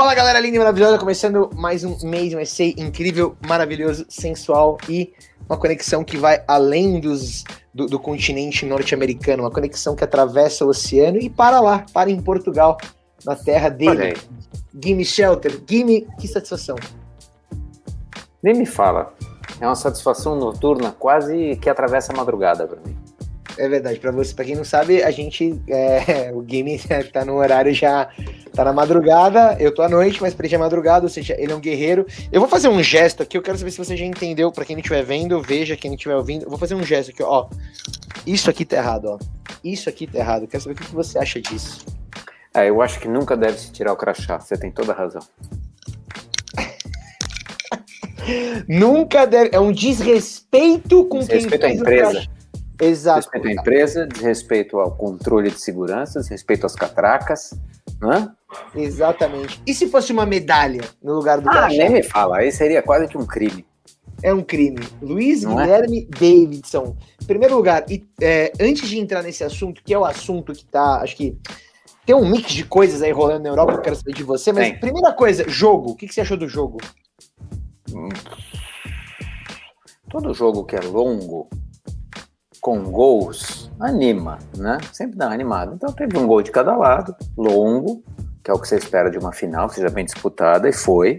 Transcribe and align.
Fala 0.00 0.14
galera 0.14 0.40
linda 0.40 0.56
e 0.56 0.58
maravilhosa, 0.58 0.96
começando 0.96 1.50
mais 1.54 1.84
um 1.84 1.94
mês, 2.08 2.32
um 2.32 2.40
essay 2.40 2.74
incrível, 2.78 3.36
maravilhoso, 3.46 4.06
sensual 4.08 4.78
e 4.88 5.12
uma 5.46 5.58
conexão 5.58 6.02
que 6.02 6.16
vai 6.16 6.42
além 6.48 6.98
dos, 6.98 7.44
do, 7.74 7.84
do 7.84 7.98
continente 7.98 8.64
norte-americano, 8.64 9.42
uma 9.42 9.50
conexão 9.50 9.94
que 9.94 10.02
atravessa 10.02 10.64
o 10.64 10.68
oceano 10.68 11.18
e 11.18 11.28
para 11.28 11.60
lá, 11.60 11.84
para 11.92 12.10
em 12.10 12.18
Portugal, 12.18 12.78
na 13.26 13.36
terra 13.36 13.68
dele. 13.68 14.16
Gimme 14.82 15.04
Shelter, 15.04 15.60
Gimme, 15.68 16.08
que 16.18 16.26
satisfação. 16.26 16.76
Nem 18.42 18.54
me 18.54 18.64
fala. 18.64 19.12
É 19.60 19.66
uma 19.66 19.76
satisfação 19.76 20.34
noturna 20.34 20.92
quase 20.98 21.56
que 21.56 21.68
atravessa 21.68 22.10
a 22.10 22.16
madrugada 22.16 22.66
para 22.66 22.80
mim. 22.80 22.99
É 23.56 23.68
verdade, 23.68 23.98
para 23.98 24.10
você, 24.10 24.34
para 24.34 24.44
quem 24.44 24.56
não 24.56 24.64
sabe, 24.64 25.02
a 25.02 25.10
gente, 25.10 25.60
é, 25.68 26.30
o 26.34 26.40
game 26.40 26.80
tá 27.12 27.24
no 27.24 27.34
horário 27.34 27.74
já, 27.74 28.08
tá 28.52 28.64
na 28.64 28.72
madrugada, 28.72 29.56
eu 29.60 29.74
tô 29.74 29.82
à 29.82 29.88
noite, 29.88 30.20
mas 30.20 30.34
pra 30.34 30.46
ele 30.46 30.54
é 30.54 30.58
madrugada, 30.58 31.04
ou 31.04 31.10
seja, 31.10 31.34
ele 31.38 31.52
é 31.52 31.54
um 31.54 31.60
guerreiro. 31.60 32.06
Eu 32.32 32.40
vou 32.40 32.48
fazer 32.48 32.68
um 32.68 32.82
gesto 32.82 33.22
aqui, 33.22 33.36
eu 33.36 33.42
quero 33.42 33.58
saber 33.58 33.70
se 33.70 33.78
você 33.78 33.96
já 33.96 34.04
entendeu, 34.04 34.50
para 34.50 34.64
quem 34.64 34.76
não 34.76 34.80
estiver 34.80 35.04
vendo, 35.04 35.40
veja, 35.42 35.76
quem 35.76 35.90
não 35.90 35.96
estiver 35.96 36.16
ouvindo, 36.16 36.44
eu 36.44 36.50
vou 36.50 36.58
fazer 36.58 36.74
um 36.74 36.82
gesto 36.82 37.10
aqui, 37.10 37.22
ó. 37.22 37.48
Isso 38.26 38.48
aqui 38.48 38.64
tá 38.64 38.76
errado, 38.76 39.06
ó. 39.06 39.18
Isso 39.62 39.88
aqui 39.88 40.06
tá 40.06 40.18
errado, 40.18 40.42
eu 40.42 40.48
quero 40.48 40.62
saber 40.62 40.74
o 40.74 40.78
que 40.78 40.94
você 40.94 41.18
acha 41.18 41.40
disso. 41.40 41.84
É, 42.54 42.68
eu 42.68 42.80
acho 42.82 42.98
que 42.98 43.08
nunca 43.08 43.36
deve 43.36 43.58
se 43.58 43.70
tirar 43.70 43.92
o 43.92 43.96
crachá, 43.96 44.40
você 44.40 44.56
tem 44.56 44.70
toda 44.70 44.92
a 44.92 44.94
razão. 44.94 45.22
nunca 48.66 49.26
deve, 49.26 49.50
é 49.52 49.60
um 49.60 49.72
desrespeito 49.72 51.04
com 51.04 51.20
desrespeito 51.20 51.60
quem 51.60 51.60
fez 51.60 51.78
à 51.78 51.82
empresa. 51.82 52.39
Exato. 52.80 53.18
Desrespeito 53.20 53.48
à 53.48 53.52
empresa, 53.52 54.06
desrespeito 54.06 54.78
ao 54.78 54.96
controle 54.96 55.50
de 55.50 55.60
segurança, 55.60 56.20
desrespeito 56.20 56.64
às 56.66 56.74
catracas, 56.74 57.50
né? 58.00 58.30
Exatamente. 58.74 59.62
E 59.66 59.74
se 59.74 59.88
fosse 59.88 60.12
uma 60.12 60.24
medalha 60.24 60.80
no 61.02 61.14
lugar 61.14 61.40
do 61.40 61.48
Ah, 61.48 61.52
crachá? 61.52 61.68
nem 61.68 61.90
me 61.90 62.02
fala, 62.02 62.38
aí 62.38 62.50
seria 62.50 62.82
quase 62.82 63.06
que 63.08 63.18
um 63.18 63.26
crime. 63.26 63.66
É 64.22 64.32
um 64.34 64.42
crime. 64.42 64.80
Luiz 65.00 65.42
Não 65.42 65.58
é? 65.60 65.64
Guilherme 65.64 66.06
Davidson. 66.06 66.96
Em 67.22 67.24
primeiro 67.26 67.54
lugar, 67.56 67.84
e, 67.90 68.06
é, 68.20 68.52
antes 68.60 68.88
de 68.88 68.98
entrar 68.98 69.22
nesse 69.22 69.42
assunto, 69.44 69.82
que 69.82 69.94
é 69.94 69.98
o 69.98 70.04
assunto 70.04 70.52
que 70.52 70.64
tá, 70.64 71.00
acho 71.02 71.16
que 71.16 71.38
tem 72.04 72.14
um 72.14 72.28
mix 72.28 72.52
de 72.52 72.64
coisas 72.64 73.02
aí 73.02 73.12
rolando 73.12 73.44
na 73.44 73.48
Europa 73.50 73.72
que 73.72 73.78
eu 73.78 73.82
quero 73.82 73.96
saber 73.96 74.12
de 74.14 74.22
você, 74.22 74.52
mas 74.52 74.68
Tem. 74.70 74.80
primeira 74.80 75.12
coisa, 75.12 75.48
jogo. 75.48 75.92
O 75.92 75.96
que, 75.96 76.06
que 76.06 76.14
você 76.14 76.20
achou 76.22 76.36
do 76.36 76.48
jogo? 76.48 76.78
Todo 80.08 80.34
jogo 80.34 80.64
que 80.64 80.76
é 80.76 80.80
longo, 80.80 81.48
com 82.60 82.82
gols, 82.84 83.70
anima, 83.80 84.38
né? 84.56 84.78
Sempre 84.92 85.16
dá 85.16 85.26
uma 85.26 85.34
animada. 85.34 85.74
Então 85.74 85.92
teve 85.92 86.18
um 86.18 86.26
gol 86.26 86.42
de 86.42 86.50
cada 86.50 86.76
lado, 86.76 87.14
longo, 87.36 88.02
que 88.44 88.50
é 88.50 88.54
o 88.54 88.58
que 88.58 88.68
você 88.68 88.76
espera 88.76 89.10
de 89.10 89.18
uma 89.18 89.32
final, 89.32 89.68
que 89.68 89.76
seja 89.76 89.88
bem 89.88 90.04
disputada, 90.04 90.68
e 90.68 90.72
foi. 90.72 91.18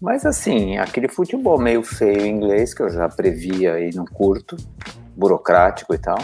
Mas 0.00 0.26
assim, 0.26 0.76
aquele 0.78 1.08
futebol 1.08 1.58
meio 1.58 1.82
feio 1.82 2.26
inglês, 2.26 2.74
que 2.74 2.82
eu 2.82 2.90
já 2.90 3.08
previa 3.08 3.78
e 3.78 3.94
não 3.94 4.04
curto, 4.04 4.56
burocrático 5.16 5.94
e 5.94 5.98
tal. 5.98 6.18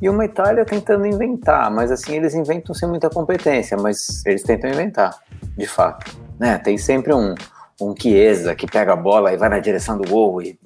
E 0.00 0.08
uma 0.08 0.24
Itália 0.24 0.64
tentando 0.64 1.06
inventar, 1.06 1.70
mas 1.70 1.90
assim, 1.90 2.16
eles 2.16 2.34
inventam 2.34 2.74
sem 2.74 2.88
muita 2.88 3.08
competência, 3.08 3.76
mas 3.76 4.24
eles 4.26 4.42
tentam 4.42 4.68
inventar, 4.68 5.16
de 5.56 5.66
fato. 5.66 6.16
Né? 6.38 6.58
Tem 6.58 6.76
sempre 6.76 7.14
um, 7.14 7.34
um 7.80 7.94
Chiesa 7.96 8.54
que 8.54 8.66
pega 8.66 8.92
a 8.92 8.96
bola 8.96 9.32
e 9.32 9.36
vai 9.36 9.48
na 9.48 9.60
direção 9.60 9.96
do 9.96 10.08
gol 10.08 10.42
e 10.42 10.58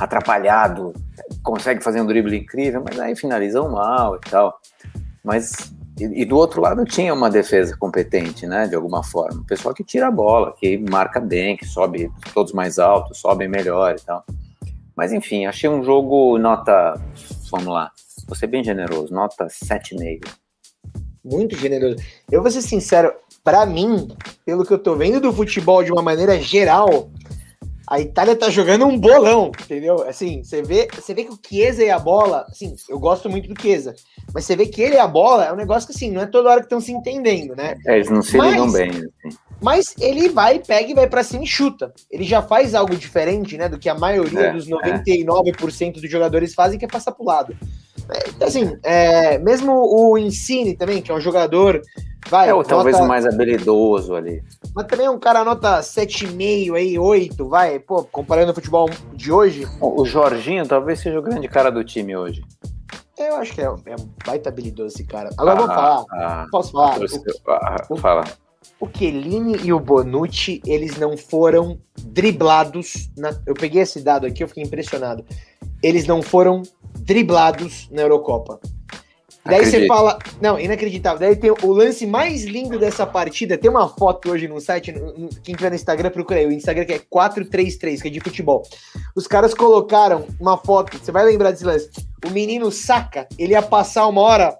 atrapalhado, 0.00 0.94
consegue 1.42 1.82
fazer 1.82 2.00
um 2.00 2.06
drible 2.06 2.36
incrível, 2.36 2.82
mas 2.84 2.98
aí 2.98 3.16
finalizam 3.16 3.70
mal 3.70 4.16
e 4.16 4.20
tal. 4.30 4.58
Mas 5.24 5.72
e, 6.00 6.22
e 6.22 6.24
do 6.24 6.36
outro 6.36 6.62
lado 6.62 6.84
tinha 6.84 7.12
uma 7.12 7.30
defesa 7.30 7.76
competente, 7.76 8.46
né, 8.46 8.66
de 8.66 8.74
alguma 8.74 9.02
forma. 9.02 9.42
O 9.42 9.44
pessoal 9.44 9.74
que 9.74 9.84
tira 9.84 10.08
a 10.08 10.10
bola, 10.10 10.54
que 10.58 10.78
marca 10.78 11.20
bem, 11.20 11.56
que 11.56 11.66
sobe 11.66 12.10
todos 12.32 12.52
mais 12.52 12.78
altos, 12.78 13.18
sobem 13.18 13.48
melhor 13.48 13.94
e 13.94 14.02
tal. 14.02 14.24
Mas 14.96 15.12
enfim, 15.12 15.46
achei 15.46 15.68
um 15.68 15.84
jogo 15.84 16.38
nota, 16.38 17.00
vamos 17.50 17.68
lá, 17.68 17.90
vou 18.26 18.36
ser 18.36 18.46
bem 18.46 18.64
generoso, 18.64 19.12
nota 19.12 19.46
7,5. 19.46 20.26
Muito 21.22 21.56
generoso. 21.56 21.96
Eu 22.30 22.40
vou 22.40 22.50
ser 22.50 22.62
sincero, 22.62 23.12
pra 23.44 23.66
mim, 23.66 24.08
pelo 24.44 24.64
que 24.64 24.72
eu 24.72 24.78
tô 24.78 24.96
vendo 24.96 25.20
do 25.20 25.32
futebol 25.32 25.84
de 25.84 25.92
uma 25.92 26.02
maneira 26.02 26.40
geral, 26.40 27.10
a 27.90 28.00
Itália 28.00 28.36
tá 28.36 28.48
jogando 28.48 28.86
um 28.86 28.96
bolão, 28.96 29.50
entendeu? 29.60 30.02
Assim, 30.08 30.44
você 30.44 30.62
vê, 30.62 30.86
você 30.94 31.12
vê 31.12 31.24
que 31.24 31.32
o 31.32 31.38
Chiesa 31.44 31.82
e 31.82 31.90
a 31.90 31.98
bola, 31.98 32.46
assim, 32.48 32.72
eu 32.88 32.98
gosto 33.00 33.28
muito 33.28 33.52
do 33.52 33.60
Chiesa, 33.60 33.94
mas 34.32 34.44
você 34.44 34.54
vê 34.54 34.64
que 34.66 34.80
ele 34.80 34.94
e 34.94 34.98
a 34.98 35.08
bola 35.08 35.44
é 35.46 35.52
um 35.52 35.56
negócio 35.56 35.88
que, 35.88 35.94
assim, 35.94 36.10
não 36.10 36.22
é 36.22 36.26
toda 36.26 36.48
hora 36.50 36.60
que 36.60 36.66
estão 36.66 36.80
se 36.80 36.92
entendendo, 36.92 37.56
né? 37.56 37.74
É, 37.86 37.96
eles 37.96 38.08
não 38.08 38.22
se 38.22 38.36
Mas- 38.36 38.52
ligam 38.52 38.70
bem. 38.72 38.90
Assim. 38.90 39.36
Mas 39.62 39.94
ele 40.00 40.28
vai, 40.30 40.58
pega 40.58 40.90
e 40.90 40.94
vai 40.94 41.06
pra 41.06 41.22
cima 41.22 41.44
e 41.44 41.46
chuta. 41.46 41.92
Ele 42.10 42.24
já 42.24 42.40
faz 42.40 42.74
algo 42.74 42.96
diferente, 42.96 43.58
né, 43.58 43.68
do 43.68 43.78
que 43.78 43.90
a 43.90 43.94
maioria 43.94 44.46
É, 44.46 44.52
dos 44.52 44.66
99% 44.66 46.00
dos 46.00 46.10
jogadores 46.10 46.54
fazem, 46.54 46.78
que 46.78 46.84
é 46.84 46.88
passar 46.88 47.12
pro 47.12 47.26
lado. 47.26 47.54
É, 48.10 48.28
Então, 48.30 48.48
assim, 48.48 48.78
é, 48.82 49.38
mesmo 49.38 49.72
o 49.72 50.16
Insigne 50.16 50.74
também, 50.76 51.02
que 51.02 51.10
é 51.10 51.14
um 51.14 51.20
jogador, 51.20 51.82
vai, 52.28 52.48
É, 52.48 52.54
ou 52.54 52.62
talvez 52.64 52.94
nota- 52.94 53.04
o 53.04 53.08
mais 53.08 53.24
habilidoso 53.26 54.14
ali. 54.14 54.42
mas 54.74 54.86
também 54.86 55.08
um 55.08 55.18
cara 55.18 55.44
nota 55.44 55.80
7,5 55.82 56.74
aí, 56.74 56.98
8, 56.98 57.48
vai, 57.48 57.78
pô, 57.78 58.02
comparando 58.04 58.52
o 58.52 58.54
futebol 58.54 58.88
de 59.14 59.32
hoje, 59.32 59.66
O 59.80 60.02
o 60.02 60.04
Jorginho 60.04 60.66
talvez 60.66 61.00
seja 61.00 61.18
o 61.18 61.22
grande 61.22 61.48
cara 61.48 61.70
do 61.70 61.82
time 61.84 62.16
hoje. 62.16 62.42
eu 63.18 63.36
acho 63.36 63.52
que 63.54 63.60
é, 63.60 63.64
é 63.64 63.70
um 63.96 64.08
baita 64.26 64.48
habilidoso 64.48 64.94
esse 64.94 65.04
cara. 65.04 65.30
Agora 65.36 65.60
eu 65.60 65.66
vou 65.66 65.70
Ah, 65.70 65.74
falar, 65.74 66.04
ah, 66.12 66.46
posso 66.50 66.72
falar? 66.72 66.98
torcedor- 66.98 67.34
ah, 67.48 67.76
fala. 67.98 68.24
O, 68.80 68.86
o 68.86 68.88
Chiellini 68.96 69.56
e 69.62 69.72
o 69.72 69.78
Bonucci, 69.80 70.60
eles 70.66 70.96
não 70.98 71.16
foram 71.16 71.78
driblados, 72.02 73.10
na- 73.16 73.34
eu 73.46 73.54
peguei 73.54 73.82
esse 73.82 74.00
dado 74.00 74.26
aqui, 74.26 74.42
eu 74.42 74.48
fiquei 74.48 74.62
impressionado. 74.62 75.24
Eles 75.82 76.06
não 76.06 76.22
foram 76.22 76.62
driblados 76.98 77.88
na 77.90 78.02
Eurocopa. 78.02 78.58
Daí 79.44 79.64
você 79.64 79.86
fala, 79.86 80.18
não, 80.40 80.58
inacreditável. 80.58 81.18
Daí 81.18 81.34
tem 81.34 81.50
o 81.50 81.72
lance 81.72 82.06
mais 82.06 82.44
lindo 82.44 82.78
dessa 82.78 83.06
partida. 83.06 83.56
Tem 83.56 83.70
uma 83.70 83.88
foto 83.88 84.30
hoje 84.30 84.46
no 84.46 84.60
site, 84.60 84.92
quem 85.42 85.54
tiver 85.54 85.70
no 85.70 85.76
Instagram, 85.76 86.10
procura 86.10 86.40
aí. 86.40 86.46
O 86.46 86.52
Instagram 86.52 86.84
que 86.84 86.92
é 86.92 86.98
433, 86.98 88.02
que 88.02 88.08
é 88.08 88.10
de 88.10 88.20
futebol. 88.20 88.62
Os 89.16 89.26
caras 89.26 89.54
colocaram 89.54 90.26
uma 90.38 90.58
foto, 90.58 90.98
você 90.98 91.10
vai 91.10 91.24
lembrar 91.24 91.52
desse 91.52 91.64
lance. 91.64 91.90
O 92.26 92.30
menino 92.30 92.70
saca, 92.70 93.26
ele 93.38 93.52
ia 93.52 93.62
passar 93.62 94.06
uma 94.06 94.20
hora, 94.20 94.58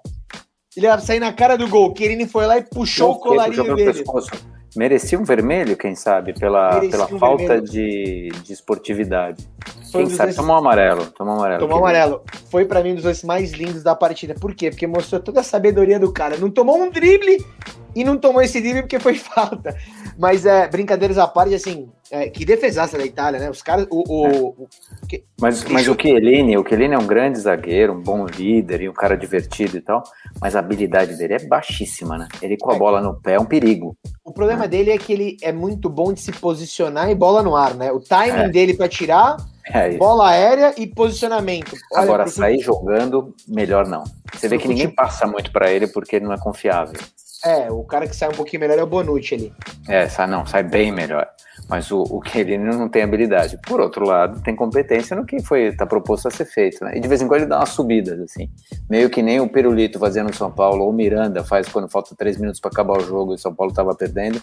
ele 0.75 0.87
ia 0.87 0.97
sair 0.99 1.19
na 1.19 1.31
cara 1.31 1.57
do 1.57 1.67
gol. 1.67 1.93
Chiellini 1.95 2.27
foi 2.27 2.47
lá 2.47 2.57
e 2.57 2.63
puxou 2.63 3.11
o 3.11 3.19
colarinho 3.19 3.75
dele. 3.75 3.93
pescoço. 3.93 4.31
Merecia 4.75 5.19
um 5.19 5.23
vermelho, 5.23 5.75
quem 5.75 5.95
sabe, 5.95 6.33
pela, 6.33 6.75
Merecia 6.75 6.91
pela 6.91 7.13
um 7.13 7.19
falta 7.19 7.61
de, 7.61 8.29
de 8.43 8.53
esportividade. 8.53 9.47
Foi 9.91 10.03
Quem 10.05 10.09
sabe, 10.11 10.27
lances- 10.29 10.35
tomou 10.37 10.55
um 10.55 10.59
amarelo. 10.59 11.05
Tomou 11.07 11.33
um 11.33 11.37
amarelo. 11.37 11.59
Tomou 11.59 11.77
amarelo. 11.79 12.21
Foi 12.49 12.63
pra 12.63 12.81
mim 12.81 12.93
um 12.93 12.95
dos 12.95 13.03
lances 13.03 13.23
mais 13.25 13.51
lindos 13.51 13.83
da 13.83 13.93
partida. 13.93 14.33
Por 14.33 14.55
quê? 14.55 14.69
Porque 14.69 14.87
mostrou 14.87 15.19
toda 15.21 15.41
a 15.41 15.43
sabedoria 15.43 15.99
do 15.99 16.13
cara. 16.13 16.37
Não 16.37 16.49
tomou 16.49 16.77
um 16.81 16.89
drible 16.89 17.45
e 17.93 18.03
não 18.05 18.17
tomou 18.17 18.41
esse 18.41 18.61
drible 18.61 18.83
porque 18.83 18.99
foi 18.99 19.15
falta. 19.19 19.75
Mas 20.17 20.45
é, 20.45 20.67
brincadeiras 20.67 21.17
à 21.17 21.27
parte, 21.27 21.55
assim, 21.55 21.89
é, 22.11 22.29
que 22.29 22.43
defesaça 22.45 22.97
da 22.97 23.05
Itália, 23.05 23.39
né? 23.39 23.49
Os 23.49 23.61
caras. 23.61 23.87
O, 23.89 24.03
o, 24.07 24.47
o- 24.63 24.67
que- 25.07 25.23
Mas, 25.39 25.63
mas 25.65 25.87
o 25.87 25.95
Chiellini, 25.99 26.57
o 26.57 26.67
Chiellini 26.67 26.93
é 26.93 26.97
um 26.97 27.07
grande 27.07 27.39
zagueiro, 27.39 27.93
um 27.93 28.01
bom 28.01 28.25
líder 28.25 28.81
e 28.81 28.89
um 28.89 28.93
cara 28.93 29.15
divertido 29.17 29.77
e 29.77 29.81
tal, 29.81 30.03
mas 30.39 30.55
a 30.55 30.59
habilidade 30.59 31.15
dele 31.17 31.33
é 31.35 31.47
baixíssima, 31.47 32.17
né? 32.17 32.27
Ele 32.41 32.57
com 32.57 32.71
a 32.71 32.75
É. 32.75 32.79
bola 32.79 33.01
no 33.01 33.19
pé 33.21 33.33
é 33.35 33.39
um 33.39 33.45
perigo. 33.45 33.95
o 34.23 34.31
problema 34.33 34.67
dele 34.67 34.91
é 34.91 34.97
que 34.97 35.11
ele 35.11 35.37
é 35.41 35.51
muito 35.51 35.89
bom 35.89 36.13
de 36.13 36.21
se 36.21 36.31
posicionar 36.31 37.09
e 37.09 37.15
bola 37.15 37.41
no 37.43 37.55
ar, 37.55 37.73
né? 37.75 37.91
O 37.91 37.99
timing 37.99 38.43
É. 38.45 38.49
dele 38.49 38.73
pra 38.75 38.87
tirar, 38.87 39.35
É 39.65 39.95
bola 39.97 40.29
aérea 40.29 40.73
e 40.77 40.87
posicionamento. 40.87 41.75
Olha, 41.93 42.03
Agora, 42.03 42.23
pro- 42.23 42.31
sair 42.33 42.59
jogando, 42.59 43.33
melhor 43.47 43.87
não. 43.87 44.03
Você 44.33 44.47
vê 44.47 44.57
que 44.57 44.67
ninguém 44.67 44.89
passa 44.89 45.27
muito 45.27 45.51
pra 45.51 45.69
ele 45.71 45.87
porque 45.87 46.15
ele 46.15 46.25
não 46.25 46.33
é 46.33 46.37
confiável. 46.37 46.99
É, 47.43 47.71
o 47.71 47.83
cara 47.83 48.07
que 48.07 48.15
sai 48.15 48.29
um 48.29 48.33
pouquinho 48.33 48.59
melhor 48.59 48.77
é 48.77 48.83
o 48.83 48.87
Bonucci 48.87 49.35
ali. 49.35 49.53
É, 49.87 50.07
sai, 50.07 50.27
não, 50.27 50.45
sai 50.45 50.63
bem 50.63 50.91
melhor. 50.91 51.27
Mas 51.67 51.89
o, 51.91 52.03
o 52.03 52.21
Chiellini 52.23 52.63
não 52.63 52.87
tem 52.87 53.03
habilidade. 53.03 53.57
Por 53.65 53.79
outro 53.79 54.05
lado, 54.05 54.41
tem 54.41 54.55
competência 54.55 55.15
no 55.15 55.25
que 55.25 55.41
foi 55.41 55.71
tá 55.75 55.85
proposto 55.85 56.27
a 56.27 56.31
ser 56.31 56.45
feito, 56.45 56.83
né? 56.83 56.97
E 56.97 56.99
de 56.99 57.07
vez 57.07 57.21
em 57.21 57.27
quando 57.27 57.41
ele 57.41 57.49
dá 57.49 57.57
umas 57.57 57.69
subidas, 57.69 58.19
assim. 58.19 58.49
Meio 58.89 59.09
que 59.09 59.21
nem 59.21 59.39
o 59.39 59.49
Perulito 59.49 59.97
fazia 59.97 60.23
no 60.23 60.33
São 60.33 60.51
Paulo, 60.51 60.83
ou 60.83 60.89
o 60.89 60.93
Miranda 60.93 61.43
faz 61.43 61.67
quando 61.67 61.89
falta 61.89 62.15
três 62.15 62.37
minutos 62.37 62.59
para 62.59 62.69
acabar 62.71 62.97
o 62.97 63.05
jogo 63.05 63.31
e 63.31 63.35
o 63.35 63.39
São 63.39 63.53
Paulo 63.53 63.73
tava 63.73 63.95
perdendo. 63.95 64.41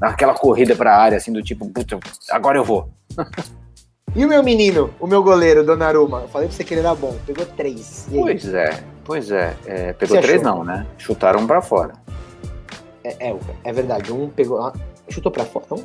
Aquela 0.00 0.34
corrida 0.34 0.76
pra 0.76 0.96
área, 0.96 1.16
assim, 1.16 1.32
do 1.32 1.42
tipo, 1.42 1.68
puta, 1.70 1.98
agora 2.30 2.58
eu 2.58 2.64
vou. 2.64 2.90
E 4.14 4.24
o 4.24 4.28
meu 4.28 4.42
menino, 4.42 4.94
o 5.00 5.06
meu 5.06 5.22
goleiro, 5.22 5.64
Donnarumma? 5.64 6.22
Eu 6.22 6.28
falei 6.28 6.48
pra 6.48 6.56
você 6.56 6.64
que 6.64 6.72
ele 6.72 6.80
era 6.80 6.94
bom. 6.94 7.14
Pegou 7.26 7.44
três. 7.44 8.06
Pois 8.10 8.54
é, 8.54 8.82
pois 9.04 9.30
é. 9.30 9.54
É, 9.66 9.92
pegou 9.92 10.20
três 10.20 10.40
não, 10.40 10.64
né? 10.64 10.86
Chutaram 10.96 11.46
pra 11.46 11.60
fora. 11.60 11.92
É, 13.06 13.30
é, 13.30 13.36
é 13.64 13.72
verdade. 13.72 14.12
Um 14.12 14.28
pegou. 14.28 14.60
ah, 14.60 14.72
chutou 15.08 15.30
pra 15.30 15.44
fora. 15.44 15.64
Então, 15.66 15.84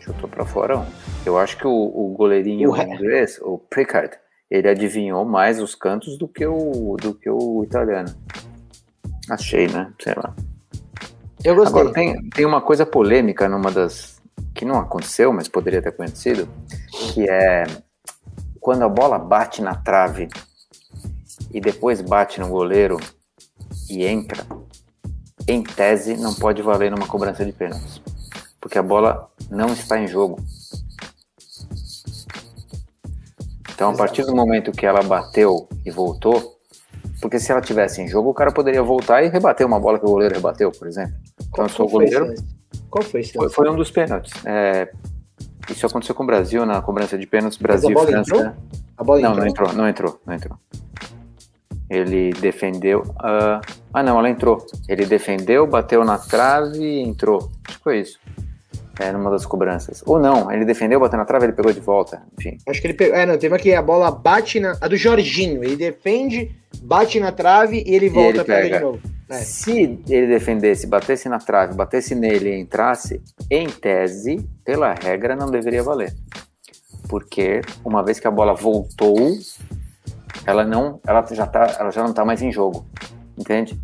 Chutou 0.00 0.28
pra 0.28 0.44
fora 0.44 0.78
um. 0.78 0.84
Eu 1.24 1.38
acho 1.38 1.56
que 1.56 1.66
o, 1.66 1.70
o 1.70 2.12
goleirinho 2.16 2.70
re- 2.72 2.84
inglês, 2.92 3.38
o 3.40 3.56
Picard, 3.58 4.10
ele 4.50 4.68
adivinhou 4.68 5.24
mais 5.24 5.60
os 5.60 5.74
cantos 5.76 6.18
do 6.18 6.26
que 6.26 6.44
o, 6.44 6.96
do 7.00 7.14
que 7.14 7.30
o 7.30 7.62
italiano. 7.62 8.12
Achei, 9.30 9.68
né? 9.68 9.92
Sei 10.02 10.12
lá. 10.16 10.34
Eu 11.44 11.54
gostei. 11.54 11.80
Agora, 11.80 11.94
tem, 11.94 12.28
tem 12.30 12.44
uma 12.44 12.60
coisa 12.60 12.84
polêmica 12.84 13.48
numa 13.48 13.70
das. 13.70 14.20
que 14.54 14.64
não 14.64 14.76
aconteceu, 14.78 15.32
mas 15.32 15.46
poderia 15.46 15.80
ter 15.80 15.90
acontecido, 15.90 16.48
que 17.14 17.28
é 17.30 17.62
quando 18.60 18.82
a 18.82 18.88
bola 18.88 19.18
bate 19.18 19.62
na 19.62 19.74
trave 19.76 20.28
e 21.52 21.60
depois 21.60 22.00
bate 22.00 22.40
no 22.40 22.48
goleiro 22.48 22.96
e 23.88 24.04
entra, 24.04 24.44
em 25.46 25.62
tese 25.62 26.16
não 26.16 26.34
pode 26.34 26.62
valer 26.62 26.90
numa 26.90 27.06
cobrança 27.06 27.44
de 27.44 27.52
pênaltis, 27.52 28.00
porque 28.60 28.78
a 28.78 28.82
bola 28.82 29.30
não 29.50 29.68
está 29.68 29.98
em 29.98 30.06
jogo. 30.06 30.38
Então, 33.74 33.90
a 33.90 33.96
partir 33.96 34.24
do 34.24 34.34
momento 34.34 34.70
que 34.70 34.86
ela 34.86 35.02
bateu 35.02 35.68
e 35.84 35.90
voltou, 35.90 36.58
porque 37.20 37.40
se 37.40 37.50
ela 37.50 37.60
tivesse 37.60 38.00
em 38.00 38.06
jogo, 38.06 38.30
o 38.30 38.34
cara 38.34 38.52
poderia 38.52 38.82
voltar 38.82 39.22
e 39.22 39.28
rebater 39.28 39.66
uma 39.66 39.80
bola 39.80 39.98
que 39.98 40.04
o 40.04 40.10
goleiro 40.10 40.34
rebateu, 40.34 40.70
por 40.70 40.86
exemplo. 40.86 41.14
Então, 41.48 41.64
eu 41.64 41.68
sou 41.68 41.88
goleiro. 41.88 42.34
Qual 42.88 43.02
foi 43.02 43.20
esse 43.20 43.32
foi, 43.32 43.48
foi 43.48 43.70
um 43.70 43.74
dos 43.74 43.90
pênaltis. 43.90 44.32
É, 44.44 44.92
isso 45.68 45.86
aconteceu 45.86 46.14
com 46.14 46.22
o 46.22 46.26
Brasil 46.26 46.64
na 46.66 46.80
cobrança 46.82 47.16
de 47.16 47.26
pênaltis 47.26 47.58
Brasil 47.58 47.90
e 47.90 47.94
França. 47.94 48.36
Entrou? 48.36 48.52
A 48.96 49.04
bola 49.04 49.20
não, 49.20 49.30
entrou? 49.30 49.42
não 49.42 49.48
entrou, 49.48 49.72
não 49.72 49.88
entrou, 49.88 50.20
não 50.26 50.34
entrou. 50.34 50.58
Ele 51.92 52.32
defendeu. 52.32 53.02
Uh, 53.02 53.60
ah, 53.92 54.02
não, 54.02 54.18
ela 54.18 54.30
entrou. 54.30 54.66
Ele 54.88 55.04
defendeu, 55.04 55.66
bateu 55.66 56.02
na 56.04 56.16
trave 56.16 56.78
e 56.78 57.02
entrou. 57.02 57.50
Acho 57.68 57.76
que 57.76 57.84
foi 57.84 58.00
isso. 58.00 58.18
É, 58.98 59.12
numa 59.12 59.30
das 59.30 59.44
cobranças. 59.44 60.02
Ou 60.06 60.18
não, 60.18 60.50
ele 60.50 60.64
defendeu, 60.64 60.98
bateu 60.98 61.18
na 61.18 61.26
trave, 61.26 61.46
ele 61.46 61.52
pegou 61.52 61.70
de 61.70 61.80
volta. 61.80 62.22
Enfim. 62.38 62.56
Acho 62.66 62.80
que 62.80 62.86
ele 62.86 62.94
pegou. 62.94 63.14
É, 63.14 63.26
não, 63.26 63.36
teve 63.36 63.54
aqui 63.54 63.74
a 63.74 63.82
bola 63.82 64.10
bate 64.10 64.58
na. 64.58 64.76
A 64.80 64.88
do 64.88 64.96
Jorginho. 64.96 65.62
Ele 65.62 65.76
defende, 65.76 66.56
bate 66.82 67.20
na 67.20 67.30
trave 67.30 67.84
e 67.86 67.94
ele 67.94 68.08
volta, 68.08 68.38
e 68.38 68.40
ele 68.40 68.44
pega. 68.44 68.62
pega 68.62 68.78
de 68.78 68.84
novo. 68.84 69.00
É. 69.28 69.34
Se 69.34 70.00
ele 70.08 70.26
defendesse, 70.26 70.86
batesse 70.86 71.28
na 71.28 71.38
trave, 71.38 71.74
batesse 71.74 72.14
nele 72.14 72.50
e 72.50 72.60
entrasse, 72.60 73.20
em 73.50 73.66
tese, 73.66 74.46
pela 74.64 74.94
regra, 74.94 75.36
não 75.36 75.50
deveria 75.50 75.82
valer. 75.82 76.14
Porque 77.06 77.60
uma 77.84 78.02
vez 78.02 78.18
que 78.18 78.26
a 78.26 78.30
bola 78.30 78.54
voltou, 78.54 79.36
ela 80.46 80.64
não, 80.64 81.00
ela 81.06 81.24
já, 81.30 81.46
tá, 81.46 81.76
ela 81.78 81.90
já 81.90 82.02
não 82.02 82.12
tá 82.12 82.24
mais 82.24 82.42
em 82.42 82.50
jogo. 82.50 82.86
Entende? 83.38 83.80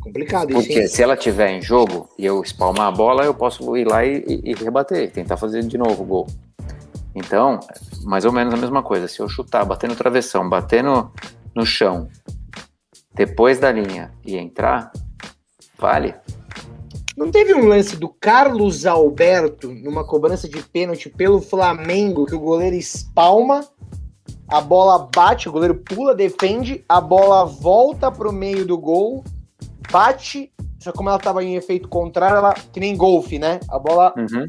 Complicado 0.00 0.50
isso. 0.50 0.60
Porque 0.60 0.88
se 0.88 1.02
ela 1.02 1.16
tiver 1.16 1.50
em 1.50 1.62
jogo 1.62 2.08
e 2.18 2.24
eu 2.24 2.42
espalmar 2.42 2.88
a 2.88 2.90
bola, 2.90 3.24
eu 3.24 3.34
posso 3.34 3.76
ir 3.76 3.86
lá 3.86 4.04
e, 4.04 4.24
e, 4.26 4.50
e 4.50 4.54
rebater, 4.54 5.10
tentar 5.12 5.36
fazer 5.36 5.62
de 5.62 5.76
novo 5.76 6.02
o 6.02 6.06
gol. 6.06 6.26
Então, 7.14 7.60
mais 8.04 8.24
ou 8.24 8.32
menos 8.32 8.54
a 8.54 8.56
mesma 8.56 8.82
coisa. 8.82 9.08
Se 9.08 9.20
eu 9.20 9.28
chutar, 9.28 9.64
bater 9.64 9.88
no 9.88 9.96
travessão, 9.96 10.48
bater 10.48 10.82
no, 10.82 11.12
no 11.54 11.66
chão, 11.66 12.08
depois 13.14 13.58
da 13.58 13.70
linha 13.70 14.12
e 14.24 14.36
entrar, 14.36 14.92
vale. 15.78 16.14
Não 17.16 17.30
teve 17.30 17.52
um 17.52 17.66
lance 17.66 17.96
do 17.96 18.08
Carlos 18.08 18.86
Alberto 18.86 19.72
numa 19.72 20.04
cobrança 20.04 20.48
de 20.48 20.62
pênalti 20.62 21.10
pelo 21.10 21.40
Flamengo 21.40 22.24
que 22.24 22.34
o 22.34 22.40
goleiro 22.40 22.76
espalma, 22.76 23.66
a 24.50 24.60
bola 24.60 25.08
bate, 25.14 25.48
o 25.48 25.52
goleiro 25.52 25.74
pula, 25.76 26.14
defende, 26.14 26.84
a 26.88 27.00
bola 27.00 27.44
volta 27.44 28.10
pro 28.10 28.32
meio 28.32 28.66
do 28.66 28.76
gol 28.76 29.24
bate, 29.90 30.52
só 30.78 30.92
como 30.92 31.08
ela 31.08 31.18
tava 31.18 31.44
em 31.44 31.56
efeito 31.56 31.88
contrário, 31.88 32.36
ela 32.36 32.54
que 32.54 32.80
nem 32.80 32.96
golfe, 32.96 33.38
né? 33.38 33.60
A 33.68 33.78
bola 33.78 34.12
uhum. 34.16 34.46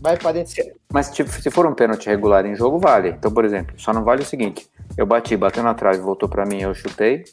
vai 0.00 0.16
para 0.16 0.32
dentro. 0.32 0.54
Mas 0.92 1.10
tipo, 1.10 1.30
se 1.30 1.50
for 1.50 1.66
um 1.66 1.74
pênalti 1.74 2.08
regular 2.08 2.44
em 2.44 2.54
jogo, 2.54 2.78
vale. 2.78 3.10
Então, 3.10 3.30
por 3.30 3.44
exemplo, 3.44 3.74
só 3.78 3.92
não 3.92 4.04
vale 4.04 4.22
o 4.22 4.26
seguinte: 4.26 4.68
eu 4.96 5.06
bati, 5.06 5.36
bateu 5.36 5.62
na 5.62 5.74
trave, 5.74 5.98
voltou 5.98 6.28
para 6.28 6.44
mim, 6.44 6.60
eu 6.60 6.74
chutei. 6.74 7.24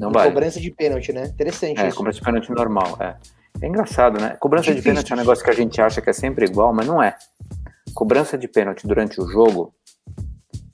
Não 0.00 0.10
vale. 0.10 0.30
Cobrança 0.30 0.60
de 0.60 0.70
pênalti, 0.70 1.12
né? 1.12 1.26
Interessante 1.26 1.80
é, 1.80 1.88
isso. 1.88 1.96
cobrança 1.96 2.18
de 2.18 2.24
pênalti 2.24 2.50
normal, 2.50 2.96
é. 3.00 3.14
É 3.62 3.66
engraçado, 3.68 4.20
né? 4.20 4.36
Cobrança 4.40 4.64
Difícil. 4.64 4.82
de 4.82 4.88
pênalti 4.88 5.12
é 5.12 5.14
um 5.14 5.18
negócio 5.18 5.44
que 5.44 5.50
a 5.50 5.54
gente 5.54 5.80
acha 5.80 6.02
que 6.02 6.10
é 6.10 6.12
sempre 6.12 6.44
igual, 6.44 6.74
mas 6.74 6.86
não 6.86 7.02
é. 7.02 7.16
Cobrança 7.94 8.36
de 8.36 8.46
pênalti 8.48 8.86
durante 8.86 9.20
o 9.20 9.26
jogo 9.26 9.72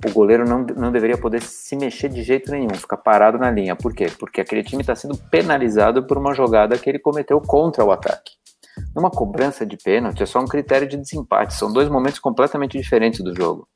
o 0.04 0.12
goleiro 0.12 0.44
não, 0.44 0.64
não 0.76 0.90
deveria 0.90 1.16
poder 1.16 1.42
se 1.42 1.76
mexer 1.76 2.08
de 2.08 2.22
jeito 2.22 2.50
nenhum, 2.50 2.74
ficar 2.74 2.96
parado 2.96 3.38
na 3.38 3.50
linha. 3.50 3.76
Por 3.76 3.94
quê? 3.94 4.06
Porque 4.18 4.40
aquele 4.40 4.62
time 4.62 4.82
está 4.82 4.94
sendo 4.94 5.16
penalizado 5.16 6.04
por 6.06 6.18
uma 6.18 6.34
jogada 6.34 6.76
que 6.76 6.88
ele 6.88 6.98
cometeu 6.98 7.40
contra 7.40 7.84
o 7.84 7.92
ataque. 7.92 8.32
Numa 8.94 9.10
cobrança 9.10 9.64
de 9.64 9.76
pênalti 9.76 10.22
é 10.22 10.26
só 10.26 10.40
um 10.40 10.46
critério 10.46 10.88
de 10.88 10.96
desempate, 10.96 11.54
são 11.54 11.72
dois 11.72 11.88
momentos 11.88 12.18
completamente 12.18 12.78
diferentes 12.78 13.20
do 13.20 13.34
jogo. 13.34 13.68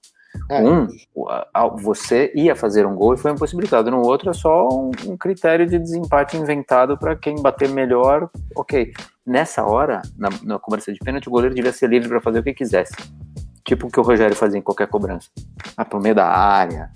É. 0.51 0.63
Um, 0.63 0.87
você 1.79 2.31
ia 2.35 2.55
fazer 2.55 2.87
um 2.87 2.95
gol 2.95 3.15
e 3.15 3.17
foi 3.17 3.33
impossibilitado. 3.33 3.91
No 3.91 4.03
outro, 4.03 4.31
é 4.31 4.35
só 4.35 4.69
um, 4.69 5.17
critério 5.17 5.67
de 5.67 5.79
desempate 5.79 6.37
inventado 6.37 6.99
para 6.99 7.17
quem 7.17 7.41
bater 7.41 7.69
melhor. 7.69 8.29
Ok. 8.55 8.93
Nessa 9.25 9.65
hora, 9.65 10.03
na, 10.17 10.29
na 10.43 10.59
cobrança 10.59 10.93
de 10.93 10.99
pênalti, 10.99 11.29
o 11.29 11.31
goleiro 11.31 11.55
devia 11.55 11.73
ser 11.73 11.89
livre 11.89 12.09
para 12.09 12.21
fazer 12.21 12.41
o 12.41 12.43
que 12.43 12.53
quisesse. 12.53 12.95
Tipo 13.65 13.89
o 13.89 13.91
que 13.91 13.99
o 13.99 14.03
Rogério 14.03 14.37
fazia 14.37 14.59
em 14.59 14.63
qualquer 14.63 14.87
cobrança. 14.87 15.29
Ah, 15.77 15.85
pro 15.85 16.01
meio 16.01 16.15
da 16.15 16.27
área, 16.27 16.91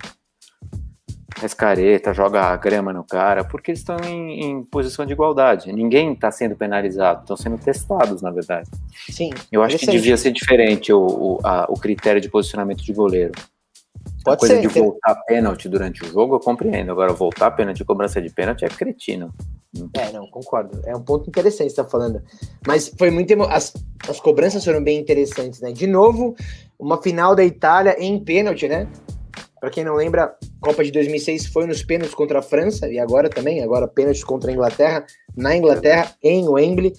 escareta, 1.45 2.13
joga 2.13 2.55
grama 2.55 2.91
no 2.91 3.03
cara, 3.03 3.43
porque 3.43 3.71
eles 3.71 3.79
estão 3.79 3.97
em, 4.05 4.43
em, 4.43 4.63
posição 4.63 5.05
de 5.05 5.13
igualdade. 5.13 5.71
Ninguém 5.71 6.13
está 6.13 6.31
sendo 6.31 6.55
penalizado, 6.55 7.21
estão 7.21 7.37
sendo 7.37 7.57
testados, 7.57 8.21
na 8.21 8.31
verdade. 8.31 8.69
Sim. 9.09 9.31
Eu 9.51 9.63
acho 9.63 9.77
que 9.77 9.85
devia 9.85 10.17
ser 10.17 10.31
diferente 10.31 10.91
o, 10.91 10.99
o, 10.99 11.39
a, 11.43 11.65
o 11.69 11.75
critério 11.79 12.21
de 12.21 12.29
posicionamento 12.29 12.83
de 12.83 12.93
goleiro. 12.93 13.33
Pode 14.23 14.35
a 14.35 14.39
coisa 14.39 14.55
ser, 14.55 14.61
de 14.61 14.79
voltar 14.79 15.15
pênalti 15.25 15.67
durante 15.67 16.03
o 16.03 16.07
jogo, 16.07 16.35
eu 16.35 16.39
compreendo. 16.39 16.91
Agora, 16.91 17.13
voltar 17.13 17.51
pênalti, 17.51 17.83
cobrança 17.83 18.21
de 18.21 18.29
pênalti 18.29 18.63
é 18.63 18.67
cretino. 18.67 19.33
É, 19.93 20.11
não, 20.11 20.27
concordo. 20.27 20.81
É 20.85 20.95
um 20.95 21.01
ponto 21.01 21.29
interessante 21.29 21.69
que 21.69 21.75
você 21.75 21.83
tá 21.83 21.89
falando. 21.89 22.21
Mas 22.67 22.93
foi 22.97 23.09
muito. 23.09 23.31
Emo... 23.31 23.43
As, 23.43 23.73
as 24.07 24.19
cobranças 24.19 24.63
foram 24.63 24.83
bem 24.83 24.99
interessantes, 24.99 25.61
né? 25.61 25.71
De 25.71 25.87
novo, 25.87 26.35
uma 26.77 27.01
final 27.01 27.35
da 27.35 27.43
Itália 27.43 27.95
em 27.99 28.19
pênalti, 28.19 28.67
né? 28.67 28.87
Para 29.59 29.69
quem 29.69 29.83
não 29.83 29.95
lembra, 29.95 30.35
Copa 30.59 30.83
de 30.83 30.91
2006 30.91 31.47
foi 31.47 31.67
nos 31.67 31.83
pênaltis 31.83 32.15
contra 32.15 32.39
a 32.39 32.41
França 32.41 32.89
e 32.89 32.97
agora 32.97 33.29
também, 33.29 33.63
agora 33.63 33.87
pênaltis 33.87 34.23
contra 34.23 34.49
a 34.49 34.53
Inglaterra, 34.53 35.05
na 35.35 35.55
Inglaterra, 35.55 36.11
em 36.23 36.47
Wembley. 36.47 36.93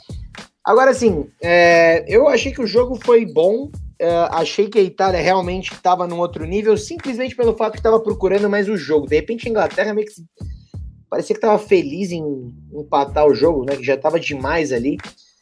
Agora, 0.64 0.94
sim, 0.94 1.26
é, 1.40 2.04
eu 2.06 2.28
achei 2.28 2.52
que 2.52 2.62
o 2.62 2.66
jogo 2.66 2.96
foi 3.04 3.26
bom, 3.26 3.68
é, 4.02 4.28
achei 4.32 4.68
que 4.68 4.80
a 4.80 4.82
Itália 4.82 5.20
realmente 5.20 5.72
estava 5.72 6.08
num 6.08 6.18
outro 6.18 6.44
nível, 6.44 6.76
simplesmente 6.76 7.36
pelo 7.36 7.56
fato 7.56 7.74
que 7.74 7.78
estava 7.78 8.00
procurando 8.00 8.50
mais 8.50 8.68
o 8.68 8.76
jogo. 8.76 9.06
De 9.06 9.14
repente, 9.14 9.46
a 9.46 9.50
Inglaterra 9.50 9.94
meio 9.94 10.08
que 10.08 10.14
parecia 11.08 11.36
que 11.36 11.38
estava 11.38 11.56
feliz 11.56 12.10
em 12.10 12.52
empatar 12.72 13.24
o 13.24 13.34
jogo, 13.34 13.64
né? 13.64 13.76
Que 13.76 13.84
já 13.84 13.94
estava 13.94 14.18
demais 14.18 14.72
ali. 14.72 14.98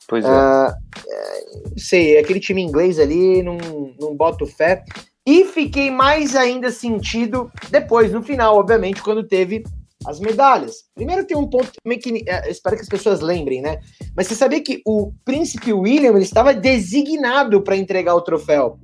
Pois 0.07 0.26
é. 0.26 0.29
Uh, 0.29 1.79
sei, 1.79 2.19
aquele 2.19 2.38
time 2.38 2.61
inglês 2.61 2.99
ali, 2.99 3.43
não, 3.43 3.57
não 3.99 4.14
boto 4.14 4.47
fé. 4.47 4.85
E 5.26 5.47
fiquei 5.47 5.90
mais 5.90 6.37
ainda 6.37 6.71
sentido 6.71 7.50
depois, 7.71 8.12
no 8.12 8.23
final, 8.23 8.59
obviamente, 8.59 9.02
quando 9.02 9.26
teve 9.26 9.64
as 10.07 10.19
medalhas. 10.21 10.85
Primeiro 10.95 11.26
tem 11.26 11.37
um 11.37 11.49
ponto 11.49 11.71
também 11.83 11.99
que 11.99 12.25
é, 12.26 12.50
espero 12.50 12.76
que 12.76 12.83
as 12.83 12.88
pessoas 12.88 13.21
lembrem, 13.21 13.61
né? 13.61 13.80
Mas 14.16 14.26
você 14.26 14.35
sabia 14.35 14.62
que 14.62 14.80
o 14.87 15.12
príncipe 15.25 15.73
William 15.73 16.11
ele 16.11 16.23
estava 16.23 16.54
designado 16.54 17.62
para 17.62 17.76
entregar 17.76 18.14
o 18.14 18.23
troféu 18.23 18.78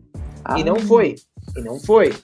ah. 0.45 0.59
e 0.59 0.65
não 0.65 0.77
foi. 0.77 1.17
E 1.57 1.61
não 1.63 1.81
foi. 1.81 2.15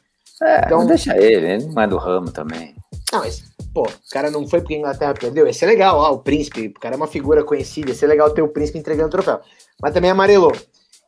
É, 0.42 0.66
então 0.66 0.86
deixa 0.86 1.16
ele, 1.16 1.46
ele 1.46 1.66
não 1.66 1.82
é 1.82 1.86
do 1.86 1.96
ramo 1.96 2.30
também. 2.30 2.74
Não, 3.12 3.20
mas 3.20 3.42
pô, 3.72 3.82
o 3.82 4.10
cara 4.10 4.30
não 4.30 4.46
foi 4.46 4.60
porque 4.60 4.74
a 4.74 4.78
Inglaterra 4.78 5.14
perdeu, 5.14 5.46
ia 5.46 5.52
ser 5.52 5.66
legal, 5.66 5.98
ó, 5.98 6.12
o 6.12 6.18
príncipe, 6.18 6.68
o 6.68 6.80
cara 6.80 6.94
é 6.94 6.96
uma 6.96 7.06
figura 7.06 7.44
conhecida, 7.44 7.90
ia 7.90 7.94
ser 7.94 8.06
legal 8.06 8.30
ter 8.30 8.42
o 8.42 8.48
príncipe 8.48 8.78
entregando 8.78 9.08
o 9.08 9.12
troféu. 9.12 9.40
Mas 9.80 9.94
também 9.94 10.10
amarelou. 10.10 10.52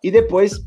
E 0.03 0.11
depois. 0.11 0.61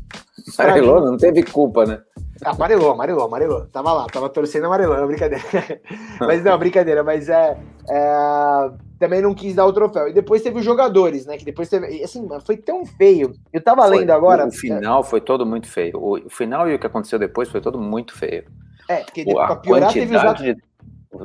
Amarelou? 0.58 1.00
Não 1.00 1.16
teve 1.16 1.42
culpa, 1.42 1.86
né? 1.86 2.00
Amarelou, 2.44 2.92
amarelou, 2.92 3.24
amarelou. 3.24 3.66
Tava 3.66 3.92
lá, 3.92 4.06
tava 4.06 4.28
torcendo 4.28 4.66
amarelou, 4.66 4.96
não, 4.96 5.06
brincadeira. 5.06 5.42
mas 6.20 6.44
não, 6.44 6.58
brincadeira, 6.58 7.02
mas 7.02 7.28
é, 7.28 7.58
é, 7.88 8.70
Também 8.98 9.20
não 9.20 9.34
quis 9.34 9.54
dar 9.54 9.66
o 9.66 9.72
troféu. 9.72 10.08
E 10.08 10.12
depois 10.12 10.42
teve 10.42 10.58
os 10.58 10.64
jogadores, 10.64 11.26
né? 11.26 11.36
Que 11.36 11.44
depois 11.44 11.68
teve. 11.68 12.02
Assim, 12.02 12.28
foi 12.44 12.56
tão 12.56 12.86
feio. 12.86 13.34
Eu 13.52 13.60
tava 13.60 13.86
foi, 13.86 13.98
lendo 13.98 14.10
agora. 14.10 14.46
O 14.46 14.52
final 14.52 15.02
foi 15.02 15.20
todo 15.20 15.44
muito 15.44 15.66
feio. 15.66 15.98
O, 16.00 16.30
final 16.30 16.68
e 16.68 16.74
o 16.74 16.78
que 16.78 16.86
aconteceu 16.86 17.18
depois 17.18 17.48
foi 17.48 17.60
todo 17.60 17.78
muito 17.78 18.14
feio. 18.14 18.44
É, 18.88 18.98
porque 18.98 19.24
o, 19.26 19.34
pra 19.34 19.56
piorar 19.56 19.92
teve 19.92 20.16
os 20.16 20.34
de 20.34 20.56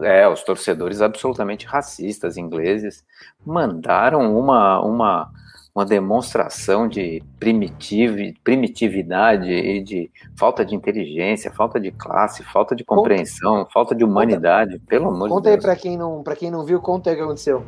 é, 0.01 0.27
os 0.27 0.43
torcedores 0.43 1.01
absolutamente 1.01 1.65
racistas 1.65 2.38
ingleses 2.38 3.03
mandaram 3.46 4.38
uma, 4.38 4.82
uma, 4.82 5.32
uma 5.75 5.86
demonstração 5.86 6.88
de 6.88 7.24
primitiv, 7.39 8.36
primitividade 8.44 9.51
e 9.51 9.82
de 9.82 10.12
falta 10.38 10.63
de 10.63 10.75
inteligência, 10.75 11.51
falta 11.51 11.80
de 11.80 11.92
classe, 11.92 12.44
falta 12.44 12.75
de 12.75 12.84
compreensão, 12.84 13.58
conta, 13.60 13.72
falta 13.74 13.96
de 13.96 14.03
humanidade, 14.03 14.74
conta, 14.74 14.86
pelo 14.88 15.08
amor 15.08 15.15
de 15.15 15.20
Deus. 15.20 15.32
Conta 15.32 15.50
aí 15.50 15.60
para 15.60 15.75
quem, 15.75 15.98
não, 15.98 16.24
quem 16.38 16.51
não 16.51 16.63
viu, 16.63 16.80
conta 16.80 17.10
aí 17.10 17.15
o 17.15 17.18
que 17.18 17.24
aconteceu. 17.24 17.65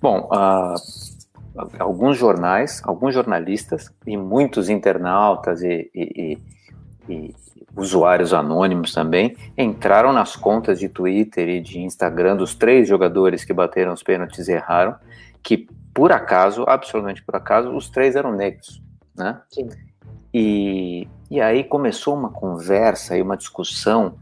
Bom, 0.00 0.30
uh, 0.32 0.74
alguns 1.78 2.16
jornais, 2.16 2.80
alguns 2.84 3.12
jornalistas 3.12 3.92
e 4.06 4.16
muitos 4.16 4.70
internautas 4.70 5.62
e, 5.62 5.90
e, 5.94 6.38
e, 7.06 7.12
e 7.12 7.34
usuários 7.76 8.32
anônimos 8.32 8.94
também, 8.94 9.36
entraram 9.58 10.10
nas 10.10 10.36
contas 10.36 10.78
de 10.78 10.88
Twitter 10.88 11.48
e 11.50 11.60
de 11.60 11.80
Instagram 11.80 12.36
dos 12.36 12.54
três 12.54 12.88
jogadores 12.88 13.44
que 13.44 13.52
bateram 13.52 13.92
os 13.92 14.02
pênaltis 14.02 14.48
e 14.48 14.52
erraram, 14.52 14.94
que 15.42 15.68
por 16.00 16.12
acaso, 16.12 16.64
absolutamente 16.66 17.22
por 17.22 17.36
acaso, 17.36 17.76
os 17.76 17.90
três 17.90 18.16
eram 18.16 18.32
negros, 18.32 18.82
né? 19.14 19.38
Sim. 19.50 19.68
E, 20.32 21.06
e 21.30 21.38
aí 21.42 21.62
começou 21.62 22.14
uma 22.14 22.30
conversa 22.30 23.18
e 23.18 23.20
uma 23.20 23.36
discussão 23.36 24.14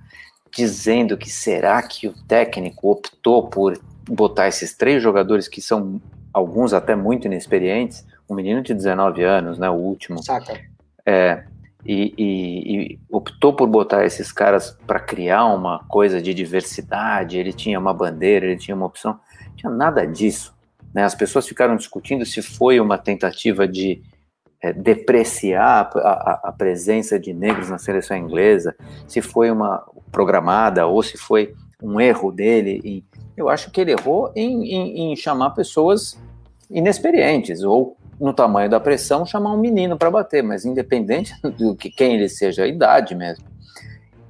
dizendo 0.50 1.16
que 1.16 1.30
será 1.30 1.80
que 1.80 2.08
o 2.08 2.14
técnico 2.26 2.90
optou 2.90 3.46
por 3.46 3.78
botar 4.08 4.48
esses 4.48 4.76
três 4.76 5.00
jogadores 5.00 5.46
que 5.46 5.62
são 5.62 6.02
alguns 6.32 6.72
até 6.72 6.96
muito 6.96 7.28
inexperientes, 7.28 8.04
um 8.28 8.34
menino 8.34 8.60
de 8.60 8.74
19 8.74 9.22
anos, 9.22 9.56
né, 9.56 9.70
o 9.70 9.74
último. 9.74 10.20
Saca. 10.20 10.60
É, 11.06 11.44
e, 11.86 12.12
e, 12.18 12.74
e, 12.74 12.98
optou 13.08 13.52
por 13.54 13.68
botar 13.68 14.04
esses 14.04 14.32
caras 14.32 14.76
para 14.84 14.98
criar 14.98 15.44
uma 15.44 15.84
coisa 15.84 16.20
de 16.20 16.34
diversidade. 16.34 17.38
Ele 17.38 17.52
tinha 17.52 17.78
uma 17.78 17.94
bandeira, 17.94 18.46
ele 18.46 18.58
tinha 18.58 18.74
uma 18.74 18.86
opção. 18.86 19.20
Não 19.46 19.54
tinha 19.54 19.70
nada 19.70 20.04
disso. 20.04 20.57
Né? 20.94 21.04
As 21.04 21.14
pessoas 21.14 21.46
ficaram 21.46 21.76
discutindo 21.76 22.24
se 22.24 22.42
foi 22.42 22.80
uma 22.80 22.98
tentativa 22.98 23.66
de 23.66 24.02
é, 24.60 24.72
depreciar 24.72 25.90
a, 25.94 25.98
a, 25.98 26.40
a, 26.44 26.52
presença 26.52 27.18
de 27.18 27.32
negros 27.32 27.70
na 27.70 27.78
seleção 27.78 28.16
inglesa, 28.16 28.74
se 29.06 29.20
foi 29.20 29.50
uma 29.50 29.84
programada 30.10 30.86
ou 30.86 31.02
se 31.02 31.16
foi 31.16 31.54
um 31.82 32.00
erro 32.00 32.32
dele. 32.32 32.80
E 32.84 33.04
eu 33.36 33.48
acho 33.48 33.70
que 33.70 33.80
ele 33.80 33.92
errou 33.92 34.32
em, 34.34 34.64
em, 34.64 35.12
em 35.12 35.16
chamar 35.16 35.50
pessoas 35.50 36.18
inexperientes 36.70 37.62
ou 37.62 37.96
no 38.20 38.32
tamanho 38.32 38.68
da 38.68 38.80
pressão 38.80 39.24
chamar 39.24 39.52
um 39.52 39.60
menino 39.60 39.96
para 39.96 40.10
bater, 40.10 40.42
mas 40.42 40.64
independente 40.64 41.32
do 41.56 41.74
que 41.76 41.90
quem 41.90 42.14
ele 42.14 42.28
seja, 42.28 42.64
a 42.64 42.66
idade 42.66 43.14
mesmo. 43.14 43.44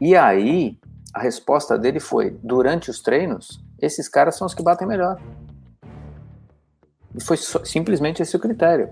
E 0.01 0.15
aí 0.15 0.77
a 1.15 1.21
resposta 1.21 1.79
dele 1.79 2.01
foi: 2.01 2.37
durante 2.43 2.91
os 2.91 3.01
treinos, 3.01 3.61
esses 3.81 4.09
caras 4.09 4.37
são 4.37 4.47
os 4.47 4.55
que 4.55 4.63
batem 4.63 4.87
melhor. 4.87 5.19
E 7.19 7.21
foi 7.21 7.37
simplesmente 7.37 8.23
esse 8.23 8.37
o 8.37 8.39
critério. 8.39 8.91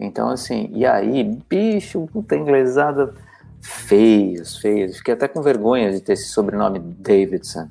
Então, 0.00 0.30
assim, 0.30 0.70
e 0.72 0.86
aí, 0.86 1.22
bicho, 1.46 2.08
puta 2.10 2.34
inglesada, 2.34 3.12
feios, 3.60 4.56
feios. 4.56 4.96
Fiquei 4.96 5.12
até 5.12 5.28
com 5.28 5.42
vergonha 5.42 5.92
de 5.92 6.00
ter 6.00 6.14
esse 6.14 6.28
sobrenome 6.28 6.78
Davidson. 6.78 7.68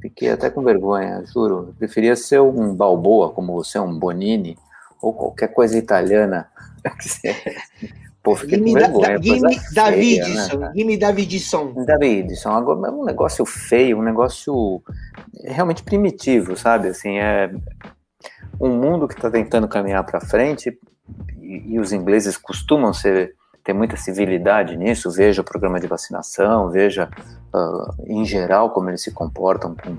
Fiquei 0.00 0.30
até 0.30 0.48
com 0.48 0.62
vergonha, 0.62 1.24
juro. 1.24 1.68
Eu 1.68 1.74
preferia 1.74 2.14
ser 2.14 2.40
um 2.40 2.72
Balboa, 2.72 3.32
como 3.32 3.52
você, 3.52 3.80
um 3.80 3.98
Bonini, 3.98 4.56
ou 5.02 5.12
qualquer 5.12 5.48
coisa 5.48 5.76
italiana. 5.76 6.48
Pô, 8.22 8.36
fiquei 8.36 8.58
Gimme 8.58 8.74
com 8.74 8.78
vergonha. 8.78 9.18
Da, 9.18 9.22
gimme 9.22 9.60
Davidson, 9.74 10.58
né, 10.58 10.72
gimme 10.74 10.96
Davidson. 10.96 11.84
Davidson, 11.84 12.50
agora 12.50 12.88
é 12.88 12.90
um 12.92 13.04
negócio 13.04 13.44
feio, 13.44 13.98
um 13.98 14.02
negócio 14.02 14.80
realmente 15.44 15.82
primitivo, 15.82 16.56
sabe? 16.56 16.88
Assim, 16.88 17.18
é 17.18 17.52
um 18.60 18.70
mundo 18.70 19.06
que 19.06 19.14
está 19.14 19.30
tentando 19.30 19.68
caminhar 19.68 20.04
para 20.04 20.20
frente 20.20 20.78
e, 21.40 21.74
e, 21.74 21.78
os 21.78 21.92
ingleses 21.92 22.36
costumam 22.36 22.92
ser 22.92 23.34
ter 23.62 23.72
muita 23.72 23.96
civilidade 23.96 24.76
nisso. 24.76 25.10
Veja 25.10 25.42
o 25.42 25.44
programa 25.44 25.80
de 25.80 25.86
vacinação, 25.86 26.70
veja 26.70 27.10
uh, 27.52 28.04
em 28.06 28.24
geral 28.24 28.70
como 28.70 28.90
eles 28.90 29.02
se 29.02 29.10
comportam 29.10 29.74
com, 29.74 29.96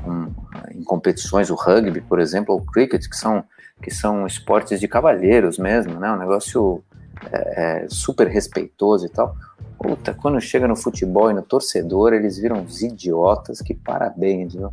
com, 0.00 0.34
em 0.74 0.82
competições, 0.82 1.50
o 1.50 1.54
rugby, 1.54 2.00
por 2.00 2.18
exemplo, 2.18 2.54
ou 2.54 2.60
o 2.60 2.64
cricket, 2.64 3.06
que 3.08 3.16
são 3.16 3.44
que 3.82 3.90
são 3.90 4.26
esportes 4.26 4.80
de 4.80 4.88
cavalheiros 4.88 5.58
mesmo, 5.58 5.98
né? 6.00 6.10
Um 6.10 6.16
negócio 6.16 6.82
é, 7.30 7.82
é, 7.82 7.86
super 7.88 8.26
respeitoso 8.26 9.06
e 9.06 9.08
tal. 9.08 9.36
Puta, 9.78 10.14
quando 10.14 10.40
chega 10.40 10.66
no 10.66 10.76
futebol 10.76 11.30
e 11.30 11.34
no 11.34 11.42
torcedor, 11.42 12.12
eles 12.14 12.38
viram 12.38 12.60
uns 12.60 12.80
idiotas, 12.80 13.60
que 13.60 13.74
parabéns, 13.74 14.54
viu? 14.54 14.72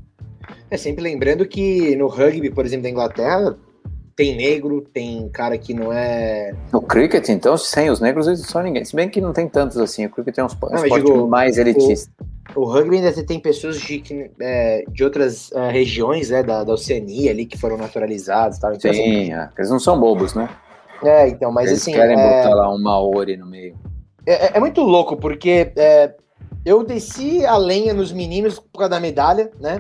É 0.70 0.78
sempre 0.78 1.04
lembrando 1.04 1.46
que 1.46 1.96
no 1.96 2.08
rugby, 2.08 2.50
por 2.50 2.66
exemplo, 2.66 2.84
da 2.84 2.90
Inglaterra, 2.90 3.58
tem 4.16 4.36
negro, 4.36 4.82
tem 4.94 5.28
cara 5.30 5.58
que 5.58 5.74
não 5.74 5.92
é. 5.92 6.54
No 6.72 6.82
cricket, 6.82 7.28
então, 7.30 7.58
sem 7.58 7.90
os 7.90 8.00
negros, 8.00 8.28
eles 8.28 8.42
são 8.42 8.62
ninguém. 8.62 8.86
Se 8.86 8.96
bem 8.96 9.10
que 9.10 9.22
não 9.22 9.34
tem 9.34 9.48
tantos 9.48 9.78
assim, 9.78 10.06
o 10.06 10.10
cricket 10.10 10.38
é 10.38 10.44
um 10.44 10.48
esporte, 10.48 10.76
não, 10.76 10.84
digo, 10.84 11.28
mais 11.28 11.58
elitista. 11.58 12.12
O, 12.56 12.62
o, 12.62 12.66
rugby 12.66 12.98
ainda 12.98 13.12
tem 13.24 13.40
pessoas 13.40 13.80
de, 13.80 14.32
é, 14.40 14.84
de 14.88 15.04
outras 15.04 15.52
é, 15.54 15.72
regiões 15.72 16.30
né, 16.30 16.44
da, 16.44 16.64
da 16.64 16.74
Oceania 16.74 17.32
ali 17.32 17.46
que 17.46 17.58
foram 17.58 17.78
naturalizadas. 17.78 18.60
Tal. 18.60 18.74
Então, 18.74 18.94
Sim, 18.94 19.00
assim, 19.00 19.34
é, 19.34 19.50
eles 19.58 19.72
não 19.72 19.80
são 19.80 20.00
bobos, 20.00 20.34
né? 20.36 20.50
É, 21.04 21.28
então, 21.28 21.52
mas 21.52 21.70
eles 21.70 21.82
assim. 21.82 21.94
querem 21.94 22.20
é 22.20 22.44
botar 22.44 22.54
lá 22.54 22.72
um 22.72 22.80
Maori 22.80 23.38
no 23.38 23.48
meio. 23.48 23.76
É, 24.26 24.34
é, 24.34 24.52
é 24.58 24.60
muito 24.60 24.82
louco, 24.82 25.18
porque 25.18 25.72
eu 26.64 26.84
desci 26.84 27.44
a 27.44 27.58
lenha 27.58 27.94
nos 27.94 28.12
meninos 28.12 28.60
por 28.60 28.80
causa 28.80 28.90
da 28.90 29.00
medalha, 29.00 29.50
né? 29.60 29.80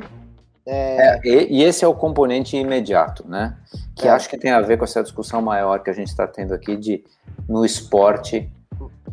É... 0.71 1.17
É, 1.17 1.19
e, 1.25 1.59
e, 1.59 1.63
esse 1.63 1.83
é 1.83 1.87
o 1.87 1.93
componente 1.93 2.55
imediato, 2.55 3.27
né? 3.27 3.57
Que 3.93 4.07
é. 4.07 4.11
acho 4.11 4.29
que 4.29 4.37
tem 4.37 4.51
a 4.51 4.61
ver 4.61 4.77
com 4.77 4.85
essa 4.85 5.03
discussão 5.03 5.41
maior 5.41 5.83
que 5.83 5.89
a 5.89 5.93
gente 5.93 6.07
está 6.07 6.25
tendo 6.25 6.53
aqui 6.53 6.77
de 6.77 7.03
no 7.47 7.65
esporte 7.65 8.49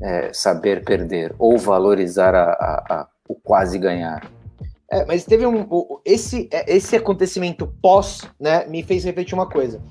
é, 0.01 0.33
saber 0.33 0.85
perder 0.85 1.35
ou 1.37 1.59
valorizar 1.59 2.33
a, 2.33 2.45
a, 2.53 2.95
a, 3.01 3.07
o 3.29 3.35
quase 3.35 3.77
ganhar. 3.77 4.31
É, 4.89 5.05
mas 5.05 5.25
teve 5.25 5.45
um 5.45 5.67
esse 6.05 6.49
é, 6.53 6.77
esse 6.77 6.95
acontecimento 6.95 7.67
pós, 7.83 8.21
né? 8.39 8.65
Me 8.69 8.85
fez 8.85 9.03
refletir 9.03 9.35
uma 9.35 9.49
coisa. 9.49 9.83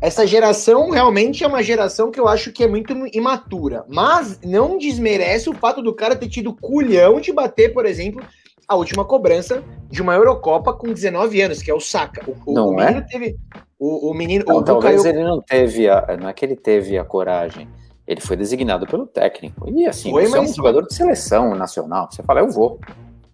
Essa 0.00 0.26
geração 0.26 0.90
realmente 0.90 1.44
é 1.44 1.46
uma 1.46 1.62
geração 1.62 2.10
que 2.10 2.18
eu 2.18 2.26
acho 2.26 2.50
que 2.50 2.64
é 2.64 2.66
muito 2.66 2.92
imatura, 3.12 3.84
mas 3.86 4.40
não 4.42 4.76
desmerece 4.76 5.48
o 5.48 5.54
fato 5.54 5.82
do 5.82 5.94
cara 5.94 6.16
ter 6.16 6.28
tido 6.28 6.52
culhão 6.52 7.20
de 7.20 7.32
bater, 7.32 7.72
por 7.72 7.86
exemplo, 7.86 8.24
a 8.70 8.76
última 8.76 9.04
cobrança 9.04 9.64
de 9.90 10.00
uma 10.00 10.14
Eurocopa 10.14 10.72
com 10.72 10.92
19 10.92 11.42
anos, 11.42 11.60
que 11.60 11.68
é 11.68 11.74
o 11.74 11.80
Saka. 11.80 12.24
O, 12.46 12.52
não 12.52 12.68
o 12.68 12.80
é? 12.80 12.86
menino 12.86 13.06
teve. 13.10 13.36
O, 13.76 14.10
o 14.10 14.14
menino. 14.14 14.44
Não, 14.46 14.58
o 14.58 14.62
talvez 14.62 15.04
ele 15.04 15.24
não 15.24 15.42
teve. 15.42 15.88
A, 15.88 16.16
não 16.20 16.28
é 16.28 16.32
que 16.32 16.44
ele 16.44 16.54
teve 16.54 16.96
a 16.96 17.04
coragem. 17.04 17.68
Ele 18.06 18.20
foi 18.20 18.36
designado 18.36 18.86
pelo 18.86 19.08
técnico. 19.08 19.68
E 19.68 19.86
assim, 19.86 20.12
foi, 20.12 20.24
você 20.24 20.38
mas... 20.38 20.48
é 20.48 20.52
um 20.52 20.54
jogador 20.54 20.86
de 20.86 20.94
seleção 20.94 21.52
nacional. 21.56 22.08
Você 22.12 22.22
fala, 22.22 22.40
eu 22.40 22.48
vou. 22.48 22.78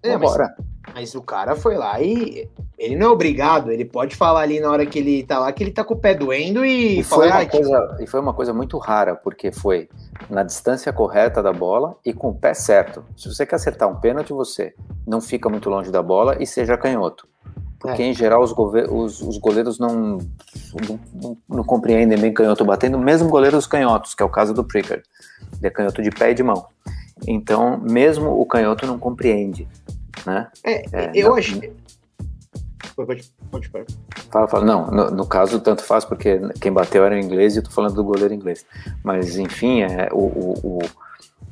É, 0.03 0.17
mas, 0.17 0.37
mas, 0.95 1.15
o 1.15 1.23
cara 1.23 1.57
foi 1.57 1.77
lá 1.77 2.01
e 2.01 2.49
ele 2.79 2.97
não 2.97 3.07
é 3.07 3.11
obrigado, 3.11 3.73
ele 3.73 3.85
pode 3.85 4.15
falar 4.15 4.41
ali 4.41 4.61
na 4.61 4.71
hora 4.71 4.87
que 4.87 4.99
ele 4.99 5.25
tá 5.25 5.39
lá 5.39 5.51
que 5.53 5.65
ele 5.65 5.73
tá 5.73 5.83
com 5.83 5.95
o 5.95 5.99
pé 5.99 6.15
doendo 6.15 6.65
e, 6.65 7.01
e 7.01 7.03
foi 7.03 7.29
uma 7.29 7.47
coisa 7.47 7.97
E 8.01 8.07
foi 8.07 8.21
uma 8.21 8.35
coisa 8.35 8.53
muito 8.53 8.79
rara, 8.79 9.17
porque 9.17 9.51
foi 9.51 9.89
na 10.31 10.43
distância 10.43 10.93
correta 10.93 11.43
da 11.43 11.53
bola 11.53 11.97
e 12.05 12.13
com 12.13 12.29
o 12.29 12.35
pé 12.35 12.55
certo. 12.55 13.05
Se 13.17 13.29
você 13.29 13.45
quer 13.45 13.57
acertar 13.57 13.89
um 13.89 13.97
pênalti, 13.97 14.33
você 14.33 14.75
não 15.07 15.21
fica 15.21 15.49
muito 15.49 15.69
longe 15.69 15.91
da 15.91 16.03
bola 16.03 16.37
e 16.41 16.47
seja 16.47 16.77
canhoto. 16.77 17.27
Porque, 17.79 18.03
é. 18.03 18.07
em 18.07 18.15
geral, 18.15 18.43
os, 18.43 18.53
os, 18.53 19.21
os 19.21 19.39
goleiros 19.39 19.79
não, 19.79 20.19
não, 21.23 21.39
não, 21.49 21.65
compreendem 21.65 22.19
bem 22.19 22.33
canhoto 22.33 22.65
batendo, 22.65 22.99
mesmo 22.99 23.29
goleiros 23.29 23.67
canhotos, 23.67 24.15
que 24.15 24.23
é 24.23 24.27
o 24.27 24.31
caso 24.31 24.55
do 24.55 24.65
Prickard. 24.65 25.03
Ele 25.59 25.67
é 25.67 25.71
canhoto 25.71 26.03
de 26.03 26.11
pé 26.11 26.31
e 26.31 26.35
de 26.35 26.43
mão. 26.43 26.67
Então, 27.27 27.79
mesmo 27.79 28.41
o 28.41 28.45
canhoto 28.45 28.87
não 28.87 28.99
compreende. 28.99 29.69
Né? 30.27 30.49
É, 30.65 30.85
é 30.93 31.13
eu 31.15 31.31
não, 31.31 31.37
acho. 31.37 31.61
Pode, 32.95 33.31
pode, 33.51 33.71
pode. 33.71 33.87
Fala, 34.31 34.49
fala. 34.49 34.65
Não, 34.65 34.87
no, 34.87 35.11
no, 35.11 35.27
caso, 35.27 35.61
tanto 35.61 35.83
faz, 35.83 36.05
porque 36.05 36.41
quem 36.61 36.73
bateu 36.73 37.05
era 37.05 37.15
o 37.15 37.19
inglês 37.19 37.55
e 37.55 37.59
eu 37.59 37.63
tô 37.63 37.71
falando 37.71 37.95
do 37.95 38.05
goleiro 38.05 38.35
inglês. 38.35 38.67
Mas, 39.05 39.39
enfim, 39.39 39.83
é, 39.83 40.09
o, 40.13 40.19
o, 40.19 40.55
o 40.63 40.79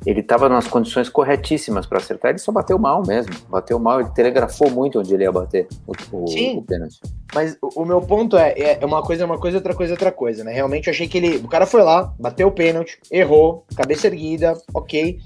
ele 0.05 0.19
estava 0.19 0.47
nas 0.47 0.67
condições 0.67 1.09
corretíssimas 1.09 1.87
para 1.87 1.97
acertar, 1.97 2.29
ele 2.29 2.37
só 2.37 2.51
bateu 2.51 2.77
mal 2.77 3.01
mesmo. 3.05 3.33
Bateu 3.49 3.79
mal, 3.79 4.01
ele 4.01 4.09
telegrafou 4.09 4.69
muito 4.69 4.99
onde 4.99 5.13
ele 5.13 5.23
ia 5.23 5.31
bater 5.31 5.67
o, 5.87 5.93
o, 6.11 6.27
Sim, 6.27 6.57
o 6.57 6.61
pênalti. 6.61 6.99
Mas 7.33 7.57
o, 7.59 7.81
o, 7.81 7.85
meu 7.85 8.01
ponto 8.01 8.37
é, 8.37 8.51
é, 8.51 8.77
é 8.81 8.85
uma 8.85 9.01
coisa, 9.01 9.23
é 9.23 9.25
uma 9.25 9.39
coisa, 9.39 9.57
outra 9.57 9.73
coisa, 9.73 9.93
outra 9.93 10.11
coisa, 10.11 10.43
né? 10.43 10.53
Realmente 10.53 10.87
eu 10.87 10.93
achei 10.93 11.07
que 11.07 11.17
ele. 11.17 11.37
O 11.37 11.47
cara 11.47 11.65
foi 11.65 11.81
lá, 11.81 12.13
bateu 12.19 12.47
o 12.47 12.51
pênalti, 12.51 12.99
errou, 13.11 13.65
cabeça 13.75 14.05
erguida, 14.05 14.53
ok. 14.73 15.19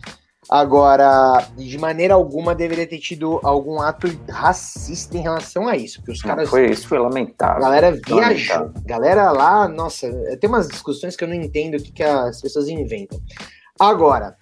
Agora, 0.49 1.45
de 1.55 1.77
maneira 1.77 2.15
alguma 2.15 2.55
deveria 2.55 2.87
ter 2.87 2.97
tido 2.97 3.39
algum 3.43 3.79
ato 3.79 4.07
racista 4.27 5.15
em 5.15 5.21
relação 5.21 5.67
a 5.67 5.77
isso. 5.77 5.99
Porque 5.99 6.13
os 6.13 6.21
caras. 6.23 6.49
Foi, 6.49 6.71
isso 6.71 6.87
foi 6.87 6.97
lamentável. 6.97 7.57
A 7.57 7.59
galera 7.59 7.91
viajou. 7.91 8.71
Galera 8.83 9.31
lá, 9.31 9.67
nossa, 9.67 10.09
tem 10.41 10.49
umas 10.49 10.67
discussões 10.67 11.15
que 11.15 11.23
eu 11.23 11.27
não 11.27 11.35
entendo 11.35 11.75
o 11.75 11.83
que, 11.83 11.91
que 11.91 12.03
as 12.03 12.41
pessoas 12.41 12.67
inventam. 12.67 13.19
Agora, 13.79 14.35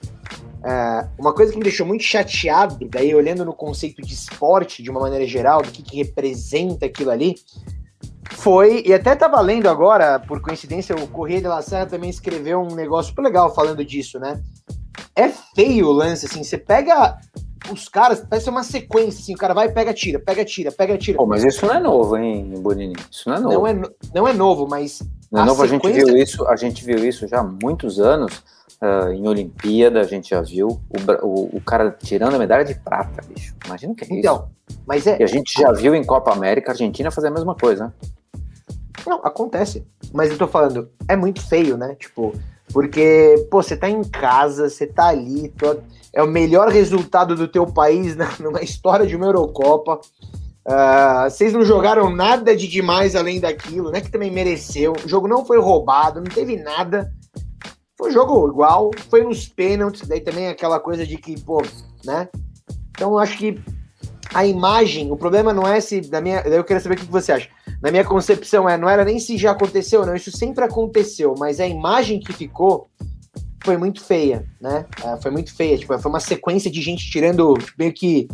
é, 0.63 1.07
uma 1.19 1.33
coisa 1.33 1.51
que 1.51 1.57
me 1.57 1.63
deixou 1.63 1.85
muito 1.85 2.03
chateado, 2.03 2.87
daí 2.89 3.13
olhando 3.13 3.43
no 3.43 3.53
conceito 3.53 4.01
de 4.01 4.13
esporte 4.13 4.81
de 4.81 4.89
uma 4.89 5.01
maneira 5.01 5.27
geral, 5.27 5.61
do 5.61 5.71
que, 5.71 5.83
que 5.83 5.97
representa 5.97 6.85
aquilo 6.85 7.11
ali, 7.11 7.35
foi, 8.31 8.81
e 8.85 8.93
até 8.93 9.15
tava 9.15 9.39
lendo 9.41 9.67
agora, 9.67 10.19
por 10.19 10.41
coincidência, 10.41 10.95
o 10.95 11.07
Correio 11.07 11.41
de 11.41 11.47
la 11.47 11.61
Serra 11.61 11.85
também 11.85 12.09
escreveu 12.09 12.61
um 12.61 12.75
negócio 12.75 13.13
legal 13.21 13.53
falando 13.53 13.83
disso, 13.83 14.19
né? 14.19 14.41
É 15.17 15.29
feio 15.55 15.87
o 15.87 15.91
lance, 15.91 16.27
assim. 16.27 16.43
Você 16.43 16.57
pega 16.57 17.17
os 17.71 17.89
caras, 17.89 18.21
parece 18.21 18.49
uma 18.49 18.63
sequência, 18.63 19.19
assim. 19.19 19.33
O 19.33 19.37
cara 19.37 19.53
vai, 19.53 19.69
pega, 19.69 19.93
tira, 19.93 20.19
pega, 20.19 20.45
tira, 20.45 20.71
pega, 20.71 20.97
tira. 20.97 21.17
Pô, 21.17 21.25
mas 21.25 21.43
isso 21.43 21.65
não 21.65 21.73
é 21.73 21.79
novo, 21.79 22.15
hein, 22.15 22.53
Bonini? 22.59 22.95
Isso 23.11 23.27
não 23.27 23.35
é 23.35 23.39
novo. 23.39 23.53
Não 23.55 23.67
é, 23.67 23.81
não 24.13 24.27
é 24.27 24.33
novo, 24.33 24.67
mas. 24.69 25.01
Não 25.31 25.41
é 25.41 25.45
novo, 25.45 25.67
sequência... 25.67 25.89
a 25.89 25.93
gente 25.93 26.05
viu 26.05 26.23
isso, 26.23 26.47
a 26.47 26.55
gente 26.55 26.85
viu 26.85 27.05
isso 27.05 27.27
já 27.27 27.39
há 27.39 27.43
muitos 27.43 27.99
anos. 27.99 28.43
Uh, 28.79 29.11
em 29.11 29.27
Olimpíada, 29.27 29.99
a 29.99 30.03
gente 30.03 30.29
já 30.29 30.39
viu 30.39 30.67
o, 30.67 31.25
o, 31.25 31.57
o, 31.57 31.61
cara 31.61 31.89
tirando 31.89 32.35
a 32.35 32.37
medalha 32.37 32.63
de 32.63 32.75
prata, 32.75 33.23
bicho. 33.27 33.55
Imagina 33.65 33.91
o 33.91 33.95
que 33.95 34.03
é 34.03 34.19
então, 34.19 34.47
isso. 34.69 34.79
Mas 34.85 35.07
é... 35.07 35.17
E 35.19 35.23
a 35.23 35.27
gente 35.27 35.59
já 35.59 35.71
viu 35.71 35.95
em 35.95 36.03
Copa 36.03 36.31
América 36.31 36.69
a 36.69 36.73
Argentina 36.73 37.09
fazer 37.09 37.29
a 37.29 37.31
mesma 37.31 37.55
coisa, 37.55 37.85
né? 37.85 37.93
Não, 39.03 39.17
acontece. 39.23 39.83
Mas 40.13 40.29
eu 40.29 40.37
tô 40.37 40.47
falando, 40.47 40.91
é 41.07 41.15
muito 41.15 41.41
feio, 41.41 41.75
né? 41.75 41.95
Tipo, 41.95 42.35
porque, 42.71 43.47
pô, 43.49 43.61
você 43.61 43.77
tá 43.77 43.89
em 43.89 44.03
casa, 44.03 44.69
você 44.69 44.85
tá 44.85 45.07
ali, 45.07 45.49
tô... 45.49 45.77
é 46.13 46.21
o 46.21 46.27
melhor 46.27 46.69
resultado 46.69 47.35
do 47.35 47.47
teu 47.47 47.65
país 47.65 48.15
na, 48.15 48.29
numa 48.39 48.61
história 48.61 49.05
de 49.05 49.15
uma 49.15 49.25
Eurocopa. 49.25 49.99
Uh, 50.67 51.29
vocês 51.29 51.53
não 51.53 51.63
jogaram 51.63 52.13
nada 52.13 52.53
de 52.55 52.67
demais 52.67 53.15
além 53.15 53.39
daquilo, 53.39 53.89
né? 53.89 54.01
Que 54.01 54.11
também 54.11 54.29
mereceu. 54.29 54.93
O 55.03 55.07
jogo 55.07 55.27
não 55.27 55.45
foi 55.45 55.59
roubado, 55.59 56.19
não 56.19 56.29
teve 56.29 56.57
nada. 56.57 57.09
Foi 57.97 58.09
um 58.09 58.13
jogo 58.13 58.49
igual, 58.49 58.91
foi 59.09 59.23
nos 59.23 59.47
pênaltis, 59.47 60.07
daí 60.07 60.19
também 60.19 60.49
aquela 60.49 60.79
coisa 60.79 61.05
de 61.05 61.17
que, 61.17 61.41
pô, 61.41 61.63
né? 62.03 62.27
Então 62.91 63.17
acho 63.17 63.37
que 63.37 63.59
a 64.33 64.45
imagem, 64.45 65.11
o 65.11 65.17
problema 65.17 65.53
não 65.53 65.65
é 65.67 65.79
se, 65.79 66.01
da 66.01 66.19
minha, 66.19 66.41
eu 66.41 66.63
queria 66.63 66.81
saber 66.81 66.95
o 66.95 66.97
que 66.99 67.05
você 67.05 67.31
acha. 67.31 67.49
Na 67.81 67.91
minha 67.91 68.03
concepção 68.03 68.67
é, 68.67 68.77
não 68.77 68.89
era 68.89 69.05
nem 69.05 69.19
se 69.19 69.37
já 69.37 69.51
aconteceu, 69.51 70.05
não, 70.05 70.15
isso 70.15 70.31
sempre 70.31 70.63
aconteceu, 70.63 71.35
mas 71.37 71.59
a 71.59 71.67
imagem 71.67 72.19
que 72.19 72.33
ficou 72.33 72.89
foi 73.63 73.77
muito 73.77 74.03
feia, 74.03 74.45
né? 74.61 74.85
Uh, 75.03 75.21
foi 75.21 75.29
muito 75.29 75.55
feia, 75.55 75.77
tipo, 75.77 75.97
foi 75.99 76.09
uma 76.09 76.19
sequência 76.19 76.71
de 76.71 76.81
gente 76.81 77.09
tirando 77.09 77.55
meio 77.77 77.93
que 77.93 78.27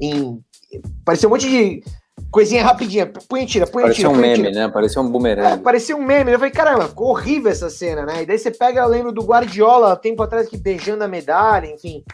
em 0.00 0.42
Parecia 1.04 1.28
um 1.28 1.32
monte 1.32 1.48
de 1.48 1.82
coisinha 2.30 2.62
rapidinha. 2.62 3.10
Põe 3.28 3.46
tira, 3.46 3.66
põe 3.66 3.82
parecia 3.84 4.08
tira. 4.08 4.16
um 4.16 4.20
meme, 4.20 4.50
né? 4.50 4.68
Parecia 4.68 5.00
um 5.00 5.10
bumerangue. 5.10 5.54
É, 5.54 5.56
parecia 5.56 5.96
um 5.96 6.02
meme. 6.02 6.32
Eu 6.32 6.38
falei, 6.38 6.52
caramba, 6.52 6.88
ficou 6.88 7.08
horrível 7.08 7.50
essa 7.50 7.70
cena, 7.70 8.04
né? 8.04 8.22
E 8.22 8.26
daí 8.26 8.38
você 8.38 8.50
pega, 8.50 8.80
eu 8.80 8.88
lembro 8.88 9.12
do 9.12 9.22
Guardiola, 9.22 9.96
tempo 9.96 10.22
atrás, 10.22 10.48
que 10.48 10.56
beijando 10.56 11.04
a 11.04 11.08
medalha, 11.08 11.66
enfim. 11.66 12.04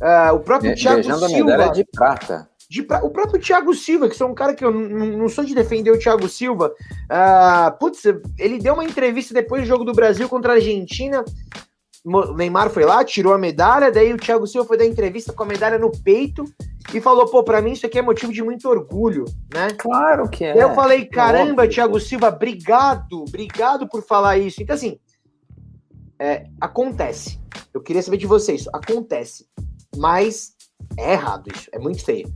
Uh, 0.00 0.34
o 0.34 0.40
próprio 0.40 0.70
Be 0.70 0.80
Thiago 0.80 0.96
beijando 0.96 1.26
Silva. 1.26 1.54
a 1.54 1.58
medalha 1.58 1.72
de 1.72 1.84
prata. 1.84 2.48
De 2.68 2.82
pra... 2.82 3.02
O 3.04 3.10
próprio 3.10 3.40
Thiago 3.40 3.74
Silva, 3.74 4.08
que 4.08 4.16
sou 4.16 4.28
um 4.28 4.34
cara 4.34 4.54
que 4.54 4.64
eu 4.64 4.70
não 4.70 5.28
sou 5.28 5.44
de 5.44 5.54
defender 5.54 5.90
o 5.90 5.98
Thiago 5.98 6.28
Silva. 6.28 6.74
Uh, 7.10 7.78
putz, 7.78 8.02
ele 8.38 8.58
deu 8.58 8.74
uma 8.74 8.84
entrevista 8.84 9.32
depois 9.32 9.62
do 9.62 9.68
jogo 9.68 9.84
do 9.84 9.92
Brasil 9.92 10.28
contra 10.28 10.52
a 10.52 10.56
Argentina. 10.56 11.24
O 12.04 12.34
Neymar 12.34 12.70
foi 12.70 12.84
lá, 12.84 13.04
tirou 13.04 13.32
a 13.32 13.38
medalha, 13.38 13.90
daí 13.90 14.12
o 14.12 14.18
Thiago 14.18 14.46
Silva 14.46 14.68
foi 14.68 14.76
dar 14.76 14.86
entrevista 14.86 15.32
com 15.32 15.42
a 15.42 15.46
medalha 15.46 15.78
no 15.78 15.90
peito 15.90 16.44
e 16.94 17.00
falou, 17.00 17.26
pô, 17.26 17.42
pra 17.42 17.60
mim 17.60 17.72
isso 17.72 17.86
aqui 17.86 17.98
é 17.98 18.02
motivo 18.02 18.32
de 18.32 18.42
muito 18.42 18.68
orgulho, 18.68 19.24
né? 19.52 19.68
Claro 19.76 20.28
que 20.28 20.44
é. 20.44 20.62
Eu 20.62 20.74
falei, 20.74 21.04
caramba, 21.06 21.62
Óbvio. 21.62 21.70
Thiago 21.70 22.00
Silva, 22.00 22.28
obrigado, 22.28 23.24
obrigado 23.26 23.88
por 23.88 24.02
falar 24.02 24.38
isso. 24.38 24.62
Então, 24.62 24.74
assim, 24.74 24.98
é, 26.18 26.46
acontece. 26.60 27.40
Eu 27.72 27.80
queria 27.82 28.02
saber 28.02 28.16
de 28.16 28.26
vocês, 28.26 28.66
acontece. 28.72 29.46
Mas 29.96 30.52
é 30.96 31.12
errado 31.12 31.50
isso, 31.54 31.68
é 31.72 31.78
muito 31.78 32.04
feio. 32.04 32.32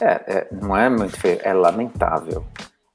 É, 0.00 0.06
é, 0.26 0.48
não 0.50 0.76
é 0.76 0.88
muito 0.88 1.18
feio, 1.18 1.38
é 1.42 1.52
lamentável. 1.52 2.44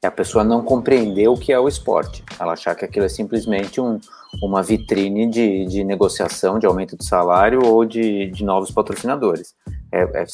É 0.02 0.08
a 0.08 0.12
pessoa 0.12 0.44
não 0.44 0.64
compreender 0.64 1.28
o 1.28 1.38
que 1.38 1.52
é 1.52 1.60
o 1.60 1.68
esporte. 1.68 2.24
Ela 2.40 2.54
achar 2.54 2.76
que 2.76 2.86
aquilo 2.86 3.06
é 3.06 3.10
simplesmente 3.10 3.82
um, 3.82 4.00
uma 4.44 4.62
vitrine 4.62 5.28
de, 5.28 5.66
de 5.66 5.84
negociação, 5.84 6.60
de 6.60 6.66
aumento 6.66 6.96
de 6.96 7.06
salário 7.06 7.66
ou 7.66 7.84
de, 7.84 8.30
de 8.30 8.44
novos 8.44 8.72
patrocinadores. 8.72 9.56
É, 9.92 10.04
é, 10.04 10.26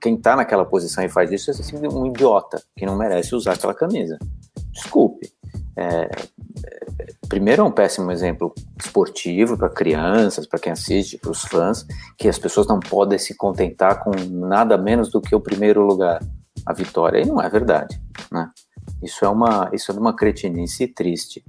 quem 0.00 0.14
está 0.14 0.36
naquela 0.36 0.64
posição 0.64 1.02
e 1.02 1.08
faz 1.08 1.32
isso 1.32 1.50
é 1.50 1.54
assim, 1.54 1.76
um 1.86 2.06
idiota 2.06 2.62
que 2.76 2.86
não 2.86 2.96
merece 2.96 3.34
usar 3.34 3.54
aquela 3.54 3.74
camisa. 3.74 4.18
Desculpe. 4.72 5.32
É, 5.80 6.10
primeiro 7.28 7.62
é 7.62 7.64
um 7.64 7.70
péssimo 7.70 8.10
exemplo 8.10 8.52
esportivo 8.76 9.56
para 9.56 9.68
crianças, 9.68 10.44
para 10.44 10.58
quem 10.58 10.72
assiste, 10.72 11.16
para 11.18 11.30
os 11.30 11.42
fãs, 11.42 11.86
que 12.16 12.28
as 12.28 12.36
pessoas 12.36 12.66
não 12.66 12.80
podem 12.80 13.16
se 13.16 13.36
contentar 13.36 14.02
com 14.02 14.10
nada 14.28 14.76
menos 14.76 15.08
do 15.08 15.20
que 15.20 15.36
o 15.36 15.40
primeiro 15.40 15.82
lugar, 15.82 16.20
a 16.66 16.72
vitória. 16.72 17.20
E 17.20 17.26
não 17.26 17.40
é 17.40 17.48
verdade, 17.48 18.00
né? 18.32 18.50
Isso 19.00 19.24
é 19.24 19.28
uma, 19.28 19.70
isso 19.72 19.92
é 19.92 19.94
uma 19.94 20.16
cretinice 20.16 20.88
triste. 20.88 21.44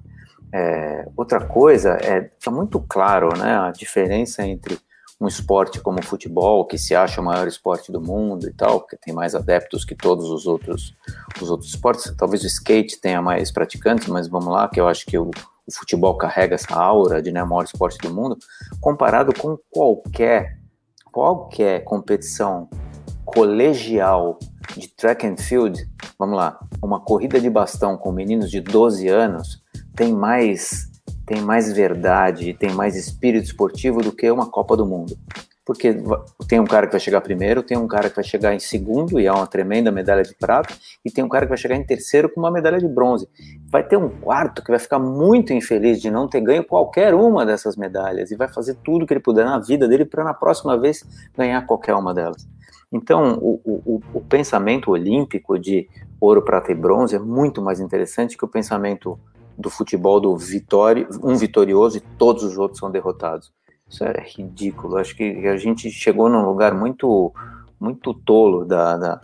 É, 0.54 1.08
outra 1.18 1.44
coisa 1.44 1.94
é 1.94 2.30
fica 2.38 2.52
muito 2.52 2.80
claro, 2.82 3.30
né, 3.36 3.56
a 3.56 3.72
diferença 3.72 4.46
entre 4.46 4.78
um 5.20 5.28
esporte 5.28 5.82
como 5.82 6.00
o 6.00 6.04
futebol, 6.04 6.66
que 6.66 6.78
se 6.78 6.96
acha 6.96 7.20
o 7.20 7.24
maior 7.24 7.48
esporte 7.48 7.92
do 7.92 8.00
mundo 8.00 8.48
e 8.48 8.54
tal, 8.54 8.80
porque 8.80 8.96
tem 8.96 9.14
mais 9.14 9.36
adeptos 9.36 9.84
que 9.84 9.94
todos 9.94 10.30
os 10.30 10.48
outros, 10.48 10.96
os 11.42 11.50
outros 11.50 11.70
esportes. 11.70 12.14
Talvez 12.18 12.44
o 12.44 12.48
skate 12.48 13.02
tenha 13.02 13.22
mais 13.22 13.52
praticantes, 13.52 14.08
mas 14.08 14.30
vamos 14.30 14.48
lá, 14.48 14.70
que 14.70 14.80
eu 14.80 14.88
acho 14.88 15.06
que 15.06 15.18
o, 15.18 15.30
o 15.30 15.72
futebol 15.74 16.16
carrega 16.16 16.56
essa 16.56 16.74
aura 16.74 17.22
de 17.22 17.32
né, 17.32 17.44
maior 17.44 17.64
esporte 17.64 17.98
do 17.98 18.14
mundo, 18.14 18.38
comparado 18.80 19.34
com 19.38 19.58
qualquer, 19.70 20.58
qualquer 21.12 21.84
competição 21.84 22.70
colegial 23.26 24.40
de 24.78 24.88
track 24.88 25.28
and 25.28 25.38
field, 25.38 25.86
vamos 26.18 26.38
lá, 26.38 26.60
uma 26.82 27.00
corrida 27.00 27.42
de 27.42 27.50
bastão 27.50 27.98
com 27.98 28.12
meninos 28.12 28.50
de 28.50 28.62
12 28.62 29.08
anos 29.08 29.62
tem 29.96 30.14
mais 30.14 30.89
tem 31.30 31.44
mais 31.44 31.72
verdade, 31.72 32.56
tem 32.56 32.74
mais 32.74 32.96
espírito 32.96 33.46
esportivo 33.46 34.02
do 34.02 34.12
que 34.12 34.32
uma 34.32 34.50
Copa 34.50 34.76
do 34.76 34.84
Mundo. 34.84 35.16
Porque 35.64 35.96
tem 36.48 36.60
um 36.60 36.66
cara 36.66 36.88
que 36.88 36.94
vai 36.94 37.00
chegar 37.00 37.22
primeiro, 37.22 37.62
tem 37.62 37.78
um 37.78 37.88
cara 37.88 38.10
que 38.10 38.16
vai 38.16 38.24
chegar 38.24 38.56
em 38.56 38.60
segundo 38.60 39.20
e 39.20 39.28
é 39.28 39.32
uma 39.32 39.46
tremenda 39.46 39.92
medalha 39.92 40.24
de 40.24 40.34
prata, 40.34 40.74
e 41.06 41.12
tem 41.12 41.24
um 41.24 41.30
cara 41.30 41.46
que 41.46 41.50
vai 41.50 41.58
chegar 41.60 41.76
em 41.76 41.86
terceiro 41.86 42.30
com 42.30 42.40
uma 42.40 42.50
medalha 42.50 42.80
de 42.80 42.88
bronze. 42.88 43.30
Vai 43.72 43.84
ter 43.88 43.96
um 43.96 44.10
quarto 44.10 44.64
que 44.64 44.72
vai 44.72 44.80
ficar 44.80 44.98
muito 44.98 45.54
infeliz 45.54 46.02
de 46.02 46.10
não 46.10 46.28
ter 46.28 46.42
ganho 46.42 46.64
qualquer 46.64 47.14
uma 47.14 47.46
dessas 47.46 47.76
medalhas 47.76 48.32
e 48.32 48.36
vai 48.36 48.48
fazer 48.48 48.74
tudo 48.84 49.06
que 49.06 49.14
ele 49.14 49.20
puder 49.20 49.46
na 49.46 49.60
vida 49.60 49.88
dele 49.88 50.06
para 50.06 50.24
na 50.24 50.34
próxima 50.34 50.80
vez 50.80 51.06
ganhar 51.38 51.64
qualquer 51.68 51.94
uma 51.94 52.12
delas. 52.12 52.48
Então, 52.92 53.38
o, 53.40 53.62
o, 53.64 54.02
o 54.16 54.22
pensamento 54.22 54.90
olímpico 54.90 55.60
de 55.60 55.88
ouro, 56.20 56.42
prata 56.42 56.72
e 56.72 56.76
bronze 56.76 57.16
é 57.16 57.20
muito 57.20 57.62
mais 57.62 57.80
interessante 57.80 58.36
que 58.36 58.44
o 58.44 58.48
pensamento 58.48 59.20
do 59.60 59.70
futebol 59.70 60.22
do 60.22 60.38
vitória, 60.38 61.06
um 61.22 61.36
vitorioso 61.36 61.98
e 61.98 62.02
todos 62.18 62.44
os 62.44 62.58
outros 62.58 62.80
são 62.80 62.90
derrotados. 62.90 63.52
Isso 63.90 64.04
é 64.06 64.14
ridículo. 64.26 64.98
Acho 64.98 65.16
que 65.16 65.46
a 65.48 65.58
gente 65.58 65.92
chegou 65.92 66.30
num 66.30 66.46
lugar 66.46 66.74
muito, 66.74 67.34
muito 67.80 68.14
tolo 68.14 68.64
da, 68.64 68.96
da 68.98 69.22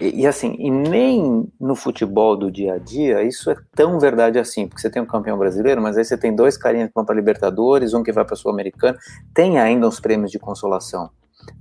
e, 0.00 0.22
e, 0.22 0.26
assim, 0.26 0.56
e 0.58 0.70
nem 0.70 1.48
no 1.60 1.76
futebol 1.76 2.36
do 2.36 2.50
dia 2.50 2.74
a 2.74 2.78
dia 2.78 3.22
isso 3.22 3.48
é 3.48 3.56
tão 3.76 3.98
verdade 4.00 4.40
assim, 4.40 4.66
porque 4.66 4.80
você 4.80 4.90
tem 4.90 5.00
um 5.00 5.06
campeão 5.06 5.38
brasileiro, 5.38 5.80
mas 5.80 5.96
aí 5.96 6.04
você 6.04 6.18
tem 6.18 6.34
dois 6.34 6.56
carinhas 6.56 6.88
que 6.88 6.94
vão 6.94 7.04
para 7.04 7.14
Libertadores, 7.14 7.94
um 7.94 8.02
que 8.02 8.10
vai 8.10 8.24
para 8.24 8.34
Sul-Americana, 8.34 8.98
tem 9.32 9.58
ainda 9.58 9.86
uns 9.86 10.00
prêmios 10.00 10.32
de 10.32 10.38
consolação. 10.38 11.10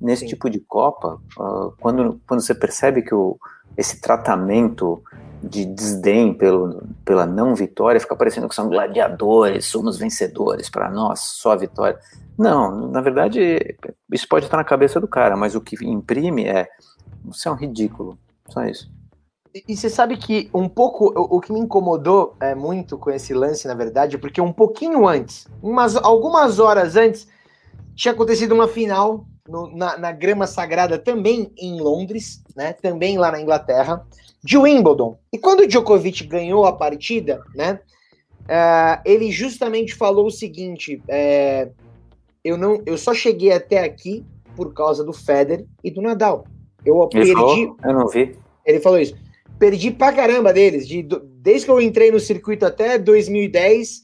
Nesse 0.02 0.22
Sim. 0.22 0.30
tipo 0.30 0.50
de 0.50 0.60
Copa, 0.60 1.20
uh, 1.38 1.74
quando, 1.80 2.20
quando 2.28 2.42
você 2.42 2.56
percebe 2.56 3.04
que 3.04 3.14
o, 3.14 3.38
esse 3.78 4.02
tratamento 4.02 5.04
de 5.44 5.66
desdém 5.66 6.34
pelo, 6.34 6.82
pela 7.04 7.26
não 7.26 7.54
vitória, 7.54 8.00
fica 8.00 8.16
parecendo 8.16 8.48
que 8.48 8.56
são 8.56 8.70
gladiadores, 8.70 9.66
somos 9.66 9.98
vencedores, 9.98 10.70
para 10.70 10.90
nós 10.90 11.20
só 11.20 11.52
a 11.52 11.58
vitória. 11.58 12.00
Não, 12.38 12.88
na 12.90 13.02
verdade, 13.02 13.78
isso 14.12 14.28
pode 14.28 14.46
estar 14.46 14.58
na 14.58 14.64
cabeça 14.64 15.02
do 15.02 15.08
cara, 15.08 15.36
mas 15.36 15.54
o 15.54 15.62
que 15.62 15.76
imprime 15.86 16.46
é 16.46 16.68
você 17.24 17.48
é 17.48 17.52
um 17.52 17.56
ridículo, 17.56 18.18
só 18.50 18.64
isso. 18.66 18.90
E, 19.54 19.64
e 19.68 19.78
você 19.78 19.90
sabe 19.90 20.18
que 20.18 20.50
um 20.54 20.68
pouco, 20.68 21.08
o, 21.08 21.38
o, 21.38 21.42
que 21.42 21.52
me 21.52 21.60
incomodou 21.60 22.36
é 22.40 22.56
muito 22.56 22.98
com 22.98 23.12
esse 23.12 23.34
lance, 23.34 23.68
na 23.68 23.74
verdade, 23.74 24.18
porque 24.18 24.42
um 24.42 24.52
pouquinho 24.52 25.08
antes, 25.08 25.48
umas, 25.62 25.96
algumas 25.96 26.60
horas 26.60 26.96
antes, 26.96 27.28
tinha 27.96 28.14
acontecido 28.14 28.54
uma 28.54 28.68
final 28.68 29.26
no, 29.48 29.76
na, 29.76 29.98
na 29.98 30.12
grama 30.12 30.48
sagrada 30.48 30.98
também 30.98 31.52
em 31.58 31.80
Londres, 31.80 32.42
né? 32.56 32.74
Também 32.74 33.18
lá 33.18 33.32
na 33.32 33.42
Inglaterra 33.42 34.06
de 34.44 34.58
Wimbledon. 34.58 35.18
E 35.32 35.38
quando 35.38 35.62
o 35.62 35.68
Djokovic 35.68 36.26
ganhou 36.26 36.66
a 36.66 36.74
partida, 36.74 37.42
né? 37.56 37.80
Uh, 38.44 39.00
ele 39.06 39.32
justamente 39.32 39.96
falou 39.96 40.28
o 40.28 40.32
seguinte: 40.32 41.02
é, 41.08 41.70
eu 42.44 42.58
não, 42.58 42.82
eu 42.86 42.98
só 42.98 43.14
cheguei 43.14 43.52
até 43.52 43.80
aqui 43.80 44.26
por 44.56 44.74
causa 44.74 45.04
do 45.04 45.14
Federer 45.14 45.66
e 45.84 45.90
do 45.90 46.02
Nadal. 46.02 46.46
Eu 46.86 47.08
perdi. 47.08 47.34
Falou? 47.34 47.78
Eu 47.84 47.94
não 47.94 48.08
vi. 48.08 48.36
Ele 48.66 48.80
falou 48.80 49.00
isso. 49.00 49.16
Perdi 49.58 49.92
pra 49.92 50.12
caramba 50.12 50.52
deles. 50.52 50.88
De, 50.88 51.02
desde 51.04 51.66
que 51.66 51.72
eu 51.72 51.82
entrei 51.82 52.12
no 52.12 52.20
circuito 52.20 52.66
até 52.66 52.98
2010, 52.98 54.03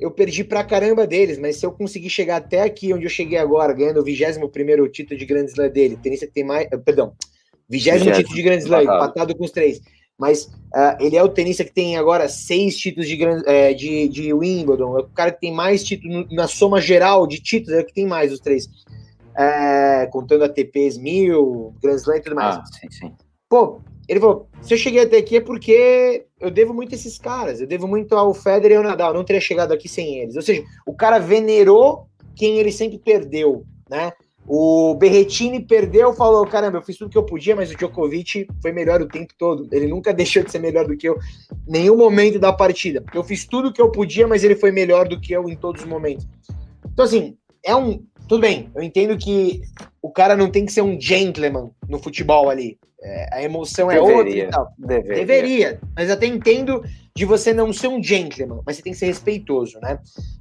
eu 0.00 0.10
perdi 0.10 0.44
pra 0.44 0.64
caramba 0.64 1.06
deles. 1.06 1.38
Mas 1.38 1.56
se 1.56 1.66
eu 1.66 1.72
conseguir 1.72 2.10
chegar 2.10 2.36
até 2.36 2.62
aqui, 2.62 2.92
onde 2.92 3.04
eu 3.04 3.10
cheguei 3.10 3.38
agora, 3.38 3.72
ganhando 3.72 4.00
o 4.00 4.04
21 4.04 4.88
título 4.88 5.18
de 5.18 5.24
Grand 5.24 5.46
Slam 5.46 5.70
dele, 5.70 5.98
tenista 6.02 6.26
que 6.26 6.32
tem 6.32 6.44
mais. 6.44 6.68
Perdão, 6.84 7.14
Vigésimo 7.68 8.12
título 8.12 8.34
de 8.34 8.42
Grand 8.42 8.58
Slam, 8.58 8.82
empatado 8.82 9.36
com 9.36 9.44
os 9.44 9.50
três. 9.50 9.80
Mas 10.18 10.44
uh, 10.44 10.96
ele 11.00 11.16
é 11.16 11.22
o 11.22 11.28
tenista 11.28 11.64
que 11.64 11.72
tem 11.72 11.96
agora 11.96 12.28
seis 12.28 12.76
títulos 12.76 13.08
de, 13.08 13.18
é, 13.46 13.74
de, 13.74 14.08
de 14.08 14.32
Wimbledon. 14.32 14.98
É 14.98 15.02
o 15.02 15.08
cara 15.08 15.32
que 15.32 15.40
tem 15.40 15.52
mais 15.52 15.82
títulos 15.82 16.26
na 16.30 16.46
soma 16.46 16.80
geral 16.80 17.26
de 17.26 17.40
títulos, 17.40 17.78
é 17.78 17.82
o 17.82 17.86
que 17.86 17.92
tem 17.92 18.06
mais 18.06 18.32
os 18.32 18.38
três. 18.38 18.68
É, 19.36 20.06
contando 20.12 20.44
ATPs 20.44 20.96
mil, 20.98 21.74
Grand 21.82 21.96
Slam 21.96 22.16
e 22.16 22.20
tudo 22.20 22.36
mais. 22.36 22.56
Ah, 22.56 22.64
sim, 22.66 22.90
sim. 22.90 23.12
Pô, 23.48 23.80
ele 24.08 24.20
falou: 24.20 24.48
se 24.60 24.74
eu 24.74 24.78
cheguei 24.78 25.02
até 25.02 25.18
aqui 25.18 25.36
é 25.36 25.40
porque 25.40 26.26
eu 26.40 26.50
devo 26.50 26.74
muito 26.74 26.92
a 26.92 26.96
esses 26.96 27.18
caras. 27.18 27.60
Eu 27.60 27.66
devo 27.66 27.86
muito 27.86 28.14
ao 28.14 28.34
Federer 28.34 28.72
e 28.72 28.76
ao 28.76 28.82
Nadal. 28.82 29.10
Eu 29.10 29.14
não 29.14 29.24
teria 29.24 29.40
chegado 29.40 29.72
aqui 29.72 29.88
sem 29.88 30.18
eles. 30.18 30.36
Ou 30.36 30.42
seja, 30.42 30.62
o 30.86 30.94
cara 30.94 31.18
venerou 31.18 32.06
quem 32.34 32.58
ele 32.58 32.72
sempre 32.72 32.98
perdeu, 32.98 33.64
né? 33.88 34.12
O 34.46 34.94
Berretini 34.94 35.60
perdeu, 35.60 36.12
falou: 36.12 36.46
caramba, 36.46 36.78
eu 36.78 36.82
fiz 36.82 36.98
tudo 36.98 37.10
que 37.10 37.16
eu 37.16 37.24
podia, 37.24 37.56
mas 37.56 37.70
o 37.70 37.76
Djokovic 37.76 38.46
foi 38.60 38.72
melhor 38.72 39.00
o 39.00 39.08
tempo 39.08 39.32
todo. 39.38 39.66
Ele 39.72 39.86
nunca 39.86 40.12
deixou 40.14 40.42
de 40.42 40.50
ser 40.50 40.58
melhor 40.58 40.86
do 40.86 40.96
que 40.96 41.08
eu 41.08 41.18
nenhum 41.66 41.96
momento 41.96 42.38
da 42.38 42.52
partida. 42.52 43.02
Eu 43.14 43.24
fiz 43.24 43.46
tudo 43.46 43.72
que 43.72 43.80
eu 43.80 43.90
podia, 43.90 44.26
mas 44.26 44.44
ele 44.44 44.54
foi 44.54 44.70
melhor 44.70 45.08
do 45.08 45.18
que 45.18 45.32
eu 45.32 45.48
em 45.48 45.56
todos 45.56 45.82
os 45.82 45.88
momentos. 45.88 46.28
Então, 46.92 47.04
assim, 47.04 47.36
é 47.64 47.74
um. 47.74 48.04
Tudo 48.28 48.40
bem, 48.40 48.70
eu 48.74 48.82
entendo 48.82 49.16
que 49.18 49.60
o 50.00 50.10
cara 50.10 50.34
não 50.34 50.50
tem 50.50 50.64
que 50.64 50.72
ser 50.72 50.80
um 50.80 50.98
gentleman 50.98 51.70
no 51.88 51.98
futebol 51.98 52.48
ali. 52.48 52.78
É, 53.06 53.28
a 53.30 53.42
emoção 53.42 53.90
é 53.90 54.00
deveria, 54.00 54.16
outra 54.16 54.32
e 54.32 54.46
tal. 54.46 54.72
Deveria. 54.78 55.14
deveria. 55.14 55.80
Mas 55.94 56.10
até 56.10 56.26
entendo 56.26 56.82
de 57.14 57.26
você 57.26 57.52
não 57.52 57.70
ser 57.70 57.88
um 57.88 58.02
gentleman, 58.02 58.62
mas 58.64 58.76
você 58.76 58.82
tem 58.82 58.94
que 58.94 58.98
ser 58.98 59.06
respeitoso, 59.06 59.78
né? 59.80 59.98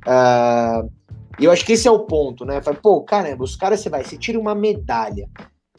Uh, 0.08 0.90
e 1.38 1.44
eu 1.44 1.52
acho 1.52 1.66
que 1.66 1.74
esse 1.74 1.90
é 1.90 1.92
o 1.92 2.00
ponto, 2.00 2.46
né? 2.46 2.62
Fala, 2.62 2.78
pô, 2.82 3.02
caramba, 3.02 3.44
os 3.44 3.58
caras 3.58 3.82
você 3.82 3.90
vai, 3.90 4.06
você 4.06 4.18
tira 4.18 4.40
uma 4.40 4.56
medalha. 4.56 5.28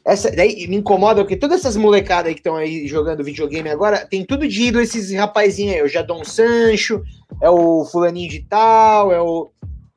Essa, 0.05 0.31
daí 0.31 0.67
me 0.69 0.77
incomoda 0.77 1.23
porque 1.23 1.37
todas 1.37 1.61
essas 1.61 1.79
molecadas 1.79 2.27
aí 2.27 2.35
que 2.35 2.41
estão 2.41 2.57
aí 2.57 2.87
jogando 2.87 3.25
videogame 3.25 3.71
agora, 3.71 4.07
tem 4.07 4.23
tudo 4.23 4.47
de 4.47 4.65
ídolo 4.65 4.85
esses 4.85 5.11
rapazinhos 5.15 5.77
aí. 5.77 5.83
O 5.83 5.89
Jadon 5.89 6.23
Sancho, 6.23 7.03
é 7.41 7.49
o 7.49 7.87
fulaninho 7.87 8.29
de 8.29 8.41
tal, 8.41 9.11
é 9.11 9.23
o. 9.23 9.51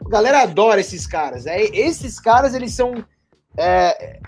A 0.06 0.10
galera 0.10 0.43
adora 0.43 0.80
esses 0.80 1.06
caras. 1.06 1.45
É, 1.45 1.62
esses 1.62 2.17
caras, 2.17 2.54
eles 2.54 2.73
são. 2.73 3.04
É, 3.58 4.21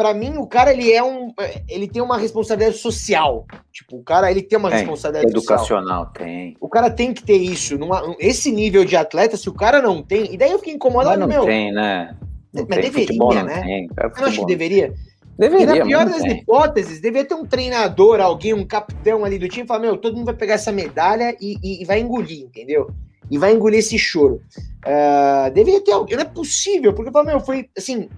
para 0.00 0.14
mim, 0.14 0.38
o 0.38 0.46
cara 0.46 0.72
ele 0.72 0.90
é 0.90 1.02
um, 1.02 1.30
ele 1.68 1.86
tem 1.86 2.00
uma 2.00 2.16
responsabilidade 2.16 2.78
social. 2.78 3.46
Tipo, 3.70 3.98
o 3.98 4.02
cara 4.02 4.30
ele 4.30 4.40
tem 4.40 4.58
uma 4.58 4.70
tem, 4.70 4.78
responsabilidade 4.78 5.30
educacional, 5.30 6.06
social. 6.06 6.26
tem. 6.26 6.56
O 6.58 6.70
cara 6.70 6.90
tem 6.90 7.12
que 7.12 7.22
ter 7.22 7.36
isso. 7.36 7.76
Numa, 7.76 8.16
esse 8.18 8.50
nível 8.50 8.82
de 8.82 8.96
atleta, 8.96 9.36
se 9.36 9.50
o 9.50 9.52
cara 9.52 9.82
não 9.82 10.02
tem, 10.02 10.32
e 10.32 10.38
daí 10.38 10.52
eu 10.52 10.58
fiquei 10.58 10.72
incomodado, 10.72 11.20
Mas 11.20 11.28
não 11.28 11.28
meu. 11.28 11.44
tem, 11.44 11.70
né? 11.70 12.16
Não 12.50 12.66
mas 12.66 12.78
tem, 12.78 12.90
deveria, 12.90 13.42
né? 13.42 13.60
Tem, 13.60 13.90
eu 13.98 14.26
acho 14.26 14.40
que 14.40 14.46
deveria. 14.46 14.94
Deveria, 15.38 15.64
e 15.64 15.78
na 15.80 15.84
pior 15.84 16.06
das 16.06 16.22
tem. 16.22 16.38
hipóteses, 16.38 16.98
deveria 16.98 17.28
ter 17.28 17.34
um 17.34 17.44
treinador, 17.44 18.20
alguém, 18.22 18.54
um 18.54 18.66
capitão 18.66 19.22
ali 19.22 19.38
do 19.38 19.50
time, 19.50 19.66
falar, 19.66 19.80
meu, 19.80 19.98
todo 19.98 20.16
mundo 20.16 20.24
vai 20.24 20.34
pegar 20.34 20.54
essa 20.54 20.72
medalha 20.72 21.36
e, 21.38 21.58
e, 21.62 21.82
e 21.82 21.84
vai 21.84 22.00
engolir, 22.00 22.40
entendeu? 22.40 22.90
E 23.30 23.36
vai 23.36 23.52
engolir 23.52 23.80
esse 23.80 23.98
choro. 23.98 24.40
Uh, 24.78 25.50
deveria 25.52 25.84
ter 25.84 25.92
alguém, 25.92 26.16
não 26.16 26.24
é 26.24 26.26
possível, 26.26 26.94
porque, 26.94 27.10
meu, 27.22 27.40
foi, 27.40 27.68
assim, 27.76 28.08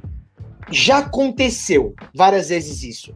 já 0.72 0.98
aconteceu 0.98 1.94
várias 2.14 2.48
vezes 2.48 2.82
isso. 2.82 3.12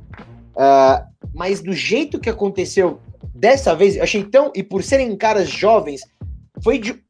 Uh, 0.54 1.04
mas 1.34 1.60
do 1.60 1.72
jeito 1.72 2.20
que 2.20 2.30
aconteceu 2.30 3.00
dessa 3.34 3.74
vez, 3.74 3.96
eu 3.96 4.02
achei 4.02 4.24
tão. 4.24 4.52
E 4.54 4.62
por 4.62 4.82
serem 4.82 5.16
caras 5.16 5.48
jovens, 5.48 6.02
foi 6.62 6.78
de, 6.78 7.02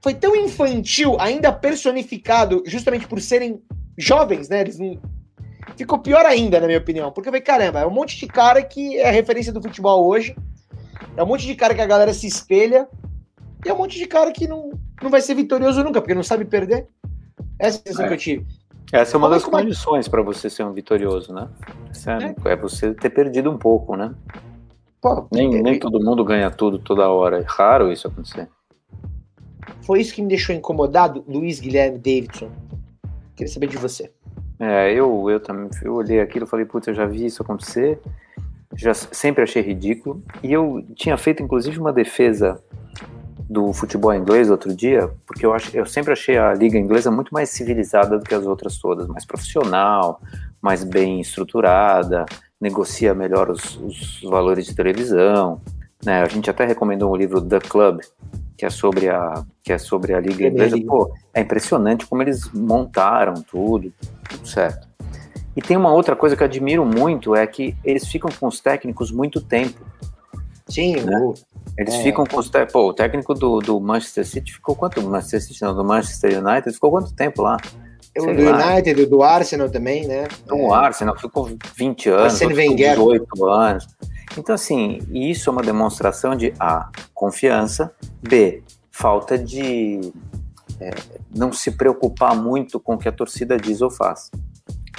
foi 0.00 0.14
tão 0.14 0.34
infantil, 0.34 1.16
ainda 1.20 1.52
personificado, 1.52 2.62
justamente 2.66 3.06
por 3.06 3.20
serem 3.20 3.62
jovens, 3.96 4.48
né? 4.48 4.60
Eles 4.60 4.78
não. 4.78 4.98
Ficou 5.76 5.98
pior 5.98 6.26
ainda, 6.26 6.60
na 6.60 6.66
minha 6.66 6.78
opinião. 6.78 7.12
Porque 7.12 7.28
eu 7.28 7.32
falei, 7.32 7.42
caramba, 7.42 7.80
é 7.80 7.86
um 7.86 7.90
monte 7.90 8.18
de 8.18 8.26
cara 8.26 8.62
que 8.62 8.98
é 8.98 9.10
referência 9.10 9.52
do 9.52 9.62
futebol 9.62 10.06
hoje. 10.06 10.36
É 11.16 11.22
um 11.22 11.26
monte 11.26 11.46
de 11.46 11.54
cara 11.54 11.74
que 11.74 11.80
a 11.80 11.86
galera 11.86 12.12
se 12.12 12.26
espelha. 12.26 12.88
E 13.64 13.68
é 13.68 13.72
um 13.72 13.78
monte 13.78 13.96
de 13.96 14.06
cara 14.06 14.32
que 14.32 14.48
não, 14.48 14.70
não 15.00 15.08
vai 15.08 15.20
ser 15.20 15.34
vitorioso 15.34 15.82
nunca, 15.84 16.00
porque 16.00 16.14
não 16.14 16.22
sabe 16.22 16.44
perder. 16.44 16.88
Essa 17.58 17.78
é 17.78 17.80
a 17.80 17.82
sensação 17.86 18.04
é. 18.04 18.08
que 18.08 18.14
eu 18.14 18.18
tive. 18.18 18.46
Essa 18.90 19.16
é 19.16 19.18
uma 19.18 19.28
das 19.28 19.44
condições 19.44 20.08
para 20.08 20.22
você 20.22 20.50
ser 20.50 20.64
um 20.64 20.72
vitorioso, 20.72 21.32
né? 21.32 21.48
É, 22.06 22.48
é. 22.48 22.52
é, 22.52 22.56
você 22.56 22.92
ter 22.94 23.10
perdido 23.10 23.50
um 23.50 23.58
pouco, 23.58 23.96
né? 23.96 24.14
Pô, 25.00 25.26
nem, 25.32 25.58
é, 25.58 25.62
nem 25.62 25.78
todo 25.78 26.02
mundo 26.02 26.24
ganha 26.24 26.50
tudo 26.50 26.78
toda 26.78 27.08
hora. 27.08 27.38
É 27.40 27.44
raro 27.46 27.90
isso 27.90 28.06
acontecer. 28.08 28.48
Foi 29.82 30.00
isso 30.00 30.14
que 30.14 30.22
me 30.22 30.28
deixou 30.28 30.54
incomodado, 30.54 31.24
Luiz 31.26 31.58
Guilherme 31.58 31.98
Davidson. 31.98 32.50
Queria 33.34 33.52
saber 33.52 33.66
de 33.66 33.76
você. 33.76 34.12
É, 34.58 34.92
eu, 34.92 35.28
eu 35.28 35.40
também 35.40 35.68
eu 35.82 35.94
olhei 35.94 36.20
aquilo 36.20 36.44
e 36.44 36.48
falei, 36.48 36.64
putz, 36.64 36.86
eu 36.86 36.94
já 36.94 37.06
vi 37.06 37.26
isso 37.26 37.42
acontecer. 37.42 37.98
Já 38.76 38.94
sempre 38.94 39.42
achei 39.42 39.60
ridículo. 39.62 40.22
E 40.42 40.52
eu 40.52 40.84
tinha 40.94 41.16
feito, 41.16 41.42
inclusive, 41.42 41.78
uma 41.78 41.92
defesa 41.92 42.62
do 43.48 43.72
futebol 43.72 44.14
inglês 44.14 44.50
outro 44.50 44.74
dia, 44.74 45.10
porque 45.26 45.44
eu, 45.44 45.52
acho, 45.52 45.76
eu 45.76 45.86
sempre 45.86 46.12
achei 46.12 46.38
a 46.38 46.54
liga 46.54 46.78
inglesa 46.78 47.10
muito 47.10 47.32
mais 47.32 47.50
civilizada 47.50 48.18
do 48.18 48.24
que 48.24 48.34
as 48.34 48.46
outras 48.46 48.78
todas, 48.78 49.06
mais 49.06 49.24
profissional, 49.24 50.20
mais 50.60 50.84
bem 50.84 51.20
estruturada, 51.20 52.24
negocia 52.60 53.14
melhor 53.14 53.50
os, 53.50 53.76
os 53.76 54.20
valores 54.22 54.66
de 54.66 54.74
televisão. 54.74 55.60
Né? 56.04 56.22
A 56.22 56.28
gente 56.28 56.48
até 56.48 56.64
recomendou 56.64 57.12
um 57.12 57.16
livro 57.16 57.40
The 57.40 57.60
Club, 57.60 58.00
que 58.56 58.64
é 58.64 58.70
sobre 58.70 59.08
a, 59.08 59.44
que 59.62 59.72
é 59.72 59.78
sobre 59.78 60.14
a 60.14 60.20
liga 60.20 60.46
inglesa. 60.46 60.76
Pô, 60.86 61.12
é 61.34 61.40
impressionante 61.40 62.06
como 62.06 62.22
eles 62.22 62.50
montaram 62.52 63.34
tudo, 63.34 63.92
tudo 64.28 64.48
certo. 64.48 64.86
E 65.54 65.60
tem 65.60 65.76
uma 65.76 65.92
outra 65.92 66.16
coisa 66.16 66.36
que 66.36 66.42
eu 66.42 66.46
admiro 66.46 66.84
muito, 66.84 67.34
é 67.34 67.46
que 67.46 67.76
eles 67.84 68.06
ficam 68.06 68.30
com 68.38 68.46
os 68.46 68.60
técnicos 68.60 69.10
muito 69.10 69.40
tempo. 69.40 69.80
Sim, 70.68 70.96
né? 70.96 71.18
o, 71.18 71.34
eles 71.76 71.94
é. 71.94 72.02
ficam 72.02 72.24
com 72.26 72.38
os. 72.38 72.50
Pô, 72.70 72.88
o 72.88 72.94
técnico 72.94 73.34
do, 73.34 73.58
do 73.60 73.80
Manchester 73.80 74.26
City 74.26 74.52
ficou 74.52 74.74
quanto? 74.74 75.02
Manchester 75.02 75.42
City, 75.42 75.62
não, 75.62 75.74
do 75.74 75.84
Manchester 75.84 76.44
United 76.44 76.72
ficou 76.72 76.90
quanto 76.90 77.14
tempo 77.14 77.42
lá? 77.42 77.56
O 78.18 78.26
do 78.26 78.44
lá. 78.44 78.74
United, 78.74 79.06
do 79.06 79.22
Arsenal 79.22 79.70
também, 79.70 80.06
né? 80.06 80.28
Então, 80.44 80.60
o 80.60 80.74
é. 80.74 80.78
Arsenal 80.78 81.18
ficou 81.18 81.50
20 81.76 82.10
anos, 82.10 82.38
ficou 82.38 82.74
18 82.76 83.46
anos. 83.46 83.86
Então, 84.36 84.54
assim, 84.54 84.98
isso 85.10 85.48
é 85.48 85.52
uma 85.52 85.62
demonstração 85.62 86.36
de 86.36 86.52
A, 86.58 86.90
confiança, 87.14 87.92
B, 88.22 88.62
falta 88.90 89.38
de 89.38 90.12
é, 90.78 90.90
não 91.34 91.52
se 91.52 91.70
preocupar 91.70 92.36
muito 92.36 92.78
com 92.78 92.94
o 92.94 92.98
que 92.98 93.08
a 93.08 93.12
torcida 93.12 93.56
diz 93.56 93.80
ou 93.80 93.90
faz 93.90 94.30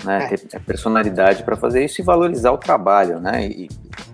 né? 0.04 0.30
É. 0.32 0.38
Ter 0.38 0.60
personalidade 0.62 1.44
para 1.44 1.56
fazer 1.56 1.84
isso 1.84 2.02
e 2.02 2.04
valorizar 2.04 2.52
o 2.52 2.58
trabalho, 2.58 3.20
né? 3.20 3.48
E, 3.48 3.70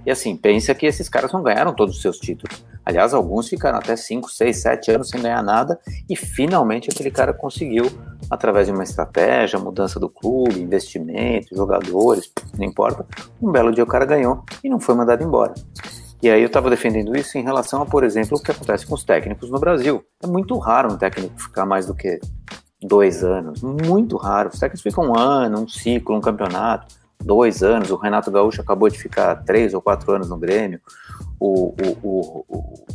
e, 0.10 0.12
assim, 0.12 0.36
pensa 0.36 0.74
que 0.74 0.88
esses 0.88 1.08
caras 1.08 1.32
não 1.32 1.44
ganharam 1.44 1.72
todos 1.72 1.98
os 1.98 2.02
seus 2.02 2.18
títulos. 2.18 2.66
Aliás, 2.84 3.14
alguns 3.14 3.48
ficaram 3.48 3.78
até 3.78 3.96
5, 3.96 4.28
6, 4.28 4.60
7 4.60 4.92
anos 4.92 5.10
sem 5.10 5.22
ganhar 5.22 5.44
nada 5.44 5.80
e 6.10 6.16
finalmente 6.16 6.90
aquele 6.90 7.12
cara 7.12 7.32
conseguiu, 7.32 7.86
através 8.28 8.66
de 8.66 8.74
uma 8.74 8.82
estratégia, 8.82 9.60
mudança 9.60 10.00
do 10.00 10.10
clube, 10.10 10.60
investimento, 10.60 11.56
jogadores, 11.56 12.32
não 12.58 12.66
importa, 12.66 13.06
um 13.40 13.52
belo 13.52 13.72
dia 13.72 13.84
o 13.84 13.88
cara 13.88 14.04
ganhou 14.04 14.44
e 14.64 14.68
não 14.68 14.80
foi 14.80 14.96
mandado 14.96 15.24
embora. 15.24 15.54
E 16.24 16.28
aí 16.28 16.42
eu 16.42 16.48
estava 16.48 16.72
defendendo 16.72 17.16
isso 17.16 17.38
em 17.38 17.44
relação 17.44 17.84
a, 17.84 17.86
por 17.86 18.04
exemplo, 18.04 18.36
o 18.36 18.42
que 18.42 18.50
acontece 18.50 18.88
com 18.88 18.96
os 18.96 19.04
técnicos 19.04 19.52
no 19.52 19.60
Brasil. 19.60 20.04
É 20.24 20.26
muito 20.26 20.58
raro 20.58 20.92
um 20.92 20.98
técnico 20.98 21.40
ficar 21.40 21.68
mais 21.68 21.86
do 21.86 21.94
que 21.94 22.20
dois 22.82 23.24
anos. 23.24 23.62
Muito 23.62 24.18
raro. 24.18 24.50
Os 24.52 24.60
técnicos 24.60 24.82
ficam 24.82 25.12
um 25.12 25.16
ano, 25.16 25.62
um 25.62 25.68
ciclo, 25.68 26.16
um 26.16 26.22
campeonato, 26.22 26.88
dois 27.20 27.64
anos. 27.64 27.92
O 27.92 27.96
Renato 27.96 28.32
Gaúcho 28.32 28.62
acabou 28.62 28.90
de 28.90 28.98
ficar 28.98 29.36
três 29.44 29.74
ou 29.74 29.82
quatro 29.82 30.12
anos 30.12 30.30
no 30.30 30.38
Grêmio. 30.38 30.80
O, 31.40 31.70
o, 31.70 31.98
o, 32.04 32.46
o 32.48 32.86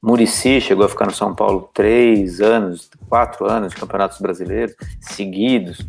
Murici 0.00 0.60
chegou 0.60 0.84
a 0.84 0.88
ficar 0.88 1.06
no 1.06 1.14
São 1.14 1.34
Paulo 1.34 1.70
três 1.74 2.40
anos, 2.40 2.90
quatro 3.08 3.50
anos 3.50 3.72
de 3.72 3.80
campeonatos 3.80 4.20
brasileiros 4.20 4.74
seguidos. 5.00 5.80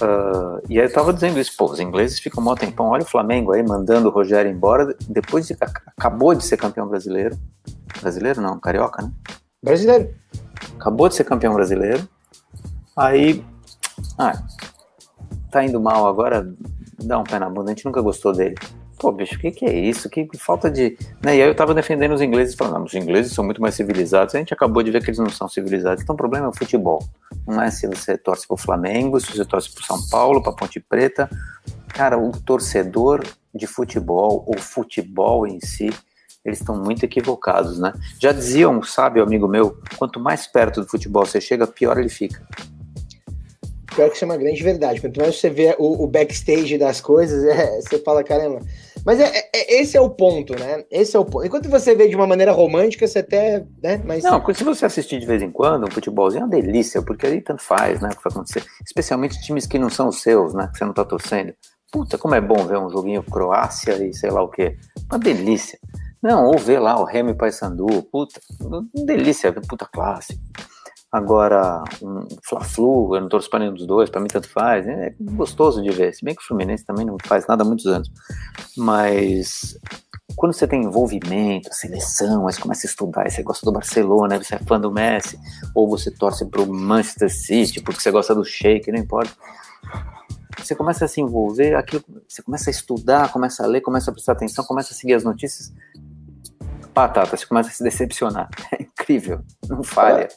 Uh, 0.00 0.62
e 0.68 0.78
aí 0.78 0.84
eu 0.84 0.88
estava 0.88 1.12
dizendo 1.12 1.38
isso, 1.38 1.52
pô, 1.56 1.66
os 1.66 1.80
ingleses 1.80 2.20
ficam 2.20 2.46
um 2.46 2.54
tempão. 2.54 2.90
Olha 2.90 3.02
o 3.02 3.06
Flamengo 3.06 3.52
aí 3.52 3.62
mandando 3.62 4.08
o 4.08 4.12
Rogério 4.12 4.50
embora, 4.50 4.94
depois 5.08 5.46
de, 5.46 5.56
acabou 5.96 6.34
de 6.34 6.44
ser 6.44 6.56
campeão 6.56 6.86
brasileiro. 6.86 7.36
Brasileiro 8.00 8.40
não, 8.40 8.58
carioca, 8.58 9.02
né? 9.02 9.10
Brasileiro. 9.62 10.14
Acabou 10.78 11.08
de 11.08 11.16
ser 11.16 11.24
campeão 11.24 11.52
brasileiro 11.52 12.08
Aí, 12.96 13.42
ah, 14.18 14.42
tá 15.50 15.64
indo 15.64 15.80
mal 15.80 16.06
agora, 16.06 16.52
dá 17.02 17.18
um 17.18 17.24
pé 17.24 17.38
na 17.38 17.48
bunda, 17.48 17.70
a 17.70 17.74
gente 17.74 17.84
nunca 17.84 18.00
gostou 18.00 18.32
dele. 18.32 18.54
Pô, 18.98 19.10
bicho, 19.10 19.36
o 19.36 19.38
que, 19.38 19.50
que 19.50 19.64
é 19.64 19.72
isso? 19.72 20.10
Que, 20.10 20.26
que 20.26 20.36
falta 20.36 20.70
de. 20.70 20.96
Né? 21.22 21.38
E 21.38 21.42
aí 21.42 21.48
eu 21.48 21.54
tava 21.54 21.72
defendendo 21.72 22.12
os 22.12 22.20
ingleses, 22.20 22.54
falando, 22.54 22.84
os 22.84 22.92
ingleses 22.92 23.32
são 23.32 23.42
muito 23.42 23.60
mais 23.60 23.74
civilizados. 23.74 24.34
A 24.34 24.38
gente 24.38 24.52
acabou 24.52 24.82
de 24.82 24.90
ver 24.90 25.02
que 25.02 25.08
eles 25.08 25.18
não 25.18 25.30
são 25.30 25.48
civilizados. 25.48 26.02
Então 26.02 26.14
o 26.14 26.18
problema 26.18 26.46
é 26.46 26.48
o 26.50 26.54
futebol. 26.54 27.02
Não 27.46 27.62
é 27.62 27.70
se 27.70 27.86
você 27.86 28.18
torce 28.18 28.46
pro 28.46 28.58
Flamengo, 28.58 29.18
se 29.18 29.34
você 29.34 29.44
torce 29.44 29.72
pro 29.74 29.84
São 29.84 29.98
Paulo, 30.10 30.42
pra 30.42 30.52
Ponte 30.52 30.78
Preta. 30.78 31.30
Cara, 31.88 32.18
o 32.18 32.30
torcedor 32.30 33.24
de 33.54 33.66
futebol, 33.66 34.44
o 34.46 34.58
futebol 34.60 35.46
em 35.46 35.58
si, 35.60 35.90
eles 36.44 36.60
estão 36.60 36.76
muito 36.76 37.02
equivocados, 37.02 37.78
né? 37.78 37.92
Já 38.20 38.32
dizia 38.32 38.68
um 38.68 38.82
sábio 38.82 39.22
amigo 39.22 39.48
meu, 39.48 39.78
quanto 39.96 40.20
mais 40.20 40.46
perto 40.46 40.82
do 40.82 40.88
futebol 40.88 41.24
você 41.24 41.40
chega, 41.40 41.66
pior 41.66 41.98
ele 41.98 42.10
fica. 42.10 42.46
Pior 43.94 44.08
que 44.08 44.16
isso 44.16 44.24
é 44.24 44.28
uma 44.28 44.36
grande 44.36 44.62
verdade. 44.62 45.00
Quanto 45.00 45.20
mais 45.20 45.38
você 45.38 45.50
vê 45.50 45.74
o, 45.78 46.04
o 46.04 46.06
backstage 46.06 46.78
das 46.78 47.00
coisas, 47.00 47.44
é, 47.44 47.80
você 47.80 47.98
fala, 47.98 48.22
caramba. 48.22 48.60
Mas 49.04 49.18
é, 49.18 49.24
é, 49.24 49.50
é, 49.54 49.80
esse 49.80 49.96
é 49.96 50.00
o 50.00 50.10
ponto, 50.10 50.58
né? 50.58 50.84
Esse 50.90 51.16
é 51.16 51.18
o 51.18 51.24
ponto. 51.24 51.46
Enquanto 51.46 51.68
você 51.68 51.94
vê 51.94 52.08
de 52.08 52.14
uma 52.14 52.26
maneira 52.26 52.52
romântica, 52.52 53.06
você 53.06 53.20
até. 53.20 53.64
Né? 53.82 54.00
Mas... 54.04 54.22
Não, 54.22 54.42
se 54.54 54.64
você 54.64 54.86
assistir 54.86 55.18
de 55.18 55.26
vez 55.26 55.42
em 55.42 55.50
quando, 55.50 55.86
um 55.86 55.90
futebolzinho 55.90 56.42
é 56.42 56.44
uma 56.44 56.50
delícia, 56.50 57.02
porque 57.02 57.26
aí 57.26 57.40
tanto 57.40 57.62
faz, 57.62 58.00
né? 58.00 58.10
O 58.12 58.16
que 58.16 58.22
vai 58.22 58.32
acontecer. 58.32 58.62
Especialmente 58.84 59.40
times 59.40 59.66
que 59.66 59.78
não 59.78 59.88
são 59.88 60.08
os 60.08 60.20
seus, 60.20 60.54
né? 60.54 60.68
Que 60.70 60.78
você 60.78 60.84
não 60.84 60.92
tá 60.92 61.04
torcendo. 61.04 61.54
Puta, 61.90 62.18
como 62.18 62.34
é 62.34 62.40
bom 62.40 62.64
ver 62.66 62.78
um 62.78 62.90
joguinho 62.90 63.22
Croácia 63.22 63.94
e 64.04 64.14
sei 64.14 64.30
lá 64.30 64.42
o 64.42 64.48
quê. 64.48 64.76
Uma 65.10 65.18
delícia. 65.18 65.78
Não, 66.22 66.46
ou 66.46 66.58
ver 66.58 66.78
lá 66.78 67.00
o 67.00 67.04
Remy 67.04 67.34
Paysandu, 67.34 68.02
puta, 68.12 68.38
delícia, 68.94 69.52
puta 69.52 69.86
clássico. 69.86 70.38
Agora, 71.12 71.82
um 72.00 72.28
Fla-Flu, 72.42 73.16
eu 73.16 73.20
não 73.20 73.28
torço 73.28 73.50
para 73.50 73.58
nenhum 73.60 73.74
dos 73.74 73.84
dois, 73.84 74.08
para 74.08 74.20
mim 74.20 74.28
tanto 74.28 74.48
faz. 74.48 74.86
É 74.86 75.12
gostoso 75.20 75.82
de 75.82 75.90
ver. 75.90 76.14
Se 76.14 76.24
bem 76.24 76.34
que 76.36 76.42
o 76.42 76.46
Fluminense 76.46 76.84
também 76.84 77.04
não 77.04 77.16
faz 77.24 77.46
nada 77.48 77.64
há 77.64 77.66
muitos 77.66 77.86
anos. 77.86 78.08
Mas 78.76 79.76
quando 80.36 80.52
você 80.52 80.68
tem 80.68 80.84
envolvimento, 80.84 81.68
seleção, 81.72 82.46
aí 82.46 82.54
você 82.54 82.60
começa 82.60 82.86
a 82.86 82.90
estudar, 82.90 83.22
aí 83.22 83.30
você 83.30 83.42
gosta 83.42 83.66
do 83.66 83.72
Barcelona, 83.72 84.38
você 84.38 84.54
é 84.54 84.58
fã 84.58 84.78
do 84.78 84.92
Messi, 84.92 85.38
ou 85.74 85.88
você 85.88 86.12
torce 86.12 86.46
para 86.46 86.62
o 86.62 86.72
Manchester 86.72 87.28
City 87.28 87.80
porque 87.80 88.00
você 88.00 88.10
gosta 88.12 88.32
do 88.32 88.44
Sheik, 88.44 88.92
não 88.92 89.00
importa. 89.00 89.32
Você 90.58 90.76
começa 90.76 91.04
a 91.04 91.08
se 91.08 91.20
envolver, 91.20 91.74
aquilo, 91.74 92.04
você 92.28 92.42
começa 92.42 92.70
a 92.70 92.72
estudar, 92.72 93.32
começa 93.32 93.64
a 93.64 93.66
ler, 93.66 93.80
começa 93.80 94.10
a 94.10 94.14
prestar 94.14 94.32
atenção, 94.32 94.64
começa 94.64 94.92
a 94.92 94.96
seguir 94.96 95.14
as 95.14 95.24
notícias. 95.24 95.72
Batata, 96.94 97.36
você 97.36 97.46
começa 97.46 97.68
a 97.68 97.72
se 97.72 97.82
decepcionar. 97.82 98.48
É 98.72 98.82
incrível, 98.82 99.42
não 99.68 99.82
falha. 99.82 100.28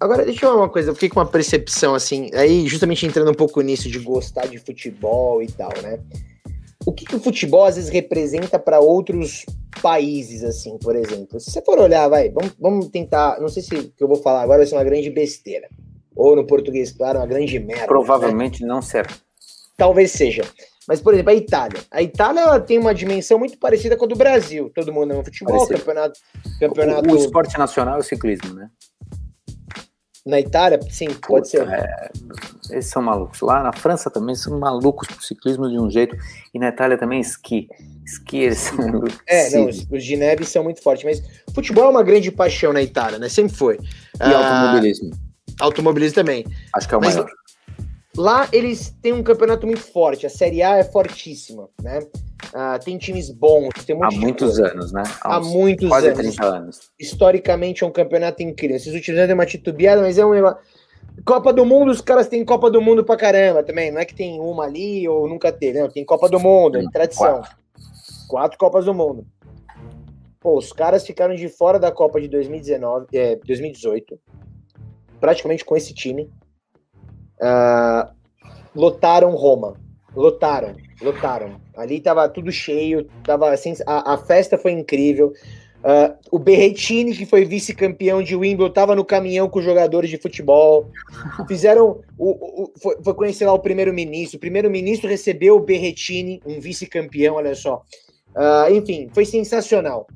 Agora, 0.00 0.24
deixa 0.24 0.44
eu 0.44 0.50
falar 0.50 0.62
uma 0.62 0.68
coisa, 0.68 0.90
eu 0.90 0.94
fiquei 0.94 1.08
com 1.08 1.18
uma 1.18 1.26
percepção 1.26 1.94
assim, 1.94 2.30
aí 2.34 2.66
justamente 2.66 3.04
entrando 3.04 3.30
um 3.30 3.34
pouco 3.34 3.60
nisso 3.60 3.88
de 3.90 3.98
gostar 3.98 4.46
de 4.46 4.58
futebol 4.58 5.42
e 5.42 5.48
tal, 5.48 5.72
né? 5.82 5.98
o 6.88 6.92
que, 6.92 7.04
que 7.04 7.16
o 7.16 7.20
futebol 7.20 7.66
às 7.66 7.76
vezes 7.76 7.90
representa 7.90 8.58
para 8.58 8.80
outros 8.80 9.44
países, 9.82 10.42
assim, 10.42 10.78
por 10.78 10.96
exemplo. 10.96 11.38
Se 11.38 11.50
você 11.50 11.60
for 11.60 11.78
olhar, 11.78 12.08
vai, 12.08 12.30
vamos, 12.30 12.52
vamos 12.58 12.88
tentar. 12.88 13.38
Não 13.40 13.48
sei 13.48 13.62
se 13.62 13.74
o 13.74 13.90
que 13.90 14.02
eu 14.02 14.08
vou 14.08 14.16
falar 14.16 14.40
agora 14.40 14.60
vai 14.60 14.66
ser 14.66 14.74
uma 14.74 14.84
grande 14.84 15.10
besteira. 15.10 15.68
Ou 16.16 16.34
no 16.34 16.46
português, 16.46 16.90
claro, 16.90 17.18
uma 17.18 17.26
grande 17.26 17.58
merda. 17.58 17.86
Provavelmente 17.86 18.62
né? 18.62 18.68
não 18.68 18.80
será. 18.80 19.10
Talvez 19.76 20.12
seja. 20.12 20.42
Mas, 20.88 20.98
por 21.02 21.12
exemplo, 21.12 21.30
a 21.30 21.34
Itália. 21.34 21.80
A 21.90 22.02
Itália 22.02 22.40
ela 22.40 22.58
tem 22.58 22.78
uma 22.78 22.94
dimensão 22.94 23.38
muito 23.38 23.58
parecida 23.58 23.94
com 23.94 24.06
a 24.06 24.08
do 24.08 24.16
Brasil. 24.16 24.72
Todo 24.74 24.90
mundo 24.90 25.12
ama 25.12 25.22
futebol, 25.22 25.58
Parecido. 25.58 25.78
campeonato. 25.80 26.18
campeonato... 26.58 27.10
O, 27.10 27.12
o 27.12 27.16
esporte 27.18 27.58
nacional 27.58 27.96
é 27.96 27.98
o 27.98 28.02
ciclismo, 28.02 28.54
né? 28.54 28.70
Na 30.28 30.38
Itália, 30.38 30.78
sim, 30.90 31.08
pode 31.26 31.48
ser. 31.48 31.66
É, 31.66 32.10
eles 32.68 32.84
são 32.84 33.00
malucos. 33.00 33.40
Lá 33.40 33.62
na 33.62 33.72
França 33.72 34.10
também 34.10 34.34
são 34.34 34.58
malucos 34.58 35.08
pro 35.08 35.22
ciclismo 35.22 35.70
de 35.70 35.78
um 35.78 35.90
jeito. 35.90 36.14
E 36.52 36.58
na 36.58 36.68
Itália 36.68 36.98
também 36.98 37.18
esqui. 37.18 37.66
Esqui, 38.04 38.40
eles 38.40 38.58
são 38.58 38.76
É, 39.26 39.48
não, 39.56 39.66
os, 39.66 39.86
os, 39.90 40.04
de 40.04 40.16
neve 40.18 40.44
são 40.44 40.62
muito 40.62 40.82
fortes. 40.82 41.02
Mas 41.02 41.22
futebol 41.54 41.86
é 41.86 41.88
uma 41.88 42.02
grande 42.02 42.30
paixão 42.30 42.74
na 42.74 42.82
Itália, 42.82 43.18
né? 43.18 43.26
Sempre 43.30 43.56
foi. 43.56 43.76
E 43.76 43.80
ah, 44.20 44.66
automobilismo. 44.66 45.10
Automobilismo 45.60 46.14
também. 46.16 46.44
Acho 46.76 46.86
que 46.86 46.94
é 46.94 46.98
o 46.98 47.00
mas, 47.00 47.14
maior. 47.14 47.30
Lá 48.18 48.48
eles 48.52 48.90
têm 49.00 49.12
um 49.12 49.22
campeonato 49.22 49.64
muito 49.64 49.80
forte. 49.80 50.26
A 50.26 50.30
Série 50.30 50.60
A 50.60 50.76
é 50.76 50.82
fortíssima, 50.82 51.68
né? 51.80 52.00
Uh, 52.48 52.84
tem 52.84 52.98
times 52.98 53.30
bons, 53.30 53.68
tem 53.86 53.94
um 53.94 54.02
Há 54.02 54.10
muitos 54.10 54.58
anos, 54.58 54.90
né? 54.90 55.04
Há, 55.20 55.36
Há 55.36 55.40
muitos 55.40 55.88
quase 55.88 56.08
anos. 56.08 56.18
30 56.18 56.44
anos. 56.44 56.80
Historicamente 56.98 57.84
é 57.84 57.86
um 57.86 57.92
campeonato 57.92 58.42
incrível. 58.42 58.76
Esses 58.76 58.92
últimos 58.92 59.20
anos 59.20 59.30
é 59.30 59.34
uma 59.34 59.46
titubeada, 59.46 60.02
mas 60.02 60.18
é 60.18 60.26
um. 60.26 60.32
Copa 61.24 61.52
do 61.52 61.64
Mundo, 61.64 61.92
os 61.92 62.00
caras 62.00 62.26
têm 62.26 62.44
Copa 62.44 62.68
do 62.68 62.82
Mundo 62.82 63.04
pra 63.04 63.16
caramba 63.16 63.62
também. 63.62 63.92
Não 63.92 64.00
é 64.00 64.04
que 64.04 64.14
tem 64.14 64.40
uma 64.40 64.64
ali 64.64 65.08
ou 65.08 65.28
nunca 65.28 65.52
teve, 65.52 65.80
não. 65.80 65.88
Tem 65.88 66.04
Copa 66.04 66.28
do 66.28 66.40
Mundo, 66.40 66.78
é 66.78 66.84
tradição. 66.90 67.40
Quatro. 67.40 67.56
Quatro 68.28 68.58
Copas 68.58 68.84
do 68.84 68.94
Mundo. 68.94 69.24
Pô, 70.40 70.58
os 70.58 70.72
caras 70.72 71.06
ficaram 71.06 71.36
de 71.36 71.48
fora 71.48 71.78
da 71.78 71.92
Copa 71.92 72.20
de 72.20 72.26
2019, 72.26 73.06
é, 73.12 73.36
2018, 73.36 74.18
praticamente 75.20 75.64
com 75.64 75.76
esse 75.76 75.94
time. 75.94 76.28
Uh, 77.40 78.08
lotaram 78.74 79.30
Roma. 79.30 79.76
Lotaram, 80.14 80.74
lotaram. 81.00 81.60
Ali 81.76 82.00
tava 82.00 82.28
tudo 82.28 82.50
cheio, 82.50 83.06
tava 83.22 83.50
assim, 83.52 83.74
a, 83.86 84.14
a 84.14 84.18
festa 84.18 84.58
foi 84.58 84.72
incrível. 84.72 85.32
Uh, 85.78 86.12
o 86.32 86.38
Berretini, 86.40 87.14
que 87.14 87.24
foi 87.24 87.44
vice-campeão 87.44 88.20
de 88.20 88.34
Wimbledon, 88.34 88.72
tava 88.72 88.96
no 88.96 89.04
caminhão 89.04 89.48
com 89.48 89.60
os 89.60 89.64
jogadores 89.64 90.10
de 90.10 90.18
futebol. 90.18 90.90
Fizeram. 91.46 92.00
O, 92.18 92.64
o 92.64 92.72
foi, 92.82 92.96
foi, 93.02 93.14
conhecer 93.14 93.46
lá 93.46 93.52
o 93.52 93.60
primeiro-ministro. 93.60 94.38
O 94.38 94.40
primeiro-ministro 94.40 95.08
recebeu 95.08 95.56
o 95.56 95.60
Berretini, 95.60 96.42
um 96.44 96.58
vice-campeão, 96.58 97.36
olha 97.36 97.54
só. 97.54 97.84
Uh, 98.34 98.74
enfim, 98.74 99.08
foi 99.14 99.24
sensacional. 99.24 100.06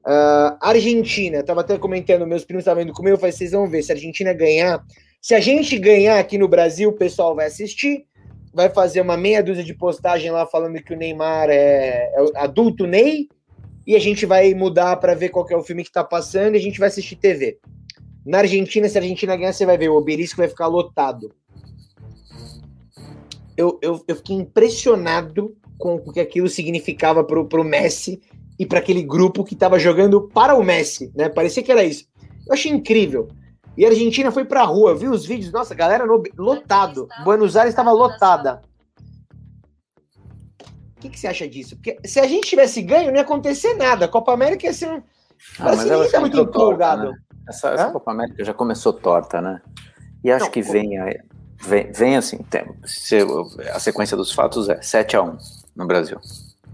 Uh, 0.00 0.56
Argentina, 0.60 1.42
tava 1.42 1.62
até 1.62 1.78
comentando, 1.78 2.26
meus 2.26 2.44
primos 2.44 2.62
estavam 2.62 2.82
indo 2.82 2.92
comigo, 2.92 3.14
eu 3.14 3.18
falei, 3.18 3.32
vocês 3.32 3.52
vão 3.52 3.66
ver, 3.66 3.82
se 3.82 3.92
a 3.92 3.94
Argentina 3.94 4.32
ganhar, 4.32 4.82
se 5.20 5.34
a 5.34 5.40
gente 5.40 5.78
ganhar 5.78 6.18
aqui 6.18 6.38
no 6.38 6.48
Brasil, 6.48 6.88
o 6.88 6.96
pessoal 6.96 7.34
vai 7.34 7.46
assistir, 7.46 8.06
vai 8.52 8.70
fazer 8.70 9.00
uma 9.00 9.16
meia 9.16 9.42
dúzia 9.42 9.62
de 9.62 9.74
postagem 9.74 10.30
lá 10.30 10.46
falando 10.46 10.82
que 10.82 10.94
o 10.94 10.96
Neymar 10.96 11.50
é, 11.50 12.10
é 12.14 12.38
adulto 12.38 12.86
Ney, 12.86 13.28
e 13.86 13.94
a 13.94 13.98
gente 13.98 14.24
vai 14.24 14.54
mudar 14.54 14.96
para 14.96 15.14
ver 15.14 15.30
qual 15.30 15.46
é 15.50 15.56
o 15.56 15.62
filme 15.62 15.84
que 15.84 15.92
tá 15.92 16.04
passando 16.04 16.54
e 16.54 16.58
a 16.58 16.62
gente 16.62 16.78
vai 16.78 16.88
assistir 16.88 17.16
TV. 17.16 17.58
Na 18.24 18.38
Argentina, 18.38 18.88
se 18.88 18.96
a 18.96 19.00
Argentina 19.00 19.36
ganhar, 19.36 19.52
você 19.52 19.66
vai 19.66 19.76
ver, 19.76 19.88
o 19.88 19.96
obelisco 19.96 20.36
vai 20.36 20.48
ficar 20.48 20.66
lotado. 20.66 21.34
Eu, 23.56 23.78
eu, 23.82 24.02
eu 24.06 24.16
fiquei 24.16 24.36
impressionado 24.36 25.56
com 25.78 25.96
o 25.96 26.12
que 26.12 26.20
aquilo 26.20 26.48
significava 26.48 27.24
pro, 27.24 27.46
pro 27.46 27.64
Messi 27.64 28.20
e 28.58 28.66
para 28.66 28.78
aquele 28.78 29.02
grupo 29.02 29.42
que 29.42 29.54
estava 29.54 29.78
jogando 29.78 30.28
para 30.28 30.54
o 30.54 30.62
Messi, 30.62 31.10
né? 31.14 31.28
Parecia 31.28 31.62
que 31.62 31.72
era 31.72 31.82
isso. 31.82 32.04
Eu 32.46 32.52
achei 32.52 32.70
incrível. 32.70 33.28
E 33.80 33.86
a 33.86 33.88
Argentina 33.88 34.30
foi 34.30 34.44
pra 34.44 34.62
rua, 34.64 34.94
viu 34.94 35.10
os 35.10 35.24
vídeos? 35.24 35.50
Nossa, 35.50 35.74
galera 35.74 36.04
no, 36.04 36.22
lotado. 36.36 37.08
Buenos 37.24 37.56
Aires 37.56 37.72
estava 37.72 37.90
lotada. 37.90 38.60
O 40.98 41.00
que, 41.00 41.08
que, 41.08 41.18
você 41.18 41.26
acha 41.26 41.48
disso? 41.48 41.76
Porque 41.76 41.96
se 42.04 42.20
a 42.20 42.26
gente 42.26 42.46
tivesse 42.46 42.82
ganho, 42.82 43.06
não 43.08 43.16
ia 43.16 43.22
acontecer 43.22 43.72
nada. 43.72 44.04
A 44.04 44.08
Copa 44.08 44.34
América 44.34 44.66
ia 44.66 44.74
ser 44.74 44.90
um. 44.90 45.02
Ah, 45.58 45.74
mas 45.74 45.86
ela 45.86 46.06
tá 46.10 46.20
muito 46.20 46.38
empolgado. 46.38 47.04
Torta, 47.04 47.16
né? 47.16 47.24
essa, 47.48 47.68
essa 47.70 47.90
Copa 47.90 48.10
América 48.10 48.44
já 48.44 48.52
começou 48.52 48.92
torta, 48.92 49.40
né? 49.40 49.62
E 50.22 50.30
acho 50.30 50.44
não, 50.44 50.52
que 50.52 50.60
vem, 50.60 50.90
vem, 51.62 51.90
vem 51.90 52.16
assim, 52.18 52.36
tem, 52.50 52.66
a 53.72 53.80
sequência 53.80 54.14
dos 54.14 54.30
fatos 54.30 54.68
é 54.68 54.82
7 54.82 55.16
a 55.16 55.22
1 55.22 55.38
no 55.74 55.86
Brasil. 55.86 56.20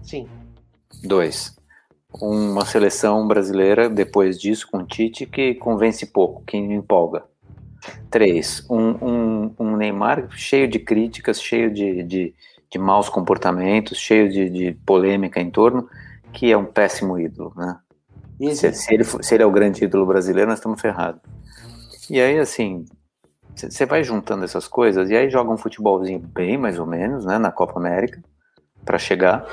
Sim. 0.03 0.27
2 1.05 1.56
uma 2.13 2.65
seleção 2.65 3.27
brasileira, 3.27 3.89
depois 3.89 4.39
disso, 4.39 4.67
com 4.71 4.85
Tite, 4.85 5.25
que 5.25 5.55
convence 5.55 6.05
pouco, 6.05 6.43
que 6.45 6.57
empolga. 6.57 7.23
Três, 8.09 8.65
um, 8.69 8.89
um, 9.01 9.55
um 9.59 9.77
Neymar 9.77 10.29
cheio 10.31 10.67
de 10.67 10.79
críticas, 10.79 11.41
cheio 11.41 11.71
de, 11.71 12.03
de, 12.03 12.35
de 12.69 12.79
maus 12.79 13.07
comportamentos, 13.07 13.97
cheio 13.97 14.29
de, 14.29 14.49
de, 14.49 14.71
polêmica 14.85 15.39
em 15.39 15.49
torno, 15.49 15.87
que 16.33 16.51
é 16.51 16.57
um 16.57 16.65
péssimo 16.65 17.19
ídolo, 17.19 17.53
né? 17.55 17.77
Se, 18.53 18.71
se, 18.73 18.93
ele, 18.93 19.03
se 19.03 19.33
ele 19.33 19.43
é 19.43 19.45
o 19.45 19.51
grande 19.51 19.83
ídolo 19.83 20.05
brasileiro, 20.05 20.49
nós 20.49 20.59
estamos 20.59 20.79
ferrados. 20.79 21.21
E 22.09 22.21
aí, 22.21 22.37
assim, 22.37 22.85
você 23.55 23.85
vai 23.85 24.03
juntando 24.03 24.45
essas 24.45 24.67
coisas, 24.67 25.09
e 25.09 25.15
aí 25.15 25.29
joga 25.29 25.51
um 25.51 25.57
futebolzinho 25.57 26.19
bem, 26.19 26.57
mais 26.57 26.77
ou 26.77 26.85
menos, 26.85 27.25
né, 27.25 27.37
na 27.37 27.51
Copa 27.51 27.79
América, 27.79 28.21
para 28.85 28.99
chegar 28.99 29.45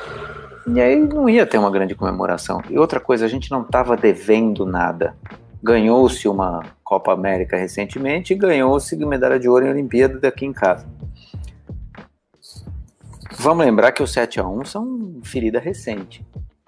e 0.67 0.81
aí 0.81 0.97
não 0.97 1.29
ia 1.29 1.47
ter 1.47 1.59
uma 1.59 1.71
grande 1.71 1.95
comemoração. 1.95 2.63
E 2.71 2.79
outra 2.79 2.99
coisa, 2.99 3.25
a 3.25 3.29
gente 3.29 3.51
não 3.51 3.63
estava 3.63 3.97
devendo 3.97 4.65
nada. 4.65 5.15
Ganhou-se 5.63 6.27
uma 6.29 6.63
Copa 6.83 7.13
América 7.13 7.57
recentemente 7.57 8.33
e 8.33 8.37
ganhou-se 8.37 8.97
medalha 8.97 9.39
de 9.39 9.49
ouro 9.49 9.67
em 9.67 9.71
Olimpíada 9.71 10.19
daqui 10.19 10.45
em 10.47 10.53
casa. 10.53 10.87
Vamos 13.39 13.65
lembrar 13.65 13.93
que 13.93 14.03
os 14.03 14.13
7 14.13 14.41
a 14.41 14.47
1 14.47 14.65
são 14.65 15.21
ferida 15.23 15.59
recente. 15.59 16.25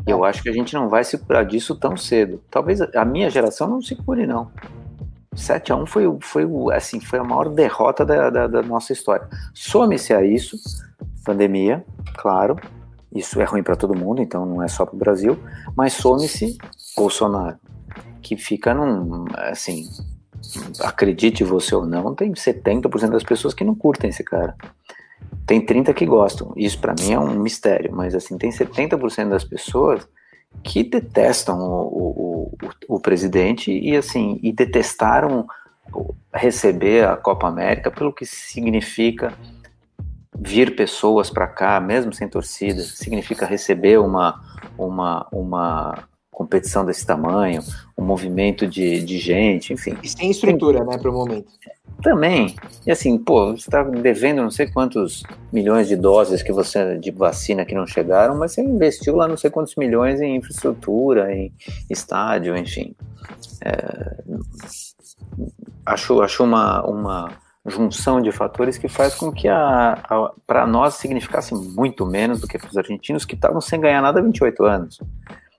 Eu 0.07 0.25
acho 0.25 0.43
que 0.43 0.49
a 0.49 0.53
gente 0.53 0.75
não 0.75 0.89
vai 0.89 1.05
se 1.05 1.17
curar 1.17 1.45
disso 1.45 1.75
tão 1.75 1.97
cedo. 1.97 2.43
Talvez 2.51 2.81
a 2.81 3.05
minha 3.05 3.31
geração 3.31 3.69
não 3.69 3.81
se 3.81 3.97
cure, 3.97 4.27
não. 4.27 4.51
7 5.35 5.73
a 5.73 5.77
1 5.77 5.87
foi, 5.87 6.05
foi, 6.21 6.47
assim, 6.75 7.01
foi 7.01 7.19
a 7.19 7.25
maior 7.25 7.49
derrota 7.49 8.05
da, 8.05 8.31
da, 8.31 8.47
da 8.47 8.63
nossa 8.63 8.93
história. 8.93 9.27
Some-se 9.55 10.13
a 10.13 10.25
isso, 10.25 10.57
pandemia, 11.25 11.85
claro, 12.15 12.57
isso 13.19 13.41
é 13.41 13.45
ruim 13.45 13.63
para 13.63 13.77
todo 13.77 13.97
mundo, 13.97 14.23
então 14.23 14.45
não 14.47 14.63
é 14.63 14.69
só 14.69 14.85
para 14.85 14.95
o 14.95 14.99
Brasil. 14.99 15.39
Mas 15.77 15.95
some-se 15.95 16.57
Bolsonaro, 16.97 17.57
que 18.23 18.37
fica 18.37 18.75
num. 18.75 19.25
Assim, 19.35 19.87
acredite 20.81 21.45
você 21.45 21.75
ou 21.75 21.87
não, 21.87 22.15
tem 22.15 22.33
70% 22.33 23.11
das 23.11 23.25
pessoas 23.25 23.55
que 23.55 23.65
não 23.65 23.75
curtem 23.75 24.11
esse 24.11 24.25
cara. 24.25 24.55
Tem 25.47 25.65
30 25.65 25.95
que 25.95 26.05
gostam. 26.05 26.53
Isso 26.57 26.79
para 26.79 26.95
mim 26.99 27.13
é 27.13 27.19
um 27.19 27.39
mistério, 27.39 27.95
mas 27.95 28.15
assim, 28.15 28.37
tem 28.37 28.51
70% 28.51 29.29
das 29.29 29.45
pessoas 29.45 30.07
que 30.63 30.83
detestam 30.83 31.59
o, 31.59 31.87
o, 31.87 32.57
o, 32.89 32.97
o, 32.97 33.01
presidente 33.01 33.71
e 33.71 33.97
assim, 33.97 34.41
e 34.43 34.53
detestaram 34.53 35.47
receber 36.33 37.07
a 37.07 37.17
Copa 37.17 37.47
América 37.47 37.91
pelo 37.91 38.13
que 38.13 38.25
significa 38.25 39.33
vir 40.39 40.77
pessoas 40.77 41.31
para 41.31 41.47
cá, 41.47 41.81
mesmo 41.81 42.13
sem 42.13 42.29
torcida, 42.29 42.83
significa 42.83 43.47
receber 43.47 43.99
uma, 43.99 44.41
uma, 44.79 45.27
uma 45.33 46.09
competição 46.31 46.85
desse 46.85 47.07
tamanho, 47.07 47.63
um 47.97 48.05
movimento 48.05 48.67
de, 48.67 49.03
de 49.03 49.19
gente, 49.19 49.73
enfim. 49.73 49.97
E 50.03 50.09
sem 50.09 50.31
estrutura, 50.31 50.81
Tem... 50.81 50.89
né, 50.89 50.99
para 50.99 51.11
o 51.11 51.15
momento. 51.15 51.51
Também. 52.03 52.55
E 52.87 52.91
assim, 52.91 53.17
pô, 53.17 53.53
você 53.53 53.69
está 53.69 53.83
devendo 53.83 54.43
não 54.43 54.51
sei 54.51 54.67
quantos 54.67 55.23
milhões 55.51 55.89
de 55.89 55.97
doses 55.97 56.43
que 56.43 56.53
você 56.53 56.99
de 56.99 57.11
vacina 57.11 57.65
que 57.65 57.75
não 57.75 57.87
chegaram, 57.87 58.37
mas 58.37 58.53
você 58.53 58.61
investiu 58.61 59.17
lá 59.17 59.27
não 59.27 59.37
sei 59.37 59.49
quantos 59.51 59.75
milhões 59.77 60.21
em 60.21 60.37
infraestrutura, 60.37 61.33
em 61.33 61.51
estádio, 61.89 62.55
enfim. 62.55 62.95
É, 63.65 64.23
acho, 65.87 66.21
acho 66.21 66.45
uma, 66.45 66.83
uma 66.83 67.31
junção 67.69 68.21
de 68.21 68.31
fatores 68.33 68.79
que 68.79 68.89
faz 68.89 69.15
com 69.15 69.33
que 69.33 69.49
a, 69.49 69.93
a 70.09 70.31
para 70.47 70.67
nós 70.67 70.95
significasse 70.95 71.55
muito 71.55 72.07
menos 72.07 72.41
do 72.41 72.47
que 72.47 72.59
para 72.59 72.69
os 72.69 72.77
argentinos 72.77 73.25
que 73.25 73.35
estavam 73.35 73.61
sem 73.61 73.81
ganhar 73.81 74.01
nada 74.01 74.21
há 74.21 74.23
28 74.23 74.65
anos. 74.65 75.01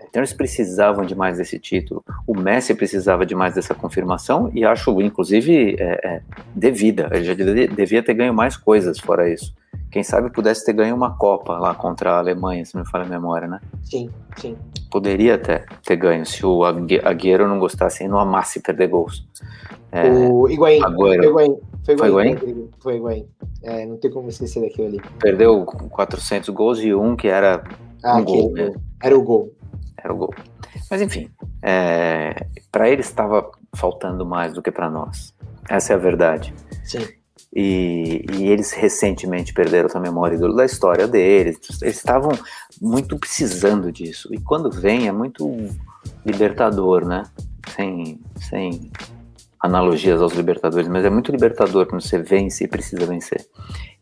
Então 0.09 0.21
eles 0.21 0.33
precisavam 0.33 1.05
de 1.05 1.13
mais 1.13 1.37
desse 1.37 1.59
título. 1.59 2.03
O 2.25 2.37
Messi 2.37 2.73
precisava 2.73 3.25
de 3.25 3.35
mais 3.35 3.55
dessa 3.55 3.75
confirmação 3.75 4.49
e 4.53 4.65
acho, 4.65 5.01
inclusive, 5.01 5.75
é, 5.79 5.99
é, 6.03 6.21
devida. 6.55 7.09
Ele 7.11 7.23
já 7.23 7.33
devia 7.33 8.01
ter 8.01 8.13
ganho 8.13 8.33
mais 8.33 8.55
coisas 8.55 8.99
fora 8.99 9.31
isso. 9.31 9.53
Quem 9.91 10.03
sabe 10.03 10.29
pudesse 10.29 10.65
ter 10.65 10.73
ganho 10.73 10.95
uma 10.95 11.15
Copa 11.15 11.57
lá 11.57 11.73
contra 11.73 12.13
a 12.13 12.17
Alemanha, 12.19 12.65
se 12.65 12.75
não 12.75 12.83
me 12.83 12.89
falha 12.89 13.05
a 13.05 13.07
memória, 13.07 13.47
né? 13.47 13.59
Sim, 13.83 14.09
sim. 14.35 14.57
Poderia 14.91 15.35
até 15.35 15.65
ter 15.83 15.95
ganho 15.95 16.25
se 16.25 16.45
o 16.45 16.63
Agüero 16.63 17.47
não 17.47 17.59
gostasse 17.59 18.03
e 18.03 18.07
não 18.07 18.19
amasse 18.19 18.59
perder 18.59 18.89
gols. 18.89 19.25
É, 19.91 20.09
o 20.09 20.47
Higuaín. 20.49 20.83
Agüero. 20.83 21.23
Foi 21.23 21.25
Higuaín. 21.27 21.57
Foi 21.83 22.07
Higuaín? 22.07 22.69
Foi 22.79 22.95
Higuaín. 22.97 23.27
É, 23.63 23.85
não 23.85 23.97
tem 23.97 24.11
como 24.11 24.29
esquecer 24.29 24.61
daquilo 24.61 24.87
ali. 24.87 25.01
Perdeu 25.19 25.65
400 25.65 26.49
gols 26.49 26.79
e 26.79 26.93
um 26.93 27.15
que 27.15 27.27
era 27.27 27.63
ah, 28.03 28.17
um 28.17 28.25
gol. 28.25 28.51
Né? 28.51 28.73
Era 29.01 29.17
o 29.17 29.23
gol. 29.23 29.53
Era 29.97 30.13
o 30.13 30.17
gol. 30.17 30.33
Mas 30.91 31.01
enfim, 31.01 31.29
é, 31.61 32.45
para 32.71 32.89
eles 32.89 33.07
estava 33.07 33.49
faltando 33.75 34.25
mais 34.25 34.53
do 34.53 34.61
que 34.61 34.71
para 34.71 34.89
nós. 34.89 35.33
Essa 35.69 35.93
é 35.93 35.95
a 35.95 35.99
verdade. 35.99 36.53
Sim. 36.83 37.05
E, 37.59 38.23
e, 38.33 38.49
eles 38.51 38.71
recentemente 38.71 39.51
perderam 39.51 39.89
a 39.91 39.99
memória 39.99 40.37
da 40.37 40.63
história 40.63 41.07
deles. 41.07 41.57
Eles 41.81 41.97
estavam 41.97 42.29
muito 42.79 43.17
precisando 43.17 43.91
disso. 43.91 44.29
E 44.31 44.39
quando 44.39 44.69
vem 44.69 45.07
é 45.07 45.11
muito 45.11 45.51
libertador, 46.23 47.03
né? 47.03 47.23
Sem, 47.75 48.19
sem 48.35 48.91
analogias 49.59 50.21
aos 50.21 50.33
libertadores, 50.33 50.87
mas 50.87 51.03
é 51.03 51.09
muito 51.09 51.31
libertador 51.31 51.87
quando 51.87 52.03
você 52.03 52.19
vence 52.19 52.63
e 52.63 52.67
precisa 52.67 53.07
vencer. 53.07 53.43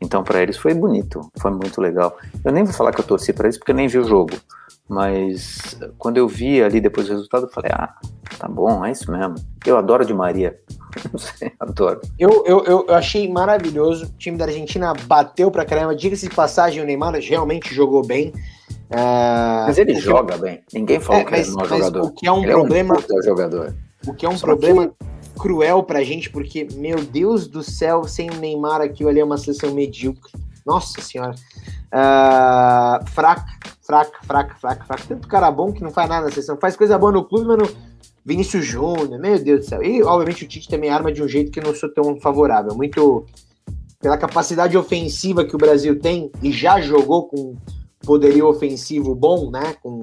Então 0.01 0.21
para 0.21 0.41
eles 0.41 0.57
foi 0.57 0.73
bonito, 0.73 1.21
foi 1.39 1.51
muito 1.51 1.79
legal. 1.79 2.17
Eu 2.43 2.51
nem 2.51 2.65
vou 2.65 2.73
falar 2.73 2.91
que 2.91 2.99
eu 2.99 3.05
torci 3.05 3.31
para 3.31 3.47
eles 3.47 3.57
porque 3.57 3.71
eu 3.71 3.75
nem 3.75 3.87
vi 3.87 3.99
o 3.99 4.03
jogo. 4.03 4.35
Mas 4.87 5.77
quando 5.97 6.17
eu 6.17 6.27
vi 6.27 6.61
ali 6.61 6.79
depois 6.79 7.07
do 7.07 7.13
resultado, 7.13 7.45
eu 7.45 7.49
falei, 7.49 7.71
ah, 7.73 7.95
tá 8.37 8.47
bom, 8.47 8.85
é 8.85 8.91
isso 8.91 9.11
mesmo. 9.11 9.33
Eu 9.65 9.77
adoro 9.77 10.05
de 10.05 10.13
Maria. 10.13 10.59
Não 11.11 11.19
sei, 11.19 11.51
adoro. 11.59 12.01
Eu, 12.19 12.43
eu, 12.45 12.63
eu 12.87 12.95
achei 12.95 13.27
maravilhoso. 13.31 14.05
O 14.05 14.17
time 14.17 14.37
da 14.37 14.45
Argentina 14.45 14.93
bateu 15.07 15.49
pra 15.49 15.65
caramba. 15.65 15.95
Diga-se 15.95 16.29
de 16.29 16.35
passagem, 16.35 16.83
o 16.83 16.85
Neymar 16.85 17.15
realmente 17.15 17.73
jogou 17.73 18.05
bem. 18.05 18.31
Uh, 18.91 19.65
mas 19.65 19.77
ele 19.79 19.95
joga 19.95 20.37
bem. 20.37 20.61
Ninguém 20.71 20.99
falou 20.99 21.21
é, 21.21 21.25
que 21.25 21.31
mas, 21.31 21.47
ele 21.47 21.55
não 21.55 21.65
é 21.65 21.67
jogador. 21.67 22.03
O 22.03 22.11
que 22.11 22.27
é 22.27 22.31
um 22.31 22.43
ele 22.43 22.51
problema. 22.51 22.95
É 22.95 23.19
um 23.19 23.23
jogador. 23.23 23.75
O 24.07 24.13
que 24.13 24.25
é 24.25 24.29
um 24.29 24.37
Só 24.37 24.45
problema 24.45 24.87
que... 24.87 25.39
cruel 25.39 25.81
pra 25.81 26.03
gente, 26.03 26.29
porque, 26.29 26.67
meu 26.75 27.03
Deus 27.03 27.47
do 27.47 27.63
céu, 27.63 28.03
sem 28.03 28.29
o 28.29 28.35
Neymar 28.35 28.81
aquilo 28.81 29.09
ali 29.09 29.19
é 29.19 29.25
uma 29.25 29.37
seleção 29.37 29.73
medíocre. 29.73 30.31
Nossa 30.63 31.01
senhora. 31.01 31.35
Uh, 31.87 33.05
fraca, 33.09 33.45
fraca, 33.85 34.19
fraca, 34.23 34.55
fraca, 34.55 34.85
fraca. 34.85 35.03
Tanto 35.07 35.27
cara 35.27 35.51
bom 35.51 35.71
que 35.71 35.83
não 35.83 35.91
faz 35.91 36.09
nada 36.09 36.25
na 36.25 36.31
seleção. 36.31 36.57
Faz 36.57 36.75
coisa 36.75 36.97
boa 36.97 37.11
no 37.11 37.23
clube, 37.23 37.47
mas 37.47 37.57
no 37.57 37.75
Vinícius 38.25 38.65
Júnior, 38.65 39.19
meu 39.19 39.37
Deus 39.41 39.61
do 39.61 39.65
céu. 39.69 39.83
E, 39.83 40.01
obviamente, 40.03 40.43
o 40.43 40.47
Tite 40.47 40.67
também 40.67 40.89
arma 40.89 41.11
de 41.11 41.21
um 41.21 41.27
jeito 41.27 41.51
que 41.51 41.59
eu 41.59 41.63
não 41.63 41.75
sou 41.75 41.93
tão 41.93 42.19
favorável. 42.19 42.75
Muito 42.75 43.25
pela 44.01 44.17
capacidade 44.17 44.77
ofensiva 44.77 45.45
que 45.45 45.55
o 45.55 45.59
Brasil 45.59 45.99
tem 45.99 46.31
e 46.41 46.51
já 46.51 46.81
jogou 46.81 47.27
com 47.27 47.55
poderio 48.01 48.47
ofensivo 48.47 49.15
bom, 49.15 49.49
né? 49.49 49.75
Com 49.81 50.01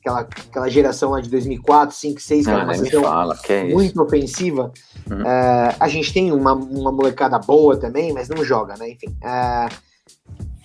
aquela, 0.00 0.20
aquela 0.20 0.68
geração 0.68 1.10
lá 1.10 1.20
de 1.20 1.30
2004, 1.30 1.96
5, 1.96 2.20
6, 2.20 2.44
que 2.44 2.50
ah, 2.50 2.54
era 2.54 2.64
uma 2.64 2.74
seleção 2.74 3.32
é 3.48 3.64
muito 3.64 4.02
ofensiva. 4.02 4.72
Uhum. 5.10 5.22
Uh, 5.22 5.76
a 5.80 5.88
gente 5.88 6.12
tem 6.12 6.32
uma, 6.32 6.52
uma 6.52 6.92
molecada 6.92 7.38
boa 7.38 7.76
também, 7.76 8.12
mas 8.12 8.28
não 8.28 8.44
joga, 8.44 8.74
né? 8.76 8.90
Enfim. 8.90 9.08
Uh, 9.08 9.74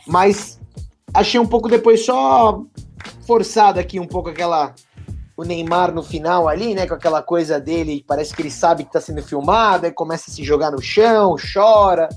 mas 0.08 0.59
achei 1.14 1.40
um 1.40 1.46
pouco 1.46 1.70
depois 1.70 2.06
só 2.06 2.64
forçado 3.26 3.80
aqui 3.80 4.00
um 4.00 4.08
pouco 4.08 4.30
aquela 4.30 4.74
o 5.38 5.44
Neymar 5.46 5.94
no 5.94 6.04
final 6.04 6.50
ali, 6.50 6.76
né, 6.76 6.86
com 6.86 6.94
aquela 6.94 7.24
coisa 7.24 7.62
dele, 7.62 8.04
parece 8.06 8.36
que 8.36 8.42
ele 8.42 8.52
sabe 8.52 8.84
que 8.84 8.92
tá 8.92 9.00
sendo 9.00 9.24
filmado, 9.24 9.86
aí 9.86 9.92
começa 9.92 10.30
a 10.30 10.34
se 10.34 10.44
jogar 10.44 10.70
no 10.70 10.82
chão, 10.82 11.38
chora, 11.54 12.10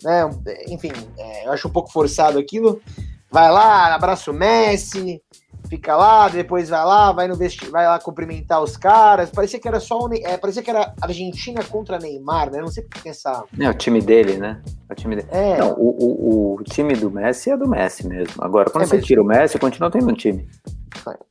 né, 0.00 0.30
enfim, 0.68 0.92
é, 1.18 1.46
eu 1.46 1.52
acho 1.52 1.66
um 1.66 1.72
pouco 1.72 1.90
forçado 1.90 2.38
aquilo. 2.38 2.80
Vai 3.32 3.50
lá, 3.50 3.92
abraça 3.94 4.30
o 4.30 4.34
Messi, 4.34 5.20
fica 5.72 5.96
lá, 5.96 6.28
depois 6.28 6.68
vai 6.68 6.84
lá, 6.84 7.12
vai 7.12 7.26
no 7.26 7.34
vesti 7.34 7.64
vai 7.70 7.86
lá 7.86 7.98
cumprimentar 7.98 8.62
os 8.62 8.76
caras. 8.76 9.30
Parecia 9.30 9.58
que 9.58 9.66
era 9.66 9.80
só 9.80 9.98
o 10.00 10.12
é, 10.12 10.36
parecia 10.36 10.62
que 10.62 10.68
era 10.68 10.92
Argentina 11.00 11.64
contra 11.64 11.98
Neymar, 11.98 12.52
né? 12.52 12.60
Não 12.60 12.66
sei 12.68 12.82
por 12.82 13.02
que 13.02 13.08
essa. 13.08 13.42
É 13.58 13.70
o 13.70 13.74
time 13.74 14.02
dele, 14.02 14.36
né? 14.36 14.60
É 14.86 14.92
o 14.92 14.96
time 14.96 15.16
dele. 15.16 15.28
É. 15.30 15.56
Não, 15.56 15.72
o, 15.72 15.88
o, 15.88 16.54
o, 16.56 16.62
time 16.64 16.94
do 16.94 17.10
Messi 17.10 17.50
é 17.50 17.56
do 17.56 17.66
Messi 17.66 18.06
mesmo. 18.06 18.44
Agora, 18.44 18.68
quando 18.68 18.84
é, 18.84 18.86
você 18.86 19.00
tira 19.00 19.22
o 19.22 19.24
Messi, 19.24 19.58
continua 19.58 19.90
tendo 19.90 20.10
um 20.10 20.14
time. 20.14 20.46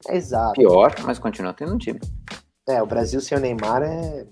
Exato. 0.10 0.54
Pior, 0.54 0.96
mas 1.04 1.20
continua 1.20 1.54
tendo 1.54 1.76
um 1.76 1.78
time. 1.78 2.00
É, 2.68 2.82
o 2.82 2.88
Brasil 2.88 3.22
sem 3.22 3.38
o 3.38 3.42
Neymar 3.42 3.84
é 3.84 4.26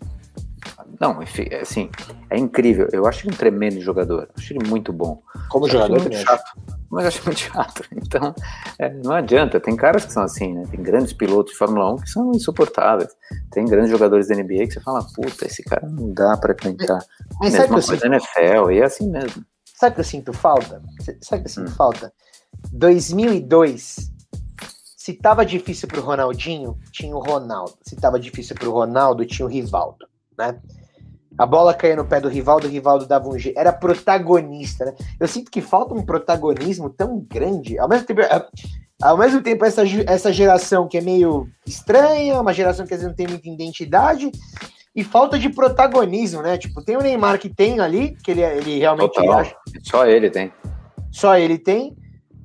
não, 0.99 1.23
enfim, 1.23 1.47
é 1.49 1.61
assim, 1.61 1.89
é 2.29 2.37
incrível. 2.37 2.87
Eu 2.91 3.05
acho 3.05 3.25
ele 3.25 3.33
um 3.33 3.37
tremendo 3.37 3.79
jogador. 3.79 4.23
Eu 4.23 4.33
acho 4.37 4.53
ele 4.53 4.67
muito 4.67 4.91
bom. 4.91 5.21
Como 5.49 5.65
eu 5.65 5.71
jogador, 5.71 6.01
muito 6.01 6.17
chato. 6.17 6.43
Mas 6.91 7.03
eu 7.03 7.07
acho 7.07 7.25
muito 7.25 7.39
chato. 7.39 7.83
Então, 7.95 8.33
é, 8.77 8.89
não 8.89 9.13
adianta. 9.13 9.59
Tem 9.59 9.75
caras 9.75 10.03
que 10.05 10.11
são 10.11 10.23
assim, 10.23 10.53
né? 10.53 10.63
Tem 10.69 10.81
grandes 10.81 11.13
pilotos 11.13 11.53
de 11.53 11.57
Fórmula 11.57 11.93
1 11.93 11.97
que 11.97 12.09
são 12.09 12.31
insuportáveis. 12.31 13.09
Tem 13.51 13.65
grandes 13.65 13.91
jogadores 13.91 14.27
da 14.27 14.35
NBA 14.35 14.67
que 14.67 14.71
você 14.71 14.81
fala, 14.81 15.05
puta, 15.15 15.45
esse 15.45 15.63
cara 15.63 15.87
não 15.87 16.11
dá 16.11 16.35
pra 16.37 16.53
tentar. 16.53 16.99
Mas 17.39 17.53
Mesma 17.53 17.67
coisa 17.67 17.95
sinto... 17.95 18.05
NFL, 18.05 18.71
e 18.71 18.79
é 18.79 18.85
assim 18.85 19.09
mesmo. 19.09 19.45
Sabe 19.63 19.91
o 19.91 19.95
que 19.95 20.01
eu 20.01 20.05
sinto 20.05 20.33
falta? 20.33 20.81
Sabe 21.21 21.41
o 21.41 21.43
que 21.43 21.49
eu 21.49 21.53
sinto 21.53 21.69
hum. 21.69 21.75
falta? 21.75 22.11
2002, 22.73 24.11
se 24.97 25.13
tava 25.13 25.45
difícil 25.45 25.87
pro 25.87 26.01
Ronaldinho, 26.01 26.77
tinha 26.91 27.15
o 27.15 27.19
Ronaldo. 27.19 27.77
Se 27.83 27.95
tava 27.95 28.19
difícil 28.19 28.55
pro 28.55 28.71
Ronaldo, 28.71 29.25
tinha 29.25 29.45
o 29.45 29.49
Rivaldo, 29.49 30.05
né? 30.37 30.59
A 31.37 31.45
bola 31.45 31.73
caía 31.73 31.95
no 31.95 32.05
pé 32.05 32.19
do 32.19 32.27
Rivaldo, 32.27 32.67
o 32.67 32.69
Rivaldo 32.69 33.05
dava 33.05 33.29
um 33.29 33.37
jeito. 33.37 33.57
Era 33.57 33.71
protagonista, 33.71 34.85
né? 34.85 34.95
Eu 35.19 35.27
sinto 35.27 35.51
que 35.51 35.61
falta 35.61 35.93
um 35.93 36.05
protagonismo 36.05 36.89
tão 36.89 37.19
grande. 37.19 37.77
Ao 37.79 37.87
mesmo 37.87 38.05
tempo, 38.05 38.21
é, 38.21 38.47
ao 39.01 39.17
mesmo 39.17 39.41
tempo 39.41 39.63
essa, 39.63 39.83
essa 40.07 40.33
geração 40.33 40.87
que 40.87 40.97
é 40.97 41.01
meio 41.01 41.47
estranha, 41.65 42.41
uma 42.41 42.53
geração 42.53 42.85
que 42.85 42.93
às 42.93 42.99
vezes 42.99 43.07
não 43.07 43.15
tem 43.15 43.27
muita 43.27 43.47
identidade, 43.47 44.31
e 44.95 45.03
falta 45.03 45.39
de 45.39 45.49
protagonismo, 45.49 46.41
né? 46.41 46.57
Tipo, 46.57 46.83
tem 46.83 46.97
o 46.97 47.01
Neymar 47.01 47.39
que 47.39 47.47
tem 47.47 47.79
ali, 47.79 48.17
que 48.23 48.31
ele, 48.31 48.41
ele 48.41 48.79
realmente 48.79 49.13
Total. 49.13 49.39
acha. 49.39 49.55
Só 49.83 50.05
ele 50.05 50.29
tem. 50.29 50.51
Só 51.11 51.37
ele 51.37 51.57
tem. 51.57 51.95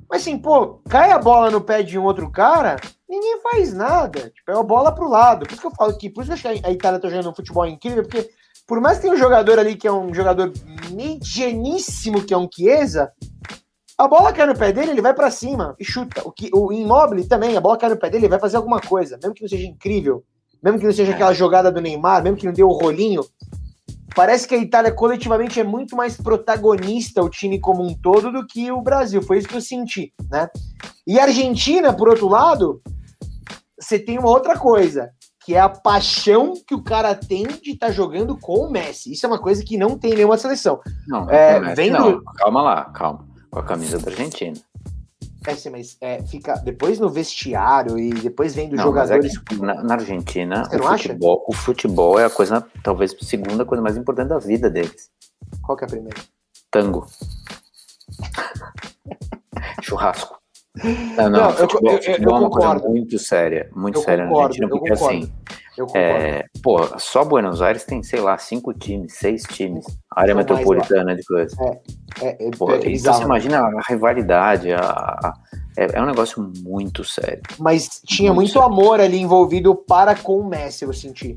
Mas 0.09 0.23
assim, 0.23 0.39
pô, 0.39 0.81
cai 0.89 1.11
a 1.11 1.19
bola 1.19 1.51
no 1.51 1.61
pé 1.61 1.83
de 1.83 1.99
um 1.99 2.05
outro 2.05 2.31
cara, 2.31 2.77
ninguém 3.09 3.41
faz 3.41 3.73
nada. 3.73 4.31
Tipo, 4.31 4.53
é 4.53 4.55
a 4.59 4.63
bola 4.63 4.93
pro 4.93 5.09
lado. 5.09 5.47
Por 5.47 5.53
isso 5.53 5.61
que 5.61 5.67
eu 5.67 5.75
falo 5.75 5.97
que, 5.97 6.09
por 6.09 6.23
isso 6.23 6.33
que 6.33 6.47
eu 6.47 6.51
acho 6.51 6.61
que 6.61 6.67
a 6.67 6.71
Itália 6.71 7.01
tá 7.01 7.09
jogando 7.09 7.31
um 7.31 7.35
futebol 7.35 7.67
incrível, 7.67 8.03
porque 8.05 8.31
por 8.67 8.81
mais 8.81 8.99
que 8.99 9.03
tenha 9.03 9.15
um 9.15 9.19
jogador 9.19 9.59
ali 9.59 9.77
que 9.77 9.87
é 9.87 9.93
um 9.93 10.13
jogador 10.13 10.53
medianíssimo, 10.91 12.25
que 12.25 12.33
é 12.33 12.39
um 12.39 12.49
Chiesa, 12.51 13.13
a 13.97 14.09
bola 14.09 14.33
cai 14.33 14.47
no 14.47 14.57
pé 14.57 14.73
dele, 14.73 14.91
ele 14.91 15.03
vai 15.03 15.15
para 15.15 15.31
cima 15.31 15.75
e 15.79 15.85
chuta. 15.85 16.23
O, 16.27 16.33
que, 16.33 16.51
o 16.53 16.73
Immobile 16.73 17.29
também, 17.29 17.57
a 17.57 17.61
bola 17.61 17.77
cai 17.77 17.91
no 17.91 17.97
pé 17.97 18.11
dele, 18.11 18.25
ele 18.25 18.31
vai 18.31 18.41
fazer 18.41 18.57
alguma 18.57 18.81
coisa, 18.81 19.19
mesmo 19.23 19.35
que 19.35 19.43
não 19.43 19.49
seja 19.49 19.67
incrível, 19.67 20.25
mesmo 20.63 20.79
que 20.79 20.87
não 20.87 20.93
seja 20.93 21.13
aquela 21.13 21.33
jogada 21.33 21.71
do 21.71 21.81
Neymar, 21.81 22.23
mesmo 22.23 22.37
que 22.37 22.47
não 22.47 22.53
dê 22.53 22.63
o 22.63 22.73
rolinho. 22.73 23.25
Parece 24.17 24.47
que 24.47 24.55
a 24.55 24.59
Itália 24.59 24.93
coletivamente 24.93 25.61
é 25.61 25.65
muito 25.65 25.97
mais 25.97 26.17
protagonista, 26.17 27.23
o 27.23 27.29
time 27.29 27.59
como 27.59 27.85
um 27.85 27.95
todo, 27.95 28.33
do 28.33 28.47
que 28.47 28.71
o 28.71 28.81
Brasil. 28.81 29.21
Foi 29.21 29.39
isso 29.39 29.49
que 29.49 29.57
eu 29.57 29.61
senti, 29.61 30.13
né? 30.31 30.49
E 31.07 31.19
a 31.19 31.25
Argentina, 31.25 31.93
por 31.93 32.09
outro 32.09 32.29
lado, 32.29 32.81
você 33.79 33.99
tem 33.99 34.19
uma 34.19 34.29
outra 34.29 34.59
coisa 34.59 35.11
que 35.45 35.55
é 35.55 35.61
a 35.61 35.69
paixão 35.69 36.55
que 36.67 36.75
o 36.75 36.83
cara 36.83 37.15
tem 37.15 37.47
de 37.47 37.73
estar 37.73 37.89
tá 37.89 37.93
jogando 37.93 38.37
com 38.37 38.61
o 38.61 38.71
Messi. 38.71 39.13
Isso 39.13 39.27
é 39.27 39.29
uma 39.29 39.39
coisa 39.39 39.63
que 39.63 39.77
não 39.77 39.99
tem 39.99 40.15
nenhuma 40.15 40.39
seleção. 40.39 40.81
Não, 41.07 41.29
é, 41.31 41.61
Messi, 41.61 41.75
vendo... 41.75 41.99
não. 41.99 42.25
calma 42.37 42.63
lá, 42.63 42.85
calma. 42.87 43.27
Com 43.51 43.59
a 43.59 43.63
camisa 43.63 43.99
da 43.99 44.11
Argentina. 44.11 44.57
É, 45.47 45.55
sim, 45.55 45.69
mas 45.69 45.99
é, 46.01 46.23
fica 46.23 46.55
depois 46.57 46.99
no 46.99 47.11
vestiário 47.11 47.99
e 47.99 48.15
depois 48.15 48.55
vendo 48.55 48.75
não, 48.75 48.85
jogadores. 48.85 49.35
É 49.53 49.57
na, 49.57 49.83
na, 49.83 49.95
Argentina, 49.95 50.63
o 50.63 50.83
futebol, 50.83 51.45
o 51.47 51.53
futebol, 51.53 52.19
é 52.19 52.25
a 52.25 52.31
coisa, 52.31 52.67
talvez 52.83 53.15
a 53.15 53.25
segunda 53.25 53.65
coisa 53.67 53.83
mais 53.83 53.97
importante 53.99 54.29
da 54.29 54.39
vida 54.39 54.71
deles. 54.71 55.11
Qual 55.63 55.77
que 55.77 55.85
é 55.85 55.87
a 55.87 55.91
primeira? 55.91 56.19
Tango. 56.71 57.07
Churrasco. 59.83 60.44
Não, 60.83 61.31
não, 61.31 61.41
não 61.41 61.53
futebol, 61.53 61.93
eu, 61.93 61.99
eu, 61.99 62.03
futebol 62.03 62.33
eu, 62.33 62.37
é 62.37 62.41
uma 62.41 62.51
coisa 62.51 62.89
muito 62.89 63.19
séria, 63.19 63.71
muito 63.75 63.99
eu 63.99 64.03
séria 64.03 64.27
concordo, 64.27 64.59
na 64.59 64.67
Argentina, 64.67 64.69
porque 64.69 64.93
assim, 64.93 65.33
é, 65.95 66.45
pô, 66.63 66.99
só 66.99 67.25
Buenos 67.25 67.63
Aires 67.63 67.85
tem, 67.85 68.03
sei 68.03 68.21
lá, 68.21 68.37
cinco 68.39 68.73
times, 68.73 69.15
seis 69.15 69.43
times, 69.43 69.85
área 70.11 70.35
metropolitana 70.35 71.15
de 71.15 71.25
coisa. 71.25 71.57
É, 72.21 72.27
é, 72.27 72.49
é, 72.49 72.51
pô, 72.57 72.71
é 72.73 72.79
então 72.89 73.13
você 73.13 73.23
imagina 73.23 73.59
a 73.59 73.81
rivalidade, 73.89 74.73
a, 74.73 74.81
a, 74.81 75.35
é, 75.77 75.97
é, 75.97 76.03
um 76.03 76.07
negócio 76.07 76.53
muito 76.65 77.05
sério. 77.05 77.43
Mas 77.59 78.01
tinha 78.05 78.33
muito, 78.33 78.55
muito 78.55 78.61
amor 78.61 79.01
ali 79.01 79.19
envolvido 79.19 79.75
para 79.75 80.15
com 80.15 80.39
o 80.39 80.49
Messi, 80.49 80.85
eu 80.85 80.93
senti. 80.93 81.37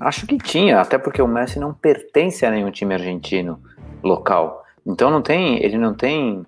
Acho 0.00 0.26
que 0.26 0.38
tinha, 0.38 0.80
até 0.80 0.98
porque 0.98 1.20
o 1.20 1.28
Messi 1.28 1.58
não 1.58 1.74
pertence 1.74 2.44
a 2.44 2.50
nenhum 2.50 2.70
time 2.70 2.94
argentino 2.94 3.60
local. 4.02 4.62
Então 4.86 5.10
não 5.10 5.20
tem, 5.20 5.62
ele 5.62 5.76
não 5.76 5.92
tem, 5.92 6.44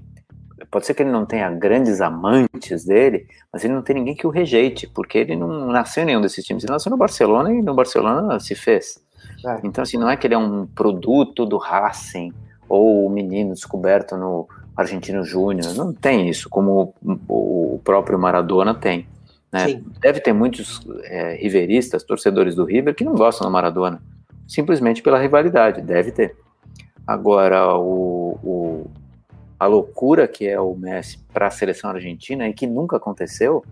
pode 0.71 0.87
ser 0.87 0.95
que 0.95 1.03
ele 1.03 1.11
não 1.11 1.25
tenha 1.25 1.51
grandes 1.51 2.01
amantes 2.01 2.85
dele, 2.85 3.27
mas 3.53 3.65
ele 3.65 3.75
não 3.75 3.83
tem 3.83 3.97
ninguém 3.97 4.15
que 4.15 4.27
o 4.27 4.31
rejeite, 4.31 4.87
porque 4.87 5.19
ele 5.19 5.37
não 5.37 5.67
nasceu 5.67 6.03
em 6.03 6.07
nenhum 6.07 6.21
desses 6.21 6.45
times. 6.45 6.65
Ele 6.65 6.73
nasceu 6.73 6.91
no 6.91 6.97
Barcelona 6.97 7.53
e 7.53 7.63
no 7.63 7.75
Barcelona 7.75 8.39
se 8.41 8.55
fez. 8.55 9.03
É. 9.45 9.61
Então 9.65 9.83
assim, 9.83 9.97
não 9.97 10.09
é 10.09 10.17
que 10.17 10.27
ele 10.27 10.35
é 10.35 10.39
um 10.39 10.67
produto 10.67 11.47
do 11.47 11.57
Racing 11.57 12.33
ou 12.69 13.07
o 13.07 13.11
menino 13.11 13.55
descoberto 13.55 14.17
no 14.17 14.47
Argentino 14.77 15.25
Júnior, 15.25 15.75
não 15.75 15.93
tem 15.93 16.29
isso, 16.29 16.49
como 16.49 16.95
o 17.29 17.81
próprio 17.83 18.19
Maradona 18.19 18.75
tem. 18.75 19.09
Né? 19.51 19.83
Deve 20.01 20.21
ter 20.21 20.33
muitos 20.33 20.81
é, 21.05 21.35
riveristas, 21.35 22.05
torcedores 22.05 22.55
do 22.55 22.65
River, 22.65 22.95
que 22.95 23.05
não 23.05 23.15
gostam 23.15 23.49
do 23.49 23.53
Maradona, 23.53 24.01
simplesmente 24.47 25.03
pela 25.03 25.19
rivalidade, 25.19 25.81
deve 25.81 26.13
ter. 26.13 26.37
Agora, 27.07 27.75
o, 27.77 28.39
o 28.45 28.91
a 29.59 29.67
loucura 29.67 30.29
que 30.29 30.47
é 30.47 30.61
o 30.61 30.75
Messi 30.75 31.19
para 31.33 31.49
a 31.49 31.51
seleção 31.51 31.91
argentina 31.91 32.49
e 32.49 32.55
que 32.55 32.67
nunca 32.67 32.97
aconteceu, 32.97 33.65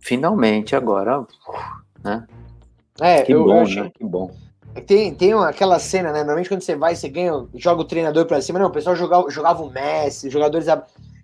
finalmente 0.00 0.76
agora, 0.76 1.24
né? 2.02 2.26
É, 3.00 3.22
que 3.22 3.34
bom, 3.34 3.64
eu 3.64 3.68
né? 3.68 3.90
Que 3.92 4.04
bom. 4.04 4.30
Tem, 4.86 5.14
tem 5.14 5.32
aquela 5.32 5.78
cena, 5.78 6.12
né? 6.12 6.18
Normalmente 6.18 6.48
quando 6.48 6.62
você 6.62 6.76
vai, 6.76 6.94
você 6.94 7.08
ganha, 7.08 7.46
joga 7.54 7.80
o 7.80 7.86
treinador 7.86 8.26
para 8.26 8.42
cima. 8.42 8.58
Não, 8.58 8.66
o 8.66 8.72
pessoal 8.72 8.94
jogava, 8.94 9.30
jogava 9.30 9.62
o 9.62 9.70
Messi, 9.70 10.28
jogadores 10.28 10.66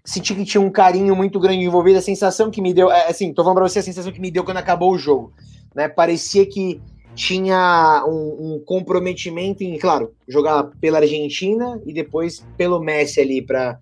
senti 0.04 0.34
que 0.34 0.44
tinha 0.44 0.60
um 0.60 0.70
carinho 0.70 1.14
muito 1.14 1.38
grande 1.38 1.64
envolvido. 1.64 1.98
A 1.98 2.02
sensação 2.02 2.50
que 2.50 2.62
me 2.62 2.72
deu, 2.72 2.90
é, 2.90 3.08
assim, 3.08 3.32
tô 3.32 3.42
falando 3.42 3.58
pra 3.58 3.68
você 3.68 3.80
a 3.80 3.82
sensação 3.82 4.12
que 4.12 4.20
me 4.20 4.30
deu 4.30 4.44
quando 4.44 4.56
acabou 4.56 4.92
o 4.92 4.98
jogo. 4.98 5.32
Né? 5.74 5.88
Parecia 5.88 6.46
que 6.46 6.80
tinha 7.14 8.04
um, 8.06 8.54
um 8.54 8.62
comprometimento 8.64 9.62
em, 9.62 9.76
claro, 9.78 10.14
jogar 10.28 10.64
pela 10.80 10.98
Argentina 10.98 11.80
e 11.84 11.92
depois 11.92 12.44
pelo 12.56 12.80
Messi 12.80 13.20
ali, 13.20 13.42
para 13.42 13.78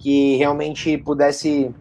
que 0.00 0.36
realmente 0.36 0.96
pudesse 0.98 1.72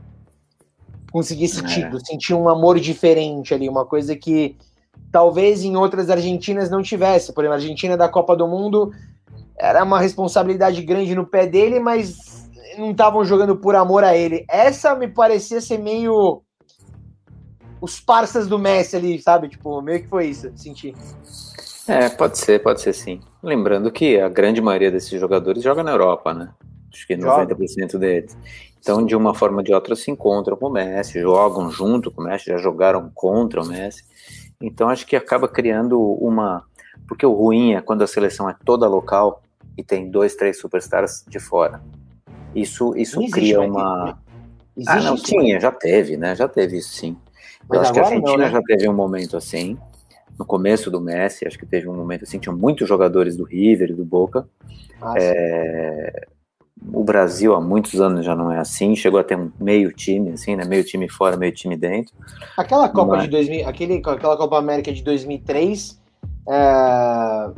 conseguir 1.11 1.45
esse 1.45 1.61
é. 1.61 1.67
título, 1.67 2.05
sentir 2.05 2.33
um 2.33 2.47
amor 2.47 2.79
diferente 2.79 3.53
ali, 3.53 3.67
uma 3.67 3.85
coisa 3.85 4.15
que 4.15 4.55
talvez 5.11 5.63
em 5.63 5.75
outras 5.75 6.09
Argentinas 6.09 6.69
não 6.69 6.83
tivesse. 6.83 7.33
Por 7.33 7.43
exemplo, 7.43 7.53
a 7.53 7.57
Argentina 7.57 7.97
da 7.97 8.09
Copa 8.09 8.35
do 8.35 8.47
Mundo 8.47 8.91
era 9.57 9.83
uma 9.83 9.99
responsabilidade 9.99 10.81
grande 10.83 11.15
no 11.15 11.25
pé 11.25 11.47
dele, 11.47 11.79
mas 11.79 12.49
não 12.77 12.91
estavam 12.91 13.23
jogando 13.23 13.55
por 13.55 13.75
amor 13.75 14.03
a 14.03 14.15
ele. 14.15 14.45
Essa 14.49 14.93
me 14.93 15.07
parecia 15.07 15.61
ser 15.61 15.79
meio 15.79 16.43
os 17.81 18.01
parças 18.01 18.47
do 18.47 18.59
Messi 18.59 18.97
ali, 18.97 19.21
sabe? 19.21 19.47
Tipo, 19.47 19.81
meio 19.81 20.01
que 20.01 20.09
foi 20.09 20.27
isso, 20.27 20.51
senti. 20.55 20.93
É, 21.87 22.09
pode 22.09 22.37
ser, 22.37 22.61
pode 22.61 22.81
ser 22.81 22.93
sim. 22.93 23.21
Lembrando 23.41 23.89
que 23.89 24.19
a 24.19 24.27
grande 24.27 24.61
maioria 24.61 24.91
desses 24.91 25.19
jogadores 25.19 25.63
joga 25.63 25.81
na 25.81 25.91
Europa, 25.91 26.33
né? 26.33 26.49
Acho 26.91 27.07
que 27.07 27.15
90% 27.15 27.97
deles. 27.97 28.37
Então, 28.79 29.05
de 29.05 29.15
uma 29.15 29.35
forma 29.35 29.57
ou 29.57 29.63
de 29.63 29.73
outra, 29.73 29.95
se 29.95 30.09
encontram 30.09 30.55
com 30.55 30.67
o 30.67 30.71
Messi, 30.71 31.19
jogam 31.19 31.69
junto 31.69 32.09
com 32.09 32.21
o 32.21 32.25
Messi, 32.25 32.45
já 32.45 32.57
jogaram 32.57 33.11
contra 33.13 33.61
o 33.61 33.67
Messi. 33.67 34.03
Então, 34.61 34.89
acho 34.89 35.05
que 35.05 35.15
acaba 35.15 35.47
criando 35.47 35.99
uma. 35.99 36.63
Porque 37.07 37.25
o 37.25 37.33
ruim 37.33 37.73
é 37.73 37.81
quando 37.81 38.03
a 38.03 38.07
seleção 38.07 38.49
é 38.49 38.55
toda 38.65 38.87
local 38.87 39.41
e 39.77 39.83
tem 39.83 40.09
dois, 40.09 40.35
três 40.35 40.59
superstars 40.59 41.23
de 41.27 41.39
fora. 41.39 41.81
Isso, 42.55 42.95
isso 42.95 43.19
cria 43.31 43.61
uma. 43.61 44.17
Existe 44.75 44.97
ah, 44.97 45.01
não, 45.01 45.15
isso, 45.15 45.25
tinha, 45.25 45.59
já 45.59 45.71
teve, 45.71 46.17
né? 46.17 46.35
Já 46.35 46.47
teve 46.47 46.77
isso 46.77 46.93
sim. 46.93 47.17
Mas 47.67 47.77
Eu 47.77 47.81
acho 47.81 47.93
que 47.93 47.99
a 47.99 48.03
Argentina 48.03 48.31
não, 48.31 48.37
né? 48.37 48.49
já 48.49 48.61
teve 48.61 48.89
um 48.89 48.93
momento 48.93 49.37
assim. 49.37 49.77
No 50.37 50.45
começo 50.45 50.89
do 50.89 51.01
Messi, 51.01 51.45
acho 51.45 51.59
que 51.59 51.65
teve 51.65 51.89
um 51.89 51.95
momento 51.95 52.23
assim, 52.23 52.39
tinham 52.39 52.55
muitos 52.55 52.87
jogadores 52.87 53.35
do 53.35 53.43
River 53.43 53.91
e 53.91 53.93
do 53.93 54.05
Boca. 54.05 54.47
Ah, 55.01 55.13
é... 55.17 56.27
O 56.93 57.03
Brasil 57.03 57.53
há 57.53 57.61
muitos 57.61 57.99
anos 57.99 58.25
já 58.25 58.35
não 58.35 58.51
é 58.51 58.57
assim, 58.57 58.95
chegou 58.95 59.19
a 59.19 59.23
ter 59.23 59.37
um 59.37 59.51
meio 59.59 59.91
time, 59.91 60.31
assim, 60.31 60.55
né? 60.55 60.63
Meio 60.65 60.83
time 60.83 61.09
fora, 61.09 61.35
meio 61.35 61.51
time 61.51 61.75
dentro. 61.75 62.13
Aquela 62.57 62.87
Copa 62.87 63.17
Mas... 63.17 63.23
de 63.23 63.29
2000, 63.29 63.67
aquele, 63.67 63.97
aquela 63.97 64.37
Copa 64.37 64.57
América 64.57 64.91
de 64.91 65.03
2003, 65.03 65.99
é 66.47 67.49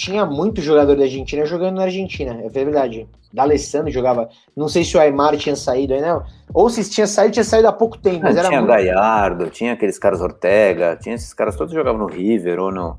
tinha 0.00 0.24
muito 0.24 0.62
jogador 0.62 0.96
da 0.96 1.02
Argentina 1.02 1.44
jogando 1.44 1.76
na 1.76 1.82
Argentina, 1.82 2.40
é 2.42 2.48
verdade. 2.48 3.06
D'Alessandro 3.32 3.90
jogava. 3.90 4.28
Não 4.56 4.66
sei 4.66 4.82
se 4.82 4.96
o 4.96 5.00
Aymar 5.00 5.36
tinha 5.36 5.54
saído 5.54 5.94
aí, 5.94 6.00
não. 6.00 6.24
Ou 6.52 6.68
se 6.70 6.88
tinha 6.88 7.06
saído, 7.06 7.34
tinha 7.34 7.44
saído 7.44 7.68
há 7.68 7.72
pouco 7.72 7.98
tempo. 7.98 8.22
Mas 8.22 8.34
era 8.34 8.48
tinha 8.48 8.60
muito... 8.60 8.72
Gallardo, 8.72 9.50
tinha 9.50 9.74
aqueles 9.74 9.98
caras 9.98 10.20
Ortega, 10.20 10.96
tinha 10.96 11.14
esses 11.14 11.32
caras 11.34 11.54
todos 11.54 11.72
jogavam 11.74 12.00
no 12.00 12.06
River 12.06 12.58
ou 12.58 12.72
no. 12.72 12.98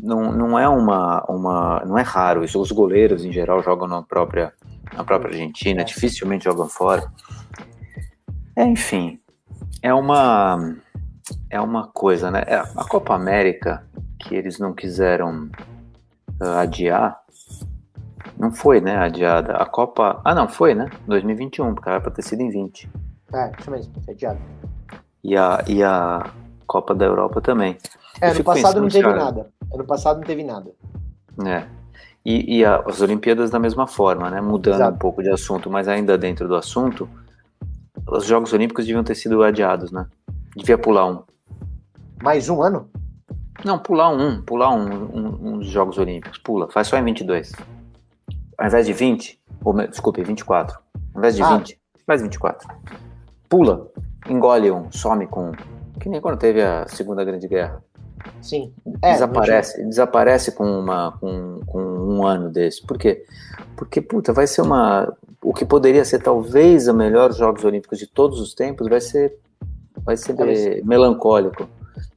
Não, 0.00 0.32
não 0.32 0.58
é 0.58 0.68
uma, 0.68 1.24
uma. 1.28 1.82
Não 1.84 1.98
é 1.98 2.02
raro 2.02 2.44
isso. 2.44 2.60
Os 2.60 2.70
goleiros, 2.70 3.24
em 3.24 3.32
geral, 3.32 3.62
jogam 3.62 3.88
na 3.88 4.02
própria, 4.02 4.52
na 4.92 5.04
própria 5.04 5.30
Argentina, 5.30 5.84
dificilmente 5.84 6.44
jogam 6.44 6.68
fora. 6.68 7.10
É, 8.56 8.64
enfim, 8.64 9.18
é 9.82 9.92
uma. 9.92 10.76
É 11.48 11.60
uma 11.60 11.88
coisa, 11.88 12.30
né? 12.30 12.42
É, 12.46 12.56
a 12.56 12.84
Copa 12.88 13.14
América, 13.14 13.86
que 14.18 14.34
eles 14.34 14.58
não 14.58 14.74
quiseram 14.74 15.50
uh, 16.40 16.58
adiar. 16.58 17.20
Não 18.38 18.52
foi, 18.52 18.80
né? 18.80 18.96
Adiada. 18.96 19.54
A 19.54 19.64
Copa. 19.64 20.20
Ah, 20.24 20.34
não, 20.34 20.48
foi, 20.48 20.74
né? 20.74 20.90
2021, 21.06 21.74
porque 21.74 21.88
era 21.88 22.00
pra 22.00 22.10
ter 22.10 22.22
sido 22.22 22.40
em 22.42 22.50
20. 22.50 22.90
É, 23.32 23.52
isso 23.58 23.70
mesmo, 23.70 23.92
adiada. 24.08 24.38
E 25.22 25.36
a, 25.36 25.64
e 25.66 25.82
a 25.82 26.30
Copa 26.66 26.94
da 26.94 27.06
Europa 27.06 27.40
também. 27.40 27.78
É, 28.20 28.30
ano 28.30 28.44
passado 28.44 28.80
não 28.80 28.88
teve 28.88 29.04
cara, 29.04 29.16
nada. 29.16 29.50
Ano 29.72 29.84
passado 29.84 30.16
não 30.18 30.26
teve 30.26 30.44
nada. 30.44 30.70
É. 31.46 31.66
E, 32.24 32.58
e 32.58 32.64
a, 32.64 32.76
as 32.86 33.00
Olimpíadas 33.00 33.50
da 33.50 33.58
mesma 33.58 33.86
forma, 33.86 34.30
né? 34.30 34.40
Mudando 34.40 34.76
Exato. 34.76 34.94
um 34.94 34.98
pouco 34.98 35.22
de 35.22 35.30
assunto, 35.30 35.70
mas 35.70 35.88
ainda 35.88 36.16
dentro 36.16 36.48
do 36.48 36.54
assunto, 36.54 37.08
os 38.08 38.24
Jogos 38.24 38.52
Olímpicos 38.52 38.86
deviam 38.86 39.04
ter 39.04 39.14
sido 39.14 39.42
adiados, 39.42 39.92
né? 39.92 40.06
Devia 40.56 40.78
pular 40.78 41.06
um. 41.06 41.22
Mais 42.22 42.48
um 42.48 42.62
ano? 42.62 42.88
Não, 43.64 43.78
pular 43.78 44.10
um, 44.10 44.42
pular 44.42 44.70
um, 44.70 44.88
um, 44.88 45.54
uns 45.54 45.66
Jogos 45.66 45.98
Olímpicos, 45.98 46.38
pula, 46.38 46.70
faz 46.70 46.88
só 46.88 46.98
em 46.98 47.04
22. 47.04 47.52
Ao 48.58 48.66
invés 48.66 48.86
de 48.86 48.92
20, 48.92 49.40
ou, 49.64 49.74
desculpe, 49.86 50.22
24. 50.22 50.78
Ao 51.14 51.18
invés 51.18 51.36
de 51.36 51.42
ah. 51.42 51.56
20, 51.58 51.78
faz 52.06 52.22
24. 52.22 52.68
Pula, 53.48 53.90
engole 54.28 54.70
um, 54.70 54.90
some 54.90 55.26
com 55.26 55.52
Que 56.00 56.08
nem 56.08 56.20
quando 56.20 56.38
teve 56.38 56.62
a 56.62 56.86
Segunda 56.88 57.24
Grande 57.24 57.48
Guerra. 57.48 57.82
Sim. 58.40 58.72
É, 59.02 59.12
desaparece, 59.12 59.84
desaparece 59.84 60.52
com, 60.52 60.64
uma, 60.64 61.12
com, 61.20 61.60
com 61.66 61.80
um 61.80 62.26
ano 62.26 62.48
desse. 62.48 62.84
Por 62.86 62.98
quê? 62.98 63.24
Porque, 63.76 64.00
puta, 64.00 64.32
vai 64.32 64.46
ser 64.46 64.62
uma. 64.62 65.12
O 65.42 65.52
que 65.52 65.64
poderia 65.64 66.04
ser 66.04 66.20
talvez 66.20 66.88
o 66.88 66.94
melhor 66.94 67.32
Jogos 67.32 67.64
Olímpicos 67.64 67.98
de 67.98 68.06
todos 68.06 68.40
os 68.40 68.54
tempos 68.54 68.88
vai 68.88 69.00
ser, 69.00 69.38
vai 70.04 70.16
ser, 70.16 70.84
melancólico 70.84 71.68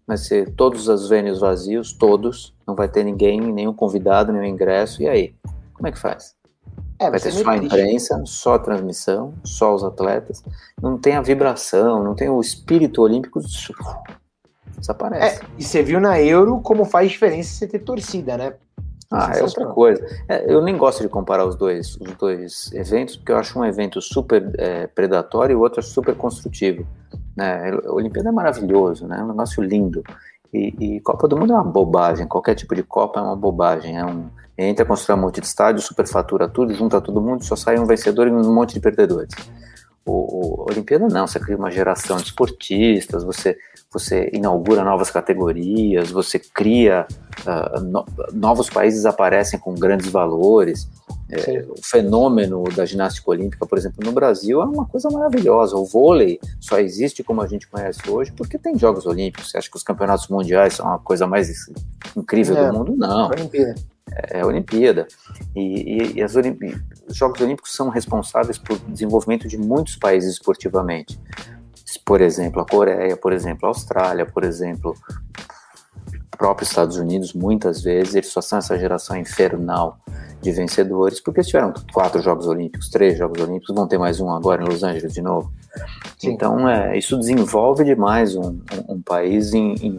vai 0.08 0.18
ser 0.18 0.54
todos 0.56 0.88
os 0.88 1.10
venues 1.10 1.40
vazios, 1.40 1.92
todos, 1.92 2.56
não 2.66 2.74
vai 2.74 2.88
ter 2.88 3.04
ninguém, 3.04 3.42
nenhum 3.42 3.74
convidado, 3.74 4.32
nenhum 4.32 4.46
ingresso, 4.46 5.04
e 5.04 5.10
aí? 5.10 5.36
Como 5.74 5.86
é 5.86 5.92
que 5.92 6.00
faz? 6.00 6.34
É, 6.98 7.12
vai 7.12 7.20
ter 7.20 7.32
só 7.32 7.50
a 7.50 7.58
imprensa, 7.58 8.24
só 8.26 8.54
a 8.56 8.60
transmissão, 8.60 9.34
só 9.44 9.76
os 9.76 9.84
atletas, 9.84 10.44
não 10.82 10.98
tem 10.98 11.16
a 11.16 11.22
vibração, 11.22 12.02
não 12.04 12.16
tem 12.16 12.30
o 12.30 12.40
espírito 12.40 13.02
olímpico, 13.02 13.42
desaparece. 14.80 15.42
É, 15.42 15.46
e 15.58 15.64
você 15.64 15.84
viu 15.84 16.00
na 16.00 16.22
Euro 16.22 16.60
como 16.62 16.86
faz 16.86 17.12
diferença 17.12 17.54
você 17.54 17.68
ter 17.68 17.80
torcida, 17.80 18.38
né? 18.38 18.54
Ah, 19.10 19.32
é 19.34 19.42
outra 19.42 19.66
coisa. 19.68 20.06
É, 20.28 20.54
eu 20.54 20.62
nem 20.62 20.78
gosto 20.78 21.02
de 21.02 21.08
comparar 21.08 21.46
os 21.46 21.56
dois, 21.56 21.96
os 21.96 22.14
dois 22.16 22.72
eventos, 22.74 23.16
porque 23.16 23.32
eu 23.32 23.38
acho 23.38 23.58
um 23.58 23.64
evento 23.64 24.02
super 24.02 24.52
é, 24.58 24.88
predatório 24.88 25.54
e 25.54 25.56
o 25.56 25.62
outro 25.62 25.82
super 25.82 26.14
construtivo. 26.14 26.86
Né? 27.36 27.72
A 27.86 27.92
Olimpíada 27.94 28.30
é 28.30 28.32
maravilhoso, 28.32 29.08
né? 29.08 29.18
É 29.20 29.24
um 29.24 29.28
negócio 29.28 29.64
lindo. 29.64 30.04
E, 30.54 30.76
e, 30.80 31.00
Copa 31.02 31.28
do 31.28 31.38
Mundo 31.38 31.54
é 31.54 31.56
uma 31.56 31.64
bobagem, 31.64 32.28
qualquer 32.28 32.56
tipo 32.56 32.76
de 32.76 32.84
Copa 32.84 33.20
é 33.20 33.24
uma 33.24 33.36
bobagem. 33.36 33.98
É 33.98 34.06
um, 34.06 34.30
entra, 34.58 34.86
constrói 34.86 35.18
um 35.18 35.22
monte 35.22 35.40
de 35.40 35.48
estádio, 35.48 35.82
superfatura 35.82 36.50
tudo, 36.50 36.74
junta 36.74 37.00
todo 37.00 37.22
mundo, 37.22 37.46
só 37.46 37.56
sai 37.56 37.80
um 37.80 37.86
vencedor 37.86 38.28
e 38.28 38.32
um 38.32 38.54
monte 38.54 38.74
de 38.74 38.80
perdedores. 38.82 39.34
O, 40.08 40.64
o 40.64 40.72
Olimpíada 40.72 41.06
não, 41.10 41.28
você 41.28 41.38
cria 41.38 41.58
uma 41.58 41.70
geração 41.70 42.16
de 42.16 42.24
esportistas, 42.24 43.26
você, 43.26 43.58
você 43.92 44.30
inaugura 44.32 44.82
novas 44.82 45.12
categorias, 45.12 46.10
você 46.10 46.40
cria 46.40 47.06
uh, 47.46 47.82
no, 47.82 48.06
novos 48.34 48.70
países 48.70 49.06
aparecem 49.06 49.60
com 49.60 49.76
grandes 49.76 50.08
valores. 50.08 50.88
É, 51.30 51.66
o 51.68 51.76
fenômeno 51.84 52.64
da 52.74 52.86
ginástica 52.86 53.30
olímpica, 53.30 53.66
por 53.66 53.78
exemplo, 53.78 53.98
no 54.02 54.14
Brasil 54.14 54.62
é 54.62 54.66
uma 54.66 54.86
coisa 54.86 55.10
maravilhosa. 55.10 55.76
O 55.76 55.84
vôlei 55.84 56.40
só 56.58 56.80
existe 56.80 57.22
como 57.22 57.42
a 57.42 57.48
gente 57.48 57.68
conhece 57.68 58.00
hoje 58.10 58.32
porque 58.32 58.58
tem 58.58 58.80
Jogos 58.80 59.06
Olímpicos. 59.06 59.52
Você 59.52 59.58
acha 59.58 59.70
que 59.70 59.76
os 59.76 59.84
campeonatos 59.84 60.30
mundiais 60.30 60.76
são 60.76 60.90
a 60.94 61.00
coisa 61.00 61.28
mais 61.28 61.50
incrível 62.16 62.56
é, 62.56 62.68
do 62.68 62.78
mundo? 62.78 62.96
Não. 62.96 63.28
Olimpíada. 63.28 63.76
É, 64.10 64.38
é 64.38 64.42
a 64.42 64.48
Olimpíada. 64.48 65.06
E, 65.54 65.62
e, 65.62 66.14
e 66.14 66.24
as 66.24 66.34
Olimpí 66.38 66.74
os 67.08 67.16
Jogos 67.16 67.42
Olímpicos 67.42 67.74
são 67.74 67.90
responsáveis 67.90 68.58
por 68.58 68.78
desenvolvimento 68.80 69.48
de 69.48 69.58
muitos 69.58 69.96
países 69.96 70.34
esportivamente. 70.34 71.20
Por 72.06 72.22
exemplo, 72.22 72.62
a 72.62 72.66
Coreia, 72.66 73.16
por 73.16 73.32
exemplo, 73.34 73.66
a 73.66 73.70
Austrália, 73.70 74.26
por 74.26 74.44
exemplo, 74.44 74.94
próprios 76.38 76.70
Estados 76.70 76.98
Unidos, 76.98 77.34
muitas 77.34 77.82
vezes, 77.82 78.16
eles 78.16 78.30
só 78.30 78.42
são 78.42 78.60
essa 78.60 78.78
geração 78.78 79.18
infernal 79.18 80.00
de 80.42 80.52
vencedores, 80.52 81.20
porque 81.20 81.40
eles 81.40 81.48
tiveram 81.48 81.74
quatro 81.92 82.22
Jogos 82.22 82.48
Olímpicos, 82.48 82.90
três 82.90 83.18
Jogos 83.18 83.42
Olímpicos, 83.42 83.74
vão 83.74 83.88
ter 83.88 83.98
mais 83.98 84.20
um 84.20 84.30
agora 84.30 84.62
em 84.62 84.68
Los 84.68 84.84
Angeles 84.84 85.14
de 85.14 85.22
novo. 85.22 85.52
Sim. 86.18 86.32
Então, 86.32 86.70
é, 86.70 86.98
isso 86.98 87.18
desenvolve 87.18 87.84
demais 87.84 88.36
um, 88.36 88.50
um, 88.50 88.94
um 88.96 89.02
país 89.02 89.54
em, 89.54 89.74
em, 89.76 89.98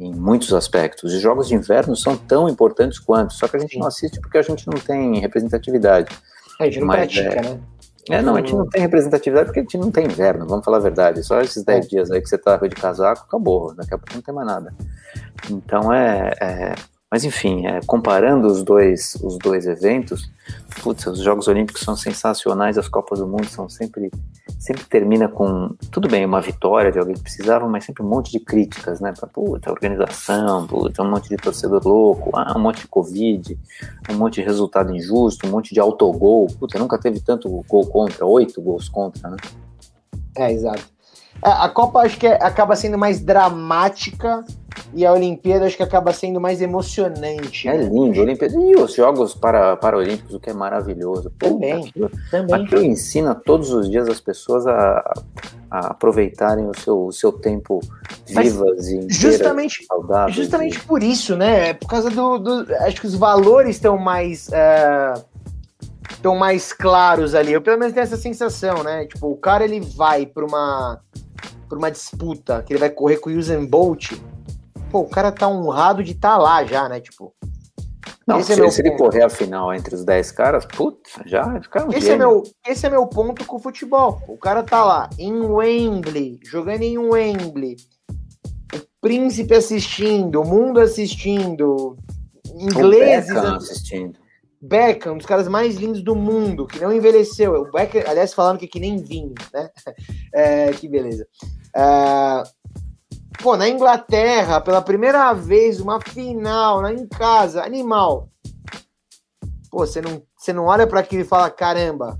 em, 0.00 0.14
muitos 0.14 0.52
aspectos. 0.54 1.12
Os 1.12 1.20
Jogos 1.20 1.48
de 1.48 1.54
Inverno 1.54 1.94
são 1.94 2.16
tão 2.16 2.48
importantes 2.48 2.98
quanto, 2.98 3.34
só 3.34 3.46
que 3.46 3.56
a 3.56 3.60
gente 3.60 3.74
Sim. 3.74 3.80
não 3.80 3.86
assiste 3.86 4.18
porque 4.20 4.38
a 4.38 4.42
gente 4.42 4.66
não 4.66 4.78
tem 4.78 5.20
representatividade. 5.20 6.08
É, 6.60 6.64
a 6.64 6.66
gente 6.66 6.80
não 6.80 6.86
Mas, 6.86 6.96
pratica, 6.98 7.34
é, 7.34 7.42
né? 7.42 7.60
É, 8.08 8.22
não, 8.22 8.36
a 8.36 8.40
gente 8.40 8.54
não 8.54 8.68
tem 8.68 8.80
representatividade 8.80 9.46
porque 9.46 9.60
a 9.60 9.62
gente 9.62 9.78
não 9.78 9.90
tem 9.90 10.06
inverno, 10.06 10.46
vamos 10.46 10.64
falar 10.64 10.76
a 10.76 10.80
verdade. 10.80 11.24
Só 11.24 11.40
esses 11.40 11.64
10 11.64 11.84
é. 11.84 11.88
dias 11.88 12.10
aí 12.10 12.20
que 12.20 12.28
você 12.28 12.38
tá 12.38 12.56
de 12.56 12.74
casaco, 12.74 13.24
acabou. 13.26 13.74
Daqui 13.74 13.94
a 13.94 13.98
pouco 13.98 14.14
não 14.14 14.22
tem 14.22 14.34
mais 14.34 14.46
nada. 14.46 14.74
Então 15.50 15.92
é. 15.92 16.32
é 16.40 16.74
mas 17.16 17.24
enfim, 17.24 17.66
é, 17.66 17.80
comparando 17.86 18.46
os 18.46 18.62
dois, 18.62 19.16
os 19.22 19.38
dois 19.38 19.66
eventos, 19.66 20.30
putz, 20.82 21.06
os 21.06 21.20
Jogos 21.20 21.48
Olímpicos 21.48 21.80
são 21.80 21.96
sensacionais, 21.96 22.76
as 22.76 22.88
Copas 22.88 23.20
do 23.20 23.26
Mundo 23.26 23.46
são 23.46 23.70
sempre. 23.70 24.10
Sempre 24.58 24.84
termina 24.84 25.26
com, 25.26 25.74
tudo 25.90 26.08
bem, 26.08 26.26
uma 26.26 26.42
vitória 26.42 26.92
de 26.92 26.98
alguém 26.98 27.14
que 27.14 27.22
precisava, 27.22 27.66
mas 27.68 27.84
sempre 27.84 28.02
um 28.02 28.08
monte 28.08 28.32
de 28.32 28.40
críticas, 28.40 29.00
né? 29.00 29.14
Pra, 29.18 29.26
puta, 29.26 29.70
organização, 29.70 30.66
puta, 30.66 31.02
um 31.02 31.10
monte 31.10 31.30
de 31.30 31.36
torcedor 31.36 31.80
louco, 31.86 32.30
ah, 32.34 32.52
um 32.54 32.60
monte 32.60 32.80
de 32.80 32.88
Covid, 32.88 33.58
um 34.10 34.14
monte 34.14 34.34
de 34.34 34.42
resultado 34.42 34.94
injusto, 34.94 35.46
um 35.46 35.50
monte 35.50 35.72
de 35.72 35.80
autogol. 35.80 36.46
Puta, 36.58 36.78
nunca 36.78 36.98
teve 36.98 37.20
tanto 37.20 37.48
gol 37.66 37.86
contra, 37.86 38.26
oito 38.26 38.60
gols 38.60 38.90
contra, 38.90 39.30
né? 39.30 39.36
É, 40.36 40.52
exato. 40.52 40.84
É, 41.42 41.48
a 41.48 41.68
Copa 41.70 42.00
acho 42.00 42.18
que 42.18 42.26
é, 42.26 42.34
acaba 42.42 42.76
sendo 42.76 42.98
mais 42.98 43.20
dramática 43.20 44.44
e 44.94 45.04
a 45.04 45.12
Olimpíada 45.12 45.66
acho 45.66 45.76
que 45.76 45.82
acaba 45.82 46.12
sendo 46.12 46.40
mais 46.40 46.62
emocionante. 46.62 47.68
É 47.68 47.76
lindo, 47.76 48.20
Olimpíada. 48.20 48.54
E 48.56 48.74
os 48.76 48.94
Jogos 48.94 49.34
para, 49.34 49.76
Paralímpicos, 49.76 50.34
o 50.34 50.40
que 50.40 50.50
é 50.50 50.52
maravilhoso. 50.52 51.30
Também, 51.38 51.88
aquilo, 51.88 52.10
também. 52.30 52.54
Aquilo 52.54 52.82
ensina 52.82 53.34
todos 53.34 53.70
os 53.70 53.90
dias 53.90 54.08
as 54.08 54.20
pessoas 54.20 54.66
a, 54.66 55.14
a 55.70 55.78
aproveitarem 55.88 56.68
o 56.68 56.78
seu, 56.78 57.06
o 57.06 57.12
seu 57.12 57.32
tempo 57.32 57.80
vivas 58.26 58.76
Mas 58.76 58.88
e 58.88 59.08
justamente, 59.10 59.84
saudáveis. 59.84 60.36
Justamente 60.36 60.78
e... 60.78 60.82
por 60.82 61.02
isso, 61.02 61.36
né? 61.36 61.70
É 61.70 61.74
por 61.74 61.88
causa 61.88 62.10
do, 62.10 62.38
do, 62.38 62.74
Acho 62.76 63.00
que 63.00 63.06
os 63.06 63.14
valores 63.14 63.76
estão 63.76 63.98
mais... 63.98 64.48
estão 66.10 66.34
uh, 66.34 66.38
mais 66.38 66.72
claros 66.72 67.34
ali. 67.34 67.52
Eu 67.52 67.60
pelo 67.60 67.78
menos 67.78 67.92
tenho 67.92 68.04
essa 68.04 68.16
sensação, 68.16 68.82
né? 68.82 69.06
Tipo, 69.06 69.30
o 69.30 69.36
cara 69.36 69.64
ele 69.64 69.80
vai 69.80 70.26
para 70.26 70.44
uma 70.44 71.00
para 71.68 71.78
uma 71.78 71.90
disputa 71.90 72.62
que 72.62 72.72
ele 72.72 72.78
vai 72.78 72.88
correr 72.88 73.16
com 73.16 73.28
o 73.28 73.36
Usain 73.36 73.66
Bolt 73.66 74.12
pô, 74.90 75.00
o 75.00 75.08
cara 75.08 75.32
tá 75.32 75.48
honrado 75.48 76.02
de 76.02 76.12
estar 76.12 76.32
tá 76.32 76.38
lá 76.38 76.64
já, 76.64 76.88
né? 76.88 77.00
Tipo. 77.00 77.34
Não, 78.26 78.42
se, 78.42 78.60
é 78.60 78.70
se 78.70 78.80
ele 78.80 78.96
correr 78.96 79.22
a 79.22 79.28
final 79.28 79.72
entre 79.72 79.94
os 79.94 80.04
10 80.04 80.32
caras, 80.32 80.66
putz, 80.66 81.12
já 81.26 81.60
fica 81.60 81.86
um 81.86 81.92
esse 81.92 82.10
é 82.10 82.16
meu 82.16 82.42
Esse 82.66 82.84
é 82.84 82.90
meu 82.90 83.06
ponto 83.06 83.44
com 83.44 83.56
o 83.56 83.60
futebol. 83.60 84.20
O 84.26 84.36
cara 84.36 84.64
tá 84.64 84.84
lá 84.84 85.08
em 85.16 85.32
Wembley, 85.32 86.40
jogando 86.44 86.82
em 86.82 86.98
Wembley. 86.98 87.76
O 88.74 88.80
príncipe 89.00 89.54
assistindo, 89.54 90.42
o 90.42 90.44
mundo 90.44 90.80
assistindo, 90.80 91.96
ingleses 92.52 93.36
o 93.36 93.54
assistindo. 93.54 94.18
Beckham, 94.60 95.14
um 95.14 95.18
dos 95.18 95.26
caras 95.26 95.46
mais 95.46 95.76
lindos 95.76 96.02
do 96.02 96.16
mundo, 96.16 96.66
que 96.66 96.80
não 96.80 96.92
envelheceu. 96.92 97.52
O 97.52 97.70
Beckham, 97.70 98.02
aliás, 98.08 98.34
falando 98.34 98.58
que, 98.58 98.64
é 98.64 98.68
que 98.68 98.80
nem 98.80 98.96
vinho, 98.96 99.34
né? 99.52 99.70
É, 100.34 100.70
que 100.72 100.88
beleza. 100.88 101.26
É, 101.74 102.42
Pô, 103.42 103.56
na 103.56 103.68
Inglaterra, 103.68 104.60
pela 104.60 104.82
primeira 104.82 105.32
vez, 105.32 105.80
uma 105.80 106.00
final, 106.00 106.82
né, 106.82 106.94
em 106.94 107.06
casa, 107.06 107.62
animal. 107.62 108.28
Pô, 109.70 109.86
você 109.86 110.00
não, 110.00 110.22
você 110.36 110.52
não 110.52 110.64
olha 110.64 110.86
para 110.86 111.00
aquilo 111.00 111.22
e 111.22 111.26
fala, 111.26 111.50
caramba. 111.50 112.18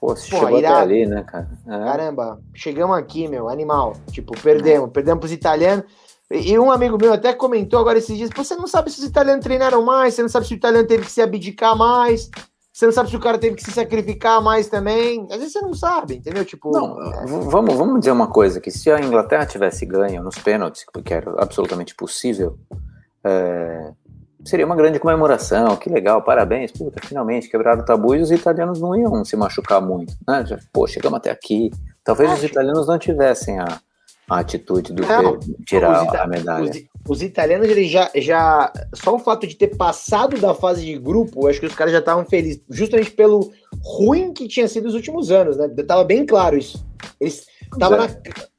Pô, 0.00 0.14
você 0.14 0.30
Pô, 0.30 0.38
chegou 0.38 0.58
irado. 0.58 0.76
até 0.76 0.82
ali, 0.82 1.06
né, 1.06 1.22
cara? 1.24 1.50
É. 1.66 1.70
Caramba, 1.70 2.40
chegamos 2.54 2.96
aqui, 2.96 3.26
meu, 3.28 3.48
animal. 3.48 3.94
Tipo, 4.12 4.40
perdemos, 4.40 4.88
é. 4.88 4.92
perdemos 4.92 5.20
pros 5.20 5.32
italianos. 5.32 5.84
E 6.30 6.58
um 6.58 6.70
amigo 6.70 6.98
meu 7.00 7.12
até 7.12 7.32
comentou 7.32 7.78
agora 7.78 7.98
esses 7.98 8.16
dias, 8.16 8.30
você 8.34 8.56
não 8.56 8.66
sabe 8.66 8.90
se 8.90 8.98
os 8.98 9.04
italianos 9.04 9.44
treinaram 9.44 9.84
mais, 9.84 10.14
você 10.14 10.22
não 10.22 10.28
sabe 10.28 10.46
se 10.46 10.54
o 10.54 10.56
italiano 10.56 10.86
teve 10.86 11.04
que 11.04 11.10
se 11.10 11.22
abdicar 11.22 11.76
mais. 11.76 12.30
Você 12.76 12.84
não 12.84 12.92
sabe 12.92 13.08
se 13.08 13.16
o 13.16 13.20
cara 13.20 13.38
teve 13.38 13.56
que 13.56 13.64
se 13.64 13.70
sacrificar 13.70 14.42
mais 14.42 14.68
também. 14.68 15.26
Às 15.30 15.38
vezes 15.38 15.52
você 15.54 15.62
não 15.62 15.72
sabe, 15.72 16.16
entendeu? 16.16 16.44
Tipo. 16.44 16.70
Não, 16.70 17.00
é... 17.00 17.24
vamos, 17.24 17.74
vamos 17.74 18.00
dizer 18.00 18.10
uma 18.10 18.26
coisa: 18.26 18.60
que 18.60 18.70
se 18.70 18.90
a 18.90 19.00
Inglaterra 19.00 19.46
tivesse 19.46 19.86
ganho 19.86 20.22
nos 20.22 20.36
pênaltis, 20.36 20.84
que 21.02 21.14
era 21.14 21.42
absolutamente 21.42 21.94
possível, 21.94 22.58
é, 23.24 23.92
seria 24.44 24.66
uma 24.66 24.76
grande 24.76 24.98
comemoração. 24.98 25.74
Que 25.78 25.88
legal, 25.88 26.22
parabéns. 26.22 26.70
Puta, 26.70 27.00
finalmente 27.02 27.48
quebraram 27.48 27.80
o 27.80 27.84
tabu 27.86 28.14
e 28.14 28.20
os 28.20 28.30
italianos 28.30 28.78
não 28.78 28.94
iam 28.94 29.24
se 29.24 29.38
machucar 29.38 29.80
muito. 29.80 30.12
Né? 30.28 30.44
Pô, 30.70 30.86
chegamos 30.86 31.16
até 31.16 31.30
aqui. 31.30 31.70
Talvez 32.04 32.30
Acho... 32.30 32.44
os 32.44 32.50
italianos 32.50 32.86
não 32.86 32.98
tivessem 32.98 33.58
a, 33.58 33.80
a 34.28 34.40
atitude 34.40 34.92
do 34.92 35.02
não, 35.02 35.38
tirar 35.64 36.06
a 36.20 36.26
medalha. 36.26 36.70
Os, 36.70 37.16
os, 37.18 37.22
italianos, 37.22 37.68
eles 37.68 37.90
já, 37.90 38.10
já. 38.16 38.72
Só 38.92 39.14
o 39.14 39.18
fato 39.18 39.46
de 39.46 39.54
ter 39.54 39.76
passado 39.76 40.38
da 40.40 40.54
fase 40.54 40.84
de 40.84 40.98
grupo, 40.98 41.46
acho 41.46 41.60
que 41.60 41.66
os 41.66 41.74
caras 41.74 41.92
já 41.92 42.00
estavam 42.00 42.24
felizes, 42.24 42.60
justamente 42.68 43.12
pelo 43.12 43.52
ruim 43.82 44.32
que 44.32 44.48
tinha 44.48 44.66
sido 44.66 44.86
os 44.86 44.94
últimos 44.94 45.30
anos, 45.30 45.56
né? 45.56 45.68
Tava 45.86 46.02
bem 46.04 46.26
claro 46.26 46.58
isso. 46.58 46.84
Eles. 47.20 47.46
Tava, 47.78 47.96
é. 47.96 47.98
na, 47.98 48.08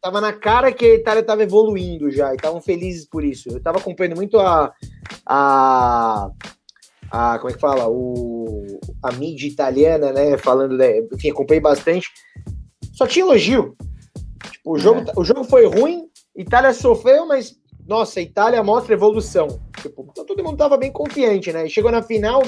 tava 0.01 0.21
na 0.21 0.33
cara 0.33 0.71
que 0.71 0.85
a 0.85 0.95
Itália 0.95 1.23
tava 1.23 1.43
evoluindo 1.43 2.11
já, 2.11 2.31
e 2.31 2.35
estavam 2.35 2.61
felizes 2.61 3.05
por 3.05 3.23
isso. 3.23 3.49
Eu 3.49 3.61
tava 3.61 3.77
acompanhando 3.77 4.15
muito 4.15 4.39
a. 4.39 4.71
a 5.25 6.31
a, 7.09 7.39
como 7.39 7.49
é 7.49 7.53
que 7.53 7.59
fala? 7.61 7.87
O, 7.87 8.65
a 9.01 9.13
mídia 9.13 9.47
italiana, 9.47 10.11
né? 10.11 10.37
Falando, 10.37 10.75
né, 10.75 10.99
enfim, 11.13 11.31
acompanhei 11.31 11.61
bastante. 11.61 12.09
Só 12.93 13.07
tinha 13.07 13.23
elogio. 13.23 13.75
O 14.67 14.77
jogo, 14.77 14.99
é. 14.99 15.13
o 15.15 15.23
jogo 15.23 15.45
foi 15.45 15.65
ruim, 15.65 16.09
Itália 16.35 16.73
sofreu, 16.73 17.25
mas 17.25 17.55
nossa, 17.87 18.19
Itália 18.19 18.61
mostra 18.61 18.93
evolução. 18.93 19.47
Tipo, 19.81 20.05
então 20.11 20.25
todo 20.25 20.43
mundo 20.43 20.57
tava 20.57 20.75
bem 20.75 20.91
confiante, 20.91 21.53
né? 21.53 21.65
E 21.65 21.69
chegou 21.69 21.89
na 21.89 22.03
final 22.03 22.43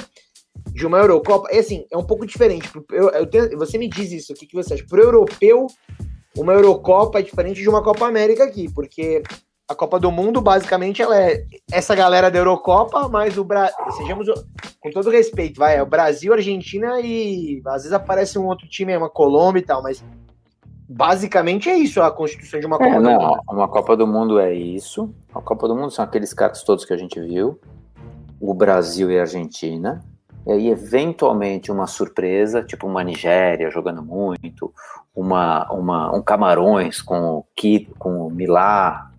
de 0.66 0.86
uma 0.86 0.98
Eurocopa, 0.98 1.48
é 1.50 1.60
assim, 1.60 1.86
é 1.90 1.96
um 1.96 2.04
pouco 2.04 2.26
diferente. 2.26 2.70
Eu, 2.92 3.08
eu 3.08 3.26
tenho, 3.26 3.56
você 3.56 3.78
me 3.78 3.88
diz 3.88 4.12
isso, 4.12 4.34
o 4.34 4.36
que, 4.36 4.46
que 4.46 4.54
você 4.54 4.74
acha? 4.74 4.84
Pro 4.86 5.00
europeu, 5.00 5.66
uma 6.36 6.52
Eurocopa 6.52 7.18
é 7.18 7.22
diferente 7.22 7.62
de 7.62 7.68
uma 7.68 7.82
Copa 7.82 8.06
América 8.06 8.44
aqui, 8.44 8.70
porque 8.70 9.22
a 9.66 9.74
Copa 9.74 9.98
do 9.98 10.10
Mundo, 10.10 10.42
basicamente, 10.42 11.00
ela 11.00 11.18
é 11.18 11.46
essa 11.72 11.94
galera 11.94 12.30
da 12.30 12.38
Eurocopa, 12.38 13.08
mas 13.08 13.38
o 13.38 13.44
Brasil, 13.44 13.76
sejamos 13.96 14.26
com 14.78 14.90
todo 14.90 15.08
respeito, 15.08 15.58
vai, 15.58 15.76
é 15.76 15.82
o 15.82 15.86
Brasil, 15.86 16.34
Argentina 16.34 17.00
e 17.00 17.62
às 17.66 17.82
vezes 17.82 17.92
aparece 17.92 18.38
um 18.38 18.46
outro 18.46 18.68
time, 18.68 18.94
uma 18.94 19.08
Colômbia 19.08 19.60
e 19.60 19.64
tal, 19.64 19.82
mas 19.82 20.04
basicamente 20.90 21.70
é 21.70 21.76
isso 21.76 22.02
a 22.02 22.10
constituição 22.10 22.58
de 22.58 22.66
uma 22.66 22.76
Copa 22.76 22.90
é, 22.90 22.96
do 22.96 23.02
não, 23.02 23.12
Mundo. 23.12 23.40
Uma 23.48 23.68
Copa 23.68 23.96
do 23.96 24.06
Mundo 24.08 24.40
é 24.40 24.52
isso. 24.52 25.14
A 25.32 25.40
Copa 25.40 25.68
do 25.68 25.76
Mundo 25.76 25.92
são 25.92 26.04
aqueles 26.04 26.34
caras 26.34 26.64
todos 26.64 26.84
que 26.84 26.92
a 26.92 26.96
gente 26.96 27.20
viu. 27.20 27.60
O 28.40 28.52
Brasil 28.52 29.08
e 29.08 29.16
a 29.16 29.20
Argentina. 29.20 30.04
E 30.44 30.50
aí, 30.50 30.68
eventualmente, 30.68 31.70
uma 31.70 31.86
surpresa, 31.86 32.64
tipo 32.64 32.88
uma 32.88 33.04
Nigéria 33.04 33.70
jogando 33.70 34.02
muito, 34.02 34.72
uma, 35.14 35.70
uma, 35.70 36.16
um 36.16 36.22
Camarões 36.22 37.00
com 37.00 37.36
o 37.36 37.44
Quito, 37.54 37.94
com 37.96 38.26
o 38.26 38.30
Milá, 38.30 39.10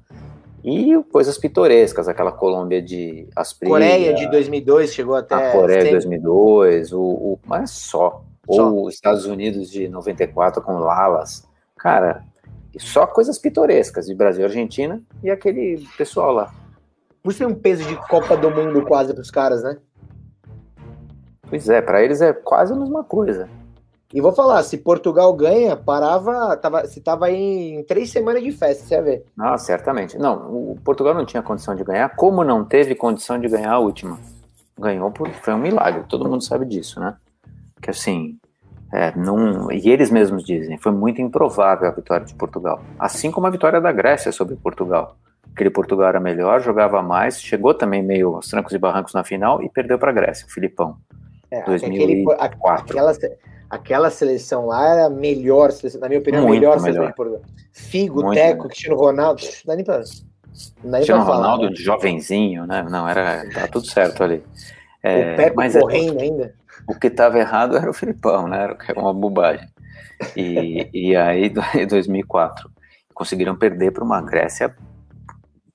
e 0.63 1.01
coisas 1.11 1.37
pitorescas, 1.37 2.07
aquela 2.07 2.31
Colômbia 2.31 2.81
de 2.81 3.29
Aspria. 3.35 3.69
Coreia 3.69 4.13
de 4.13 4.29
2002 4.29 4.93
chegou 4.93 5.15
até. 5.15 5.35
A 5.35 5.51
Coreia 5.51 5.85
de 5.85 5.91
2002, 5.91 6.91
o, 6.91 7.01
o, 7.01 7.39
mas 7.45 7.71
só. 7.71 8.23
só. 8.49 8.69
Ou 8.69 8.87
os 8.87 8.95
Estados 8.95 9.25
Unidos 9.25 9.69
de 9.69 9.87
94 9.87 10.61
com 10.61 10.79
Lalas. 10.79 11.49
Cara, 11.81 12.23
só 12.77 13.07
coisas 13.07 13.39
pitorescas 13.39 14.05
de 14.05 14.13
Brasil, 14.13 14.45
Argentina 14.45 15.01
e 15.23 15.31
aquele 15.31 15.83
pessoal 15.97 16.31
lá. 16.31 16.53
Por 17.23 17.31
isso 17.31 17.39
tem 17.39 17.47
um 17.47 17.59
peso 17.59 17.83
de 17.87 17.95
Copa 18.07 18.37
do 18.37 18.51
Mundo 18.51 18.85
quase 18.85 19.11
para 19.15 19.21
os 19.21 19.31
caras, 19.31 19.63
né? 19.63 19.79
Pois 21.49 21.67
é, 21.67 21.81
para 21.81 22.03
eles 22.03 22.21
é 22.21 22.33
quase 22.33 22.71
a 22.71 22.75
mesma 22.75 23.03
coisa. 23.03 23.49
E 24.13 24.21
vou 24.21 24.31
falar, 24.31 24.61
se 24.61 24.77
Portugal 24.77 25.33
ganha, 25.33 25.75
parava, 25.75 26.55
tava, 26.55 26.85
se 26.85 27.01
tava 27.01 27.31
em 27.31 27.83
três 27.85 28.11
semanas 28.11 28.43
de 28.43 28.51
festa, 28.51 28.85
você 28.85 28.95
vai 28.97 29.03
ver. 29.03 29.25
Ah, 29.39 29.57
certamente. 29.57 30.19
Não, 30.19 30.71
o 30.71 30.77
Portugal 30.83 31.15
não 31.15 31.25
tinha 31.25 31.41
condição 31.41 31.73
de 31.73 31.83
ganhar, 31.83 32.15
como 32.15 32.43
não 32.43 32.63
teve 32.63 32.93
condição 32.93 33.39
de 33.39 33.47
ganhar 33.47 33.71
a 33.71 33.79
última? 33.79 34.19
Ganhou 34.79 35.09
por, 35.09 35.27
foi 35.29 35.55
um 35.55 35.57
milagre, 35.57 36.03
todo 36.07 36.29
mundo 36.29 36.43
sabe 36.43 36.63
disso, 36.65 36.99
né? 36.99 37.15
Que 37.81 37.89
assim, 37.89 38.37
é, 38.93 39.13
não, 39.15 39.71
e 39.71 39.89
eles 39.89 40.11
mesmos 40.11 40.43
dizem, 40.43 40.77
foi 40.77 40.91
muito 40.91 41.21
improvável 41.21 41.87
a 41.87 41.91
vitória 41.91 42.25
de 42.25 42.33
Portugal. 42.33 42.81
Assim 42.99 43.31
como 43.31 43.47
a 43.47 43.49
vitória 43.49 43.79
da 43.79 43.91
Grécia 43.91 44.31
sobre 44.31 44.55
Portugal. 44.57 45.15
Aquele 45.53 45.69
Portugal 45.69 46.09
era 46.09 46.19
melhor, 46.19 46.61
jogava 46.61 47.01
mais, 47.01 47.41
chegou 47.41 47.73
também 47.73 48.03
meio 48.03 48.35
aos 48.35 48.47
trancos 48.49 48.73
e 48.73 48.77
barrancos 48.77 49.13
na 49.13 49.23
final 49.23 49.63
e 49.63 49.69
perdeu 49.69 49.97
para 49.97 50.11
a 50.11 50.13
Grécia, 50.13 50.45
o 50.45 50.51
Filipão. 50.51 50.97
É, 51.49 51.63
2004. 51.63 52.85
Aquela, 52.91 53.13
aquela 53.69 54.09
seleção 54.09 54.67
lá 54.67 54.89
era 54.89 55.05
a 55.05 55.09
melhor 55.09 55.71
seleção, 55.71 56.01
na 56.01 56.07
minha 56.07 56.19
opinião, 56.19 56.43
a 56.43 56.49
melhor, 56.49 56.59
melhor, 56.59 56.79
seleção 56.79 57.07
de 57.07 57.15
Portugal. 57.15 57.41
Figo, 57.71 58.23
muito 58.23 58.35
Teco, 58.35 58.49
melhor. 58.49 58.67
Cristiano 58.67 58.97
Ronaldo, 58.97 59.41
não 59.43 59.51
dá 59.65 59.75
nem 59.75 59.85
pra... 59.85 60.01
Cristiano 60.91 61.23
Ronaldo, 61.23 61.69
né? 61.69 61.75
jovenzinho, 61.75 62.65
né? 62.65 62.85
Não, 62.89 63.07
era, 63.07 63.49
tá 63.53 63.67
tudo 63.67 63.87
certo 63.87 64.21
ali. 64.21 64.43
É, 65.01 65.33
o 65.33 65.35
Pepe 65.37 65.55
mas 65.55 65.77
correndo 65.77 66.19
é, 66.19 66.23
ainda. 66.23 66.53
O 66.87 66.95
que 66.95 67.07
estava 67.07 67.39
errado 67.39 67.77
era 67.77 67.89
o 67.89 67.93
Filipão, 67.93 68.47
né? 68.47 68.75
Era 68.87 68.99
uma 68.99 69.13
bobagem. 69.13 69.67
E, 70.35 70.89
e 70.93 71.15
aí, 71.15 71.51
em 71.75 71.87
2004, 71.87 72.69
conseguiram 73.13 73.55
perder 73.55 73.91
para 73.91 74.03
uma 74.03 74.21
Grécia 74.21 74.75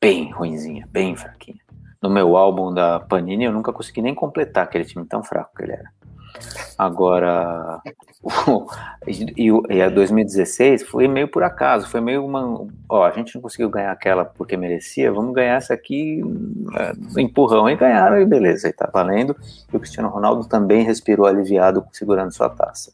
bem 0.01 0.31
ruinzinha, 0.33 0.87
bem 0.91 1.17
fraquinha. 1.17 1.61
No 2.03 2.11
meu 2.11 2.37
álbum 2.37 2.73
da 2.73 3.01
Panini, 3.01 3.45
eu 3.45 3.53
nunca 3.53 3.73
consegui 3.73 4.03
nem 4.03 4.15
completar 4.15 4.65
aquele 4.65 4.85
time 4.85 5.05
tão 5.07 5.23
fraco 5.23 5.55
que 5.57 5.63
ele 5.63 5.73
era. 5.73 5.91
Agora, 6.79 7.81
e, 9.07 9.51
e 9.71 9.83
a 9.83 9.89
2016 9.89 10.83
foi 10.85 11.07
meio 11.07 11.29
por 11.29 11.43
acaso, 11.43 11.89
foi 11.89 12.01
meio 12.01 12.25
uma. 12.25 12.67
Ó, 12.89 13.05
a 13.05 13.11
gente 13.11 13.35
não 13.35 13.43
conseguiu 13.43 13.69
ganhar 13.69 13.93
aquela 13.93 14.25
porque 14.25 14.57
merecia, 14.57 15.13
vamos 15.13 15.35
ganhar 15.35 15.57
essa 15.57 15.75
aqui 15.75 16.23
é, 16.77 17.21
empurrão. 17.21 17.69
E 17.69 17.77
ganharam, 17.77 18.21
e 18.21 18.25
beleza, 18.25 18.67
aí 18.67 18.73
tá 18.73 18.89
valendo. 18.93 19.37
E 19.73 19.77
o 19.77 19.81
Cristiano 19.81 20.09
Ronaldo 20.09 20.47
também 20.49 20.83
respirou 20.83 21.27
aliviado 21.27 21.87
segurando 21.93 22.33
sua 22.33 22.49
taça. 22.49 22.93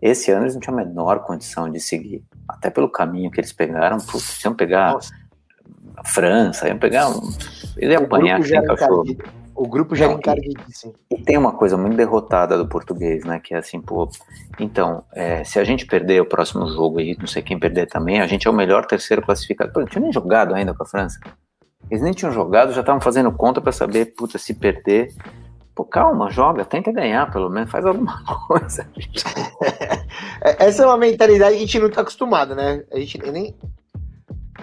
Esse 0.00 0.30
ano 0.30 0.44
eles 0.44 0.54
não 0.54 0.60
tinham 0.60 0.78
a 0.78 0.84
menor 0.84 1.20
condição 1.20 1.70
de 1.70 1.80
seguir, 1.80 2.22
até 2.46 2.70
pelo 2.70 2.88
caminho 2.88 3.30
que 3.30 3.40
eles 3.40 3.52
pegaram, 3.52 3.98
putz, 3.98 4.44
iam 4.44 4.54
pegar 4.54 4.92
Nossa. 4.92 5.12
a 5.96 6.04
França, 6.04 6.68
iam 6.68 6.78
pegar. 6.78 7.10
Ele 7.76 7.92
ia 7.92 7.98
apanhar 7.98 8.42
quem 8.42 8.62
cachorro. 8.62 9.04
O 9.56 9.66
grupo 9.66 9.96
já 9.96 10.04
era 10.04 10.14
encardido, 10.14 10.62
E 11.10 11.22
tem 11.22 11.38
uma 11.38 11.52
coisa 11.52 11.78
muito 11.78 11.96
derrotada 11.96 12.58
do 12.58 12.68
português, 12.68 13.24
né? 13.24 13.40
Que 13.42 13.54
é 13.54 13.58
assim, 13.58 13.80
pô. 13.80 14.06
Então, 14.60 15.02
é, 15.14 15.42
se 15.44 15.58
a 15.58 15.64
gente 15.64 15.86
perder 15.86 16.20
o 16.20 16.26
próximo 16.26 16.68
jogo 16.68 16.98
aí, 16.98 17.16
não 17.18 17.26
sei 17.26 17.42
quem 17.42 17.58
perder 17.58 17.86
também, 17.86 18.20
a 18.20 18.26
gente 18.26 18.46
é 18.46 18.50
o 18.50 18.54
melhor 18.54 18.84
terceiro 18.84 19.22
classificado. 19.22 19.72
Pô, 19.72 19.80
não 19.80 19.86
tinha 19.86 20.02
nem 20.02 20.12
jogado 20.12 20.54
ainda 20.54 20.74
com 20.74 20.82
a 20.82 20.86
França. 20.86 21.18
Eles 21.90 22.02
nem 22.02 22.12
tinham 22.12 22.32
jogado, 22.32 22.72
já 22.72 22.80
estavam 22.80 23.00
fazendo 23.00 23.32
conta 23.32 23.60
para 23.60 23.72
saber, 23.72 24.14
puta, 24.14 24.38
se 24.38 24.52
perder. 24.52 25.14
Pô, 25.74 25.84
calma, 25.84 26.30
joga, 26.30 26.64
tenta 26.64 26.92
ganhar, 26.92 27.30
pelo 27.30 27.48
menos, 27.48 27.70
faz 27.70 27.86
alguma 27.86 28.22
coisa. 28.46 28.86
Essa 30.58 30.82
é 30.82 30.86
uma 30.86 30.98
mentalidade 30.98 31.56
que 31.56 31.62
a 31.62 31.66
gente 31.66 31.78
não 31.78 31.90
tá 31.90 32.02
acostumado, 32.02 32.54
né? 32.54 32.84
A 32.92 32.98
gente 32.98 33.18
nem, 33.30 33.54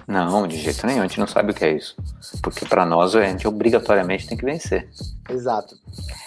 não, 0.08 0.48
de 0.48 0.58
jeito 0.58 0.86
nenhum, 0.86 1.02
a 1.02 1.08
gente 1.08 1.20
não 1.20 1.28
sabe 1.28 1.52
o 1.52 1.54
que 1.54 1.64
é 1.64 1.72
isso. 1.72 1.96
Porque 2.42 2.66
para 2.66 2.86
nós 2.86 3.16
a 3.16 3.24
gente 3.24 3.48
obrigatoriamente 3.48 4.28
tem 4.28 4.38
que 4.38 4.46
vencer. 4.46 4.90
Exato. 5.30 5.76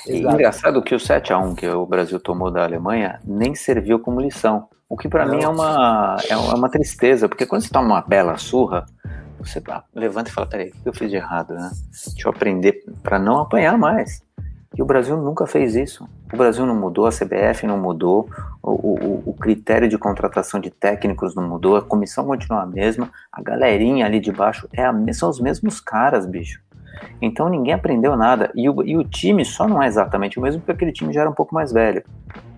E 0.07 0.18
engraçado 0.18 0.83
que 0.83 0.95
o 0.95 1.01
7 1.01 1.33
a 1.33 1.39
1 1.39 1.55
que 1.55 1.68
o 1.68 1.87
Brasil 1.87 2.18
tomou 2.18 2.51
da 2.51 2.64
Alemanha 2.64 3.20
nem 3.24 3.55
serviu 3.55 3.99
como 3.99 4.20
lição. 4.20 4.68
O 4.89 4.97
que 4.97 5.09
para 5.09 5.27
mim 5.27 5.43
é 5.43 5.49
uma, 5.49 6.16
é 6.29 6.37
uma 6.37 6.70
tristeza, 6.70 7.29
porque 7.29 7.45
quando 7.45 7.62
você 7.62 7.70
toma 7.70 7.89
uma 7.89 8.01
bela 8.01 8.39
surra, 8.39 8.87
você 9.39 9.62
levanta 9.95 10.31
e 10.31 10.33
fala: 10.33 10.47
peraí, 10.47 10.68
o 10.68 10.83
que 10.83 10.89
eu 10.89 10.95
fiz 10.95 11.11
de 11.11 11.16
errado, 11.16 11.55
né? 11.55 11.70
Deixa 12.12 12.29
eu 12.29 12.33
aprender 12.33 12.85
para 13.03 13.18
não 13.18 13.41
apanhar 13.41 13.77
mais. 13.77 14.22
E 14.77 14.83
o 14.83 14.85
Brasil 14.85 15.16
nunca 15.16 15.47
fez 15.47 15.74
isso. 15.74 16.07
O 16.33 16.37
Brasil 16.37 16.66
não 16.66 16.77
mudou, 16.77 17.07
a 17.07 17.11
CBF 17.11 17.66
não 17.66 17.79
mudou, 17.79 18.29
o, 18.62 18.70
o, 18.70 19.22
o, 19.31 19.33
critério 19.33 19.89
de 19.89 19.97
contratação 19.97 20.61
de 20.61 20.70
técnicos 20.70 21.35
não 21.35 21.49
mudou, 21.49 21.77
a 21.77 21.83
comissão 21.83 22.27
continua 22.27 22.62
a 22.62 22.66
mesma, 22.66 23.11
a 23.33 23.41
galerinha 23.41 24.05
ali 24.05 24.20
de 24.20 24.31
baixo 24.31 24.68
é 24.72 24.85
a, 24.85 24.95
são 25.14 25.31
os 25.31 25.41
mesmos 25.41 25.81
caras, 25.81 26.27
bicho. 26.27 26.61
Então 27.22 27.49
ninguém 27.49 27.72
aprendeu 27.72 28.16
nada. 28.16 28.51
E 28.55 28.68
o, 28.68 28.83
e 28.83 28.97
o 28.97 29.05
time 29.05 29.45
só 29.45 29.66
não 29.66 29.83
é 29.83 29.87
exatamente 29.87 30.39
o 30.39 30.43
mesmo 30.43 30.61
porque 30.61 30.72
aquele 30.72 30.93
time 30.93 31.12
já 31.12 31.22
era 31.22 31.31
um 31.31 31.35
pouco 31.35 31.55
mais 31.55 31.72
velho, 31.72 32.05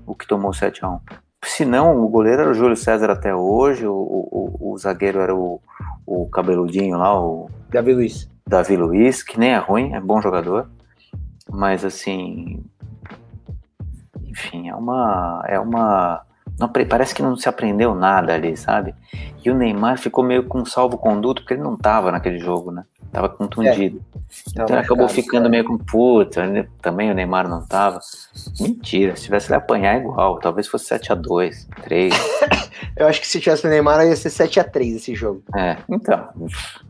o 0.04 0.14
que 0.14 0.26
tomou 0.26 0.52
7 0.52 0.84
a 0.84 0.88
1 0.88 1.00
Se 1.44 1.64
não, 1.64 2.04
o 2.04 2.08
goleiro 2.08 2.42
era 2.42 2.50
o 2.50 2.54
Júlio 2.54 2.76
César 2.76 3.10
até 3.10 3.32
hoje, 3.32 3.86
o, 3.86 3.92
o, 3.92 4.72
o 4.72 4.78
zagueiro 4.78 5.20
era 5.20 5.34
o, 5.34 5.60
o 6.04 6.28
cabeludinho 6.28 6.98
lá, 6.98 7.20
o. 7.20 7.48
Davi 7.70 7.94
Luiz. 7.94 8.28
Davi 8.46 8.76
Luiz, 8.76 9.22
que 9.22 9.38
nem 9.38 9.50
é 9.50 9.58
ruim, 9.58 9.92
é 9.94 10.00
bom 10.00 10.20
jogador. 10.20 10.68
Mas 11.58 11.84
assim, 11.84 12.64
enfim, 14.22 14.68
é 14.68 14.76
uma 14.76 15.42
é 15.48 15.58
uma 15.58 16.24
não, 16.58 16.68
parece 16.68 17.14
que 17.14 17.22
não 17.22 17.36
se 17.36 17.48
aprendeu 17.48 17.94
nada 17.94 18.34
ali, 18.34 18.56
sabe? 18.56 18.94
E 19.44 19.50
o 19.50 19.54
Neymar 19.54 19.98
ficou 19.98 20.24
meio 20.24 20.42
com 20.42 20.64
salvo-conduto 20.64 21.42
porque 21.42 21.54
ele 21.54 21.62
não 21.62 21.76
tava 21.76 22.10
naquele 22.10 22.38
jogo, 22.38 22.72
né? 22.72 22.84
Tava 23.12 23.28
contundido. 23.28 24.02
É. 24.14 24.18
Então 24.50 24.66
ele 24.68 24.78
acabou 24.78 25.08
ficando 25.08 25.46
é. 25.46 25.48
meio 25.48 25.64
com 25.64 25.78
puta, 25.78 26.42
também 26.82 27.10
o 27.10 27.14
Neymar 27.14 27.48
não 27.48 27.64
tava. 27.64 28.00
Mentira, 28.60 29.14
se 29.14 29.24
tivesse 29.24 29.48
ele 29.48 29.56
apanhar 29.56 29.98
igual, 29.98 30.38
talvez 30.40 30.66
fosse 30.66 30.86
7 30.86 31.12
a 31.12 31.14
2 31.14 31.68
3 31.84 32.12
Eu 32.96 33.06
acho 33.06 33.20
que 33.20 33.26
se 33.26 33.40
tivesse 33.40 33.66
o 33.66 33.70
Neymar 33.70 34.04
ia 34.04 34.16
ser 34.16 34.30
7 34.30 34.60
a 34.60 34.64
3 34.64 34.96
esse 34.96 35.14
jogo. 35.14 35.42
É, 35.56 35.76
então, 35.88 36.28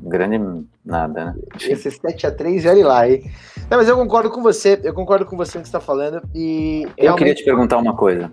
grande 0.00 0.40
nada, 0.84 1.26
né? 1.26 1.34
Ia 1.60 1.76
ser 1.76 1.90
7 1.90 2.26
a 2.26 2.30
3 2.30 2.64
e 2.64 2.68
olha 2.68 2.86
lá, 2.86 3.08
hein? 3.08 3.30
Não, 3.70 3.76
mas 3.76 3.88
eu 3.88 3.96
concordo 3.96 4.30
com 4.30 4.42
você, 4.42 4.80
eu 4.82 4.94
concordo 4.94 5.26
com 5.26 5.36
você 5.36 5.58
no 5.58 5.62
que 5.62 5.68
você 5.68 5.72
tá 5.72 5.80
falando 5.80 6.22
e... 6.34 6.84
Eu 6.96 7.04
realmente... 7.04 7.18
queria 7.18 7.34
te 7.34 7.44
perguntar 7.44 7.76
uma 7.76 7.94
coisa. 7.94 8.32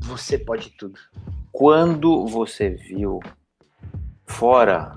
Você 0.00 0.38
pode 0.38 0.70
tudo. 0.70 0.98
Quando 1.50 2.26
você 2.26 2.70
viu 2.70 3.20
fora 4.26 4.94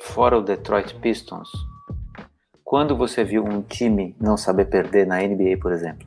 fora 0.00 0.38
o 0.38 0.42
Detroit 0.42 0.94
Pistons, 0.96 1.48
quando 2.64 2.96
você 2.96 3.22
viu 3.22 3.44
um 3.44 3.62
time 3.62 4.16
não 4.20 4.36
saber 4.36 4.66
perder 4.66 5.06
na 5.06 5.20
NBA, 5.20 5.58
por 5.60 5.72
exemplo? 5.72 6.06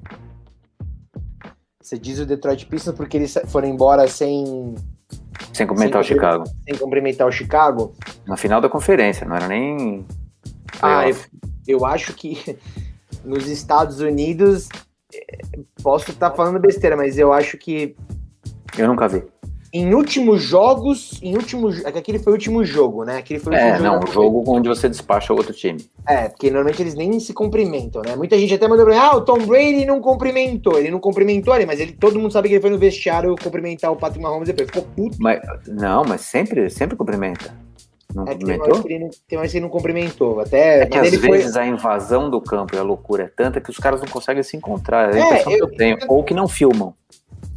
Você 1.82 1.98
diz 1.98 2.20
o 2.20 2.26
Detroit 2.26 2.66
Pistons 2.66 2.96
porque 2.96 3.18
eles 3.18 3.38
foram 3.48 3.68
embora 3.68 4.08
sem 4.08 4.76
sem 5.54 5.66
cumprimentar 5.66 6.04
sem 6.04 6.12
o 6.12 6.16
Chicago. 6.16 6.44
Sem 6.68 6.78
cumprimentar 6.78 7.28
o 7.28 7.32
Chicago? 7.32 7.96
Na 8.28 8.36
final 8.36 8.60
da 8.60 8.68
conferência, 8.68 9.26
não 9.26 9.36
era 9.36 9.48
nem. 9.48 10.06
Ah, 10.82 11.08
eu, 11.08 11.16
eu 11.68 11.86
acho 11.86 12.14
que 12.14 12.58
nos 13.24 13.48
Estados 13.48 14.02
Unidos 14.02 14.68
posso 15.82 16.12
estar 16.12 16.30
tá 16.30 16.36
falando 16.36 16.60
besteira, 16.60 16.96
mas 16.96 17.18
eu 17.18 17.32
acho 17.34 17.58
que. 17.58 17.96
Eu 18.78 18.88
nunca 18.88 19.08
vi 19.08 19.24
em 19.76 19.94
últimos 19.94 20.42
jogos, 20.42 21.20
em 21.22 21.36
últimos, 21.36 21.84
é 21.84 21.92
que 21.92 21.98
aquele 21.98 22.18
foi 22.18 22.32
o 22.32 22.36
último 22.36 22.64
jogo, 22.64 23.04
né? 23.04 23.18
Aquele 23.18 23.42
foi 23.42 23.54
o 23.54 23.58
é, 23.58 23.78
não, 23.78 24.00
o 24.00 24.08
jogo 24.08 24.42
onde 24.48 24.70
você 24.70 24.88
despacha 24.88 25.34
o 25.34 25.36
outro 25.36 25.52
time. 25.52 25.84
É, 26.08 26.30
porque 26.30 26.50
normalmente 26.50 26.82
eles 26.82 26.96
nem 26.96 27.20
se 27.20 27.34
cumprimentam, 27.34 28.02
né? 28.02 28.16
Muita 28.16 28.40
gente 28.40 28.54
até 28.54 28.70
mandou 28.70 28.86
pra 28.86 28.96
mim, 28.96 29.02
ah, 29.02 29.18
o 29.18 29.22
Tom 29.26 29.40
Brady 29.40 29.86
não 29.86 30.00
cumprimentou. 30.00 30.80
Ele 30.80 30.90
não 30.90 31.00
cumprimentou 31.02 31.54
ele, 31.54 31.66
mas 31.66 31.82
ele, 31.82 31.92
todo 31.92 32.18
mundo 32.18 32.32
sabe 32.32 32.48
que 32.48 32.54
ele 32.54 32.62
foi 32.62 32.70
no 32.70 32.78
vestiário 32.78 33.36
cumprimentar 33.36 33.92
o 33.92 33.98
Patrick 33.98 34.24
Mahomes 34.24 34.48
depois. 34.48 34.70
Ficou 34.70 34.84
puto. 34.96 35.18
Mas, 35.20 35.42
não, 35.68 36.06
mas 36.06 36.22
sempre, 36.22 36.70
sempre 36.70 36.96
cumprimenta. 36.96 37.54
Não 38.16 38.24
é 38.24 38.32
cumprimentou? 38.32 38.84
Tem 38.84 39.00
mais, 39.02 39.22
tem 39.28 39.38
mais 39.38 39.52
que 39.52 39.58
ele 39.58 39.64
não 39.66 39.70
cumprimentou. 39.70 40.40
Até 40.40 40.84
é 40.84 40.86
que 40.86 40.98
às 40.98 41.10
vezes 41.10 41.52
foi... 41.54 41.62
a 41.62 41.68
invasão 41.68 42.30
do 42.30 42.40
campo 42.40 42.74
e 42.74 42.80
a 42.80 42.84
loucura 42.84 43.24
é 43.24 43.28
tanta 43.28 43.60
que 43.60 43.70
os 43.70 43.78
caras 43.78 44.00
não 44.00 44.08
conseguem 44.08 44.42
se 44.42 44.56
encontrar. 44.56 45.14
É 45.14 45.22
a 45.22 45.26
impressão 45.26 45.52
eu, 45.52 45.58
que 45.68 45.74
eu 45.74 45.78
tenho. 45.78 45.98
Eu... 46.00 46.08
Ou 46.08 46.24
que 46.24 46.34
não 46.34 46.48
filmam. 46.48 46.94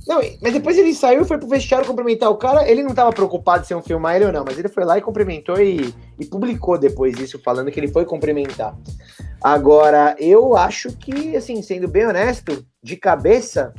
Não, 0.08 0.20
mas 0.42 0.54
depois 0.54 0.76
ele 0.76 0.94
saiu 0.94 1.22
e 1.22 1.24
foi 1.24 1.38
pro 1.38 1.46
vestiário 1.46 1.86
cumprimentar 1.86 2.30
o 2.30 2.36
cara. 2.36 2.68
Ele 2.68 2.82
não 2.82 2.94
tava 2.94 3.12
preocupado 3.12 3.66
se 3.66 3.72
iam 3.72 3.82
filmar 3.82 4.16
ele 4.16 4.24
ou 4.24 4.32
não, 4.32 4.42
mas 4.44 4.58
ele 4.58 4.68
foi 4.68 4.84
lá 4.84 4.98
e 4.98 5.02
cumprimentou 5.02 5.60
e, 5.60 5.94
e 6.18 6.24
publicou 6.24 6.76
depois 6.78 7.16
isso, 7.20 7.38
falando 7.38 7.70
que 7.70 7.78
ele 7.78 7.88
foi 7.88 8.04
cumprimentar. 8.04 8.74
Agora, 9.40 10.16
eu 10.18 10.56
acho 10.56 10.90
que, 10.96 11.36
assim, 11.36 11.62
sendo 11.62 11.86
bem 11.86 12.06
honesto, 12.06 12.64
de 12.82 12.96
cabeça. 12.96 13.72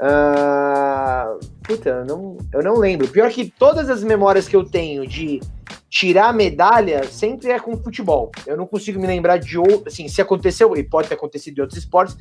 Uh, 0.00 1.38
puta, 1.62 1.90
eu 1.90 2.04
não, 2.06 2.36
eu 2.52 2.62
não 2.62 2.76
lembro. 2.78 3.06
Pior 3.08 3.30
que 3.30 3.52
todas 3.58 3.90
as 3.90 4.02
memórias 4.02 4.48
que 4.48 4.56
eu 4.56 4.64
tenho 4.64 5.06
de 5.06 5.40
tirar 5.88 6.32
medalha 6.32 7.04
sempre 7.04 7.50
é 7.50 7.58
com 7.58 7.76
futebol. 7.76 8.30
Eu 8.46 8.56
não 8.56 8.66
consigo 8.66 9.00
me 9.00 9.06
lembrar 9.06 9.38
de 9.38 9.58
outro. 9.58 9.88
Assim, 9.88 10.08
se 10.08 10.20
aconteceu, 10.20 10.76
e 10.76 10.82
pode 10.82 11.08
ter 11.08 11.14
acontecido 11.14 11.58
em 11.58 11.60
outros 11.62 11.78
esportes, 11.78 12.16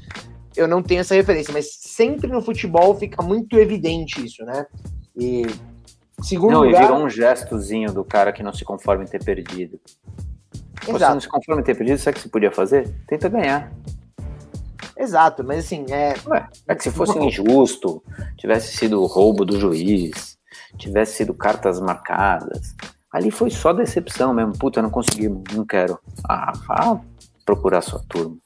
eu 0.56 0.68
não 0.68 0.82
tenho 0.82 1.02
essa 1.02 1.14
referência, 1.14 1.54
mas 1.54 1.72
sempre 1.72 2.28
no 2.32 2.42
futebol 2.42 2.98
fica 2.98 3.22
muito 3.22 3.58
evidente 3.58 4.26
isso, 4.26 4.44
né? 4.44 4.66
E 5.16 5.46
segundo 6.22 6.54
não, 6.54 6.64
lugar... 6.64 6.82
e 6.82 6.86
virou 6.86 7.04
um 7.04 7.10
gestozinho 7.10 7.94
do 7.94 8.04
cara 8.04 8.32
que 8.32 8.42
não 8.42 8.54
se 8.54 8.66
conforma 8.66 9.04
em 9.04 9.08
ter 9.08 9.24
perdido. 9.24 9.80
Exato. 10.82 11.00
Você 11.00 11.14
não 11.14 11.22
se 11.22 11.28
conforma 11.28 11.62
em 11.62 11.66
ter 11.66 11.76
perdido, 11.76 12.00
sabe 12.00 12.16
o 12.16 12.16
que 12.16 12.22
você 12.24 12.30
podia 12.30 12.52
fazer? 12.52 12.90
Tenta 13.08 13.30
ganhar. 13.30 13.72
Exato, 14.98 15.44
mas 15.44 15.66
assim, 15.66 15.86
é. 15.92 16.16
Ué, 16.26 16.48
é 16.68 16.74
que 16.74 16.84
se 16.84 16.92
fosse 16.92 17.18
injusto, 17.20 18.04
tivesse 18.36 18.76
sido 18.76 19.06
roubo 19.06 19.46
do 19.46 19.60
juiz, 19.60 20.40
tivesse 20.78 21.18
sido 21.18 21.36
cartas 21.36 21.80
marcadas. 21.80 22.76
Ali 23.18 23.32
foi 23.32 23.50
só 23.50 23.74
decepção 23.74 24.32
mesmo. 24.32 24.54
Puta, 24.54 24.80
não 24.80 24.92
consegui, 24.92 25.28
não 25.28 25.66
quero. 25.66 25.98
Ah, 26.30 26.54
vá 26.68 27.02
procurar 27.44 27.82
sua 27.82 28.00
turma. 28.08 28.38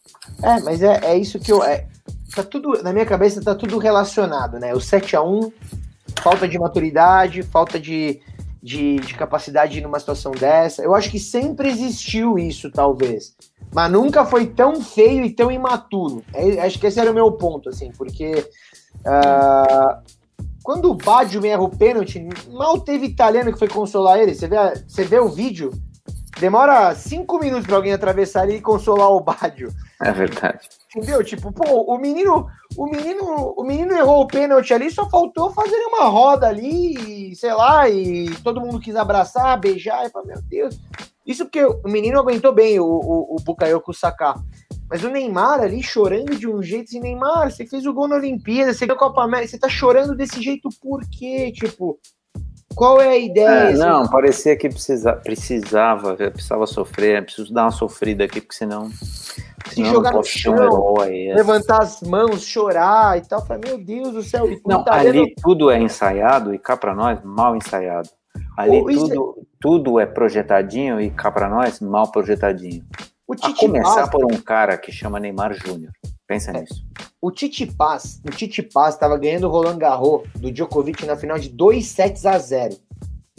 É, 0.42 0.62
mas 0.62 0.82
é, 0.82 0.98
é 1.04 1.18
isso 1.18 1.40
que 1.40 1.52
eu. 1.52 1.62
É, 1.62 1.88
tá 2.34 2.42
tudo, 2.42 2.82
na 2.82 2.94
minha 2.94 3.06
cabeça 3.06 3.44
tá 3.44 3.54
tudo 3.54 3.78
relacionado, 3.78 4.60
né? 4.60 4.74
O 4.74 4.80
7 4.80 5.14
a 5.18 5.22
1 5.22 5.52
falta 6.22 6.48
de 6.48 6.58
maturidade, 6.58 7.44
falta 7.44 7.78
de, 7.78 8.22
de, 8.64 8.96
de 9.00 9.14
capacidade 9.14 9.82
numa 9.82 10.00
situação 10.00 10.32
dessa. 10.32 10.82
Eu 10.82 10.96
acho 10.96 11.12
que 11.12 11.20
sempre 11.20 11.68
existiu 11.68 12.40
isso, 12.40 12.72
talvez. 12.72 13.36
Mas 13.74 13.92
nunca 13.92 14.26
foi 14.26 14.48
tão 14.48 14.82
feio 14.82 15.26
e 15.26 15.32
tão 15.32 15.52
imaturo. 15.52 16.24
É, 16.34 16.62
acho 16.62 16.80
que 16.80 16.88
esse 16.88 17.00
era 17.00 17.12
o 17.12 17.14
meu 17.14 17.30
ponto, 17.34 17.68
assim, 17.68 17.92
porque. 17.98 18.48
Uh, 19.02 20.21
quando 20.64 20.90
o 20.90 20.96
Baggio 20.96 21.46
erra 21.46 21.62
o 21.62 21.76
pênalti, 21.76 22.28
mal 22.52 22.80
teve 22.80 23.08
italiano 23.08 23.52
que 23.52 23.60
foi 23.60 23.68
consolar 23.68 24.20
ele. 24.20 24.36
Você 24.36 24.48
vê, 24.48 24.58
você 24.88 25.04
vê 25.04 25.20
o 25.20 25.30
vídeo, 25.30 25.72
demora 26.40 26.94
cinco 26.96 27.40
minutos 27.40 27.66
para 27.66 27.76
alguém 27.76 27.94
atravessar 27.94 28.42
ali 28.42 28.56
e 28.56 28.62
consolar 28.62 29.10
o 29.10 29.22
Bádio. 29.22 29.74
É 30.02 30.12
verdade. 30.12 30.68
Entendeu? 30.96 31.24
Tipo, 31.24 31.52
pô, 31.52 31.94
o 31.94 31.98
menino, 31.98 32.48
o 32.76 32.86
menino, 32.86 33.54
o 33.58 33.64
menino 33.64 33.94
errou 33.94 34.22
o 34.22 34.28
pênalti 34.28 34.74
ali, 34.74 34.92
só 34.92 35.10
faltou 35.10 35.52
fazer 35.52 35.78
uma 35.86 36.06
roda 36.06 36.48
ali, 36.48 37.32
e, 37.32 37.36
sei 37.36 37.54
lá, 37.54 37.90
e 37.90 38.30
todo 38.44 38.62
mundo 38.62 38.80
quis 38.80 38.96
abraçar, 38.96 39.60
beijar, 39.60 40.06
e 40.06 40.10
falar, 40.10 40.26
meu 40.26 40.42
Deus. 40.42 40.80
Isso 41.26 41.46
porque 41.46 41.64
o 41.64 41.84
menino 41.86 42.20
aguentou 42.20 42.52
bem 42.54 42.80
o, 42.80 42.86
o, 42.86 43.36
o 43.36 43.42
Bukayoku 43.44 43.94
Saka. 43.94 44.36
Mas 44.92 45.06
o 45.06 45.10
Neymar 45.10 45.62
ali 45.62 45.82
chorando 45.82 46.36
de 46.36 46.46
um 46.46 46.62
jeito 46.62 46.90
assim, 46.90 47.00
Neymar, 47.00 47.50
você 47.50 47.66
fez 47.66 47.86
o 47.86 47.94
gol 47.94 48.10
na 48.10 48.18
Olimpíada, 48.18 48.74
você 48.74 48.86
ganhou 48.86 48.98
a 48.98 49.00
Copa 49.00 49.24
América, 49.24 49.52
você 49.52 49.58
tá 49.58 49.70
chorando 49.70 50.14
desse 50.14 50.42
jeito 50.42 50.68
por 50.82 51.00
quê? 51.10 51.50
Tipo, 51.56 51.98
qual 52.76 53.00
é 53.00 53.08
a 53.08 53.18
ideia? 53.18 53.70
É, 53.70 53.74
não, 53.74 54.06
parecia 54.10 54.56
que 54.58 54.68
precisa, 54.68 55.14
precisava, 55.14 56.16
precisava 56.16 56.68
sofrer, 56.68 57.24
preciso 57.24 57.54
dar 57.54 57.64
uma 57.64 57.72
sofrida 57.72 58.26
aqui, 58.26 58.42
porque 58.42 58.56
senão. 58.56 58.90
Se 59.70 59.86
jogar 59.86 60.12
no 60.12 60.24
chão, 60.24 60.54
um 60.54 60.58
herói, 60.58 61.28
é. 61.28 61.36
levantar 61.36 61.82
as 61.82 62.02
mãos, 62.02 62.44
chorar 62.44 63.18
e 63.18 63.22
tal. 63.22 63.46
Falei, 63.46 63.62
meu 63.66 63.78
Deus 63.78 64.12
do 64.12 64.24
céu. 64.24 64.46
Não, 64.66 64.84
tá 64.84 64.96
ali 64.96 65.12
vendo? 65.12 65.32
tudo 65.42 65.72
é 65.72 65.80
ensaiado 65.80 66.54
e 66.54 66.60
cá 66.60 66.76
para 66.76 66.94
nós, 66.94 67.20
mal 67.24 67.56
ensaiado. 67.56 68.10
Ali 68.58 68.84
tudo, 68.94 69.36
é... 69.38 69.44
tudo 69.62 70.00
é 70.00 70.06
projetadinho 70.06 71.00
e 71.00 71.10
cá 71.10 71.32
para 71.32 71.48
nós, 71.48 71.80
mal 71.80 72.12
projetadinho. 72.12 72.84
O 73.32 73.46
a 73.46 73.56
começar 73.56 74.10
por 74.10 74.26
um 74.26 74.38
cara 74.42 74.78
que 74.78 74.92
chama 74.92 75.20
Neymar 75.20 75.54
Júnior. 75.54 75.94
Pensa 76.28 76.52
é. 76.52 76.60
nisso. 76.60 76.86
O 77.22 77.32
Titi 77.32 77.66
Paz, 77.66 78.22
o 78.26 78.32
Titi 78.32 78.62
Paz 78.62 78.96
estava 78.96 79.18
ganhando 79.18 79.48
o 79.48 79.50
Roland 79.50 79.78
Garros 79.78 80.24
do 80.36 80.52
Djokovic 80.52 81.06
na 81.06 81.16
final 81.16 81.40
de 81.40 81.50
2 81.50 81.86
sets 81.86 82.26
a 82.26 82.38
0. 82.38 82.76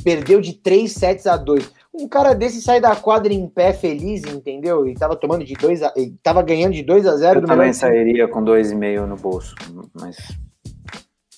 Perdeu 0.03 0.41
de 0.41 0.55
3 0.55 0.91
sets 0.91 1.27
a 1.27 1.37
2. 1.37 1.71
Um 1.95 2.09
cara 2.09 2.33
desse 2.33 2.63
sai 2.63 2.81
da 2.81 2.97
quadra 2.97 3.35
em 3.35 3.47
pé 3.47 3.75
feliz, 3.75 4.23
entendeu? 4.25 4.87
E 4.87 4.95
tava 4.95 5.15
tomando 5.15 5.45
de 5.45 5.53
2 5.55 5.83
a, 5.83 5.93
tava 6.23 6.43
ganhando 6.43 6.73
de 6.73 6.83
2 6.83 7.07
a 7.07 7.17
0 7.17 7.41
Eu 7.41 7.47
também 7.47 7.73
sairia 7.73 8.27
com 8.27 8.43
2,5 8.43 9.05
no 9.05 9.17
bolso, 9.17 9.55
mas 10.01 10.17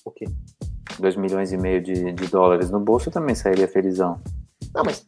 o 0.05 0.11
quê? 0.11 0.25
2 0.97 1.17
milhões 1.17 1.51
e 1.51 1.57
meio 1.57 1.81
de, 1.81 2.13
de 2.13 2.27
dólares 2.27 2.69
no 2.69 2.79
bolso, 2.79 3.09
eu 3.09 3.13
também 3.13 3.35
sairia 3.35 3.67
felizão. 3.67 4.21
Não, 4.73 4.83
mas 4.83 5.05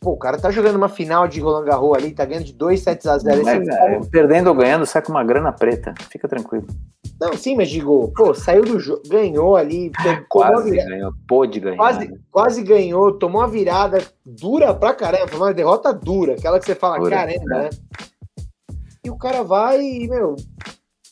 Pô, 0.00 0.12
o 0.12 0.18
cara 0.18 0.38
tá 0.38 0.50
jogando 0.50 0.76
uma 0.76 0.88
final 0.88 1.26
de 1.26 1.40
Roland 1.40 1.64
Garros 1.64 1.96
ali, 1.96 2.12
tá 2.12 2.24
ganhando 2.24 2.44
de 2.44 2.52
2 2.52 2.78
sets 2.78 3.06
a 3.06 3.16
0. 3.16 3.42
Mas, 3.42 3.66
é, 3.66 4.00
perdendo 4.10 4.48
ou 4.48 4.54
ganhando, 4.54 4.84
sai 4.84 5.00
com 5.00 5.10
uma 5.10 5.24
grana 5.24 5.50
preta. 5.50 5.94
Fica 6.10 6.28
tranquilo. 6.28 6.66
Não, 7.18 7.32
sim, 7.32 7.56
mas 7.56 7.70
digo, 7.70 8.12
pô, 8.14 8.34
saiu 8.34 8.62
do 8.64 8.78
jogo, 8.78 9.02
ganhou 9.08 9.56
ali. 9.56 9.90
Quase 10.28 10.76
ganhou, 10.76 11.12
pôde 11.26 11.58
ganhar. 11.58 11.78
Quase, 11.78 12.08
né? 12.08 12.18
quase 12.30 12.62
ganhou, 12.62 13.18
tomou 13.18 13.40
uma 13.40 13.48
virada 13.48 14.04
dura 14.24 14.74
pra 14.74 14.92
caramba, 14.92 15.34
uma 15.34 15.54
derrota 15.54 15.92
dura, 15.92 16.34
aquela 16.34 16.58
que 16.58 16.66
você 16.66 16.74
fala, 16.74 16.98
dura, 16.98 17.16
caramba, 17.16 17.44
né? 17.46 17.62
né? 17.62 17.70
E 19.02 19.10
o 19.10 19.16
cara 19.16 19.42
vai 19.42 19.80
e, 19.80 20.06
meu, 20.06 20.36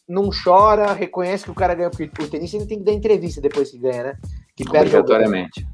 não 0.07 0.29
chora, 0.31 0.93
reconhece 0.93 1.45
que 1.45 1.51
o 1.51 1.55
cara 1.55 1.75
ganhou, 1.75 1.91
porque 1.91 2.23
o 2.23 2.29
tenista 2.29 2.57
ainda 2.57 2.69
tem 2.69 2.79
que 2.79 2.85
dar 2.85 2.93
entrevista 2.93 3.41
depois 3.41 3.71
que 3.71 3.79
ganha, 3.79 4.03
né? 4.05 4.17
Que 4.55 4.65
perde 4.65 4.95
Obrigatoriamente. 4.95 5.67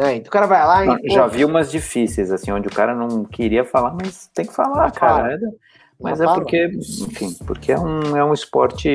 É, 0.00 0.14
então 0.14 0.28
o 0.28 0.32
cara 0.32 0.46
vai 0.46 0.66
lá 0.66 0.98
e. 1.02 1.10
Já 1.10 1.26
vi 1.26 1.44
umas 1.44 1.70
difíceis, 1.70 2.32
assim, 2.32 2.50
onde 2.50 2.68
o 2.68 2.72
cara 2.72 2.94
não 2.94 3.22
queria 3.22 3.66
falar, 3.66 3.92
mas 3.92 4.30
tem 4.32 4.46
que 4.46 4.54
falar, 4.54 4.90
cara. 4.92 5.38
Fala. 5.38 5.52
Mas 6.00 6.18
não 6.18 6.24
é 6.24 6.28
fala. 6.28 6.40
porque, 6.40 6.66
enfim, 6.66 7.36
porque 7.46 7.72
é 7.72 7.78
um, 7.78 8.16
é 8.16 8.24
um 8.24 8.32
esporte 8.32 8.88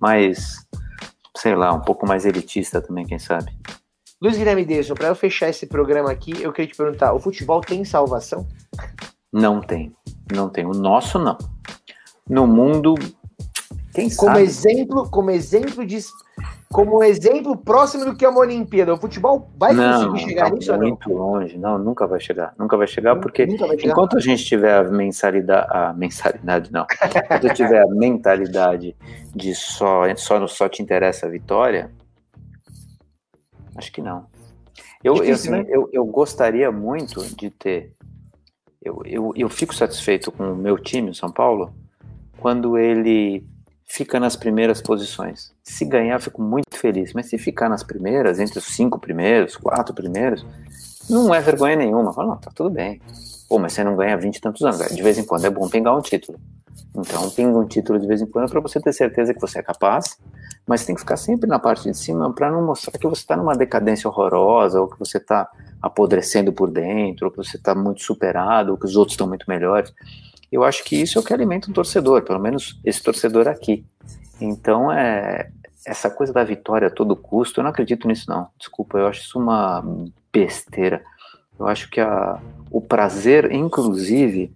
mais, 0.00 0.64
sei 1.36 1.56
lá, 1.56 1.72
um 1.72 1.80
pouco 1.80 2.06
mais 2.06 2.24
elitista 2.24 2.80
também, 2.80 3.04
quem 3.04 3.18
sabe. 3.18 3.50
Luiz 4.22 4.36
Guilherme 4.36 4.64
Deso, 4.64 4.94
para 4.94 5.08
eu 5.08 5.16
fechar 5.16 5.48
esse 5.48 5.66
programa 5.66 6.12
aqui, 6.12 6.40
eu 6.40 6.52
queria 6.52 6.70
te 6.70 6.76
perguntar: 6.76 7.12
o 7.12 7.18
futebol 7.18 7.60
tem 7.60 7.84
salvação? 7.84 8.46
Não 9.32 9.60
tem. 9.60 9.92
Não 10.32 10.48
tem. 10.48 10.64
O 10.64 10.72
nosso 10.72 11.18
não. 11.18 11.36
No 12.28 12.46
mundo, 12.46 12.94
quem 13.92 14.14
como 14.14 14.30
sabe? 14.30 14.42
Exemplo, 14.42 15.10
como 15.10 15.30
exemplo 15.32 15.84
de 15.84 15.98
como 16.72 17.02
exemplo 17.02 17.56
próximo 17.56 18.04
do 18.04 18.14
que 18.14 18.24
é 18.24 18.28
uma 18.28 18.40
Olimpíada. 18.40 18.94
O 18.94 18.96
futebol 18.96 19.50
vai 19.56 19.72
não, 19.72 20.12
conseguir 20.12 20.30
chegar 20.30 20.50
tá 20.50 20.54
nisso 20.54 20.76
muito 20.78 21.10
ou 21.10 21.18
não? 21.18 21.26
longe. 21.26 21.58
Não, 21.58 21.78
nunca 21.78 22.06
vai 22.06 22.20
chegar. 22.20 22.54
Nunca 22.56 22.76
vai 22.76 22.86
chegar 22.86 23.16
porque 23.16 23.44
vai 23.44 23.76
chegar. 23.76 23.92
enquanto 23.92 24.16
a 24.16 24.20
gente 24.20 24.44
tiver 24.44 24.74
a 24.74 24.84
mensalidade, 24.84 25.66
a 25.68 25.92
mensalidade 25.92 26.72
não, 26.72 26.86
enquanto 27.04 27.54
tiver 27.54 27.82
a 27.82 27.88
mentalidade 27.88 28.96
de 29.34 29.54
só 29.54 30.02
só 30.16 30.46
só 30.46 30.68
te 30.68 30.80
interessa 30.80 31.26
a 31.26 31.28
vitória, 31.30 31.90
acho 33.74 33.90
que 33.92 34.00
não. 34.00 34.26
Eu, 35.02 35.14
Difícil, 35.14 35.28
eu, 35.28 35.34
assim, 35.34 35.50
né? 35.50 35.74
eu, 35.74 35.88
eu 35.92 36.04
gostaria 36.04 36.70
muito 36.70 37.24
de 37.34 37.50
ter. 37.50 37.92
Eu, 38.80 39.02
eu, 39.04 39.32
eu 39.34 39.48
fico 39.48 39.74
satisfeito 39.74 40.30
com 40.30 40.52
o 40.52 40.56
meu 40.56 40.78
time, 40.78 41.10
o 41.10 41.14
São 41.14 41.32
Paulo, 41.32 41.74
quando 42.38 42.78
ele 42.78 43.44
fica 43.90 44.20
nas 44.20 44.36
primeiras 44.36 44.80
posições. 44.80 45.52
Se 45.64 45.84
ganhar, 45.84 46.20
fico 46.20 46.40
muito 46.40 46.76
feliz. 46.76 47.12
Mas 47.12 47.26
se 47.26 47.36
ficar 47.36 47.68
nas 47.68 47.82
primeiras, 47.82 48.38
entre 48.38 48.60
os 48.60 48.66
cinco 48.66 49.00
primeiros, 49.00 49.56
quatro 49.56 49.92
primeiros, 49.92 50.46
não 51.08 51.34
é 51.34 51.40
vergonha 51.40 51.74
nenhuma. 51.74 52.12
Fala, 52.12 52.28
não, 52.28 52.36
tá 52.36 52.52
tudo 52.54 52.70
bem. 52.70 53.02
Pô, 53.48 53.58
mas 53.58 53.72
você 53.72 53.82
não 53.82 53.96
ganha 53.96 54.16
20 54.16 54.36
e 54.36 54.40
tantos 54.40 54.62
anos. 54.62 54.94
De 54.94 55.02
vez 55.02 55.18
em 55.18 55.24
quando 55.24 55.44
é 55.44 55.50
bom 55.50 55.68
pingar 55.68 55.96
um 55.96 56.00
título. 56.00 56.38
Então, 56.94 57.28
pinga 57.30 57.58
um 57.58 57.66
título 57.66 57.98
de 57.98 58.06
vez 58.06 58.22
em 58.22 58.26
quando 58.26 58.48
para 58.48 58.60
você 58.60 58.80
ter 58.80 58.92
certeza 58.92 59.34
que 59.34 59.40
você 59.40 59.58
é 59.58 59.62
capaz, 59.62 60.18
mas 60.66 60.84
tem 60.84 60.94
que 60.94 61.00
ficar 61.00 61.16
sempre 61.16 61.48
na 61.48 61.58
parte 61.58 61.90
de 61.90 61.96
cima 61.96 62.32
para 62.32 62.50
não 62.50 62.64
mostrar 62.64 62.96
que 62.96 63.08
você 63.08 63.22
está 63.22 63.36
numa 63.36 63.56
decadência 63.56 64.08
horrorosa, 64.08 64.80
ou 64.80 64.88
que 64.88 64.98
você 64.98 65.18
está 65.18 65.48
apodrecendo 65.82 66.52
por 66.52 66.70
dentro, 66.70 67.26
ou 67.26 67.30
que 67.32 67.38
você 67.38 67.56
está 67.56 67.74
muito 67.74 68.02
superado, 68.02 68.70
ou 68.70 68.78
que 68.78 68.86
os 68.86 68.94
outros 68.94 69.14
estão 69.14 69.26
muito 69.26 69.46
melhores. 69.48 69.92
Eu 70.50 70.64
acho 70.64 70.82
que 70.84 70.96
isso 70.96 71.18
é 71.18 71.20
o 71.20 71.24
que 71.24 71.32
alimenta 71.32 71.70
um 71.70 71.74
torcedor, 71.74 72.22
pelo 72.22 72.40
menos 72.40 72.80
esse 72.84 73.02
torcedor 73.02 73.46
aqui. 73.46 73.84
Então, 74.40 74.90
é, 74.90 75.50
essa 75.86 76.10
coisa 76.10 76.32
da 76.32 76.42
vitória 76.42 76.88
a 76.88 76.90
todo 76.90 77.16
custo, 77.16 77.60
eu 77.60 77.64
não 77.64 77.70
acredito 77.70 78.08
nisso 78.08 78.28
não. 78.28 78.48
Desculpa, 78.58 78.98
eu 78.98 79.06
acho 79.06 79.20
isso 79.20 79.38
uma 79.38 79.84
besteira. 80.32 81.02
Eu 81.58 81.66
acho 81.66 81.90
que 81.90 82.00
a, 82.00 82.40
o 82.70 82.80
prazer, 82.80 83.52
inclusive, 83.52 84.52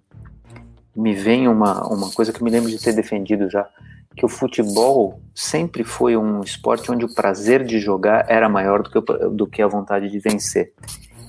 me 0.97 1.15
vem 1.15 1.49
uma, 1.49 1.87
uma 1.87 2.11
coisa 2.11 2.33
que 2.33 2.43
me 2.43 2.51
lembro 2.51 2.71
de 2.71 2.83
ter 2.83 2.93
defendido 2.93 3.51
já, 3.51 3.69
que 4.17 4.25
o 4.25 4.29
futebol 4.29 5.21
sempre 5.35 5.83
foi 5.83 6.17
um 6.17 6.41
esporte 6.41 6.91
onde 6.91 7.05
o 7.05 7.15
prazer 7.15 7.65
de 7.65 7.79
jogar 7.81 8.27
era 8.29 8.49
maior 8.49 8.83
do 8.83 8.91
que, 8.91 9.29
do 9.31 9.47
que 9.47 9.61
a 9.61 9.67
vontade 9.67 10.09
de 10.09 10.19
vencer. 10.19 10.73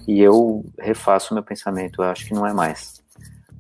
E 0.07 0.21
eu 0.21 0.63
refaço 0.79 1.33
meu 1.33 1.41
pensamento, 1.41 2.03
eu 2.03 2.09
acho 2.09 2.27
que 2.27 2.33
não 2.33 2.45
é 2.45 2.53
mais 2.53 2.94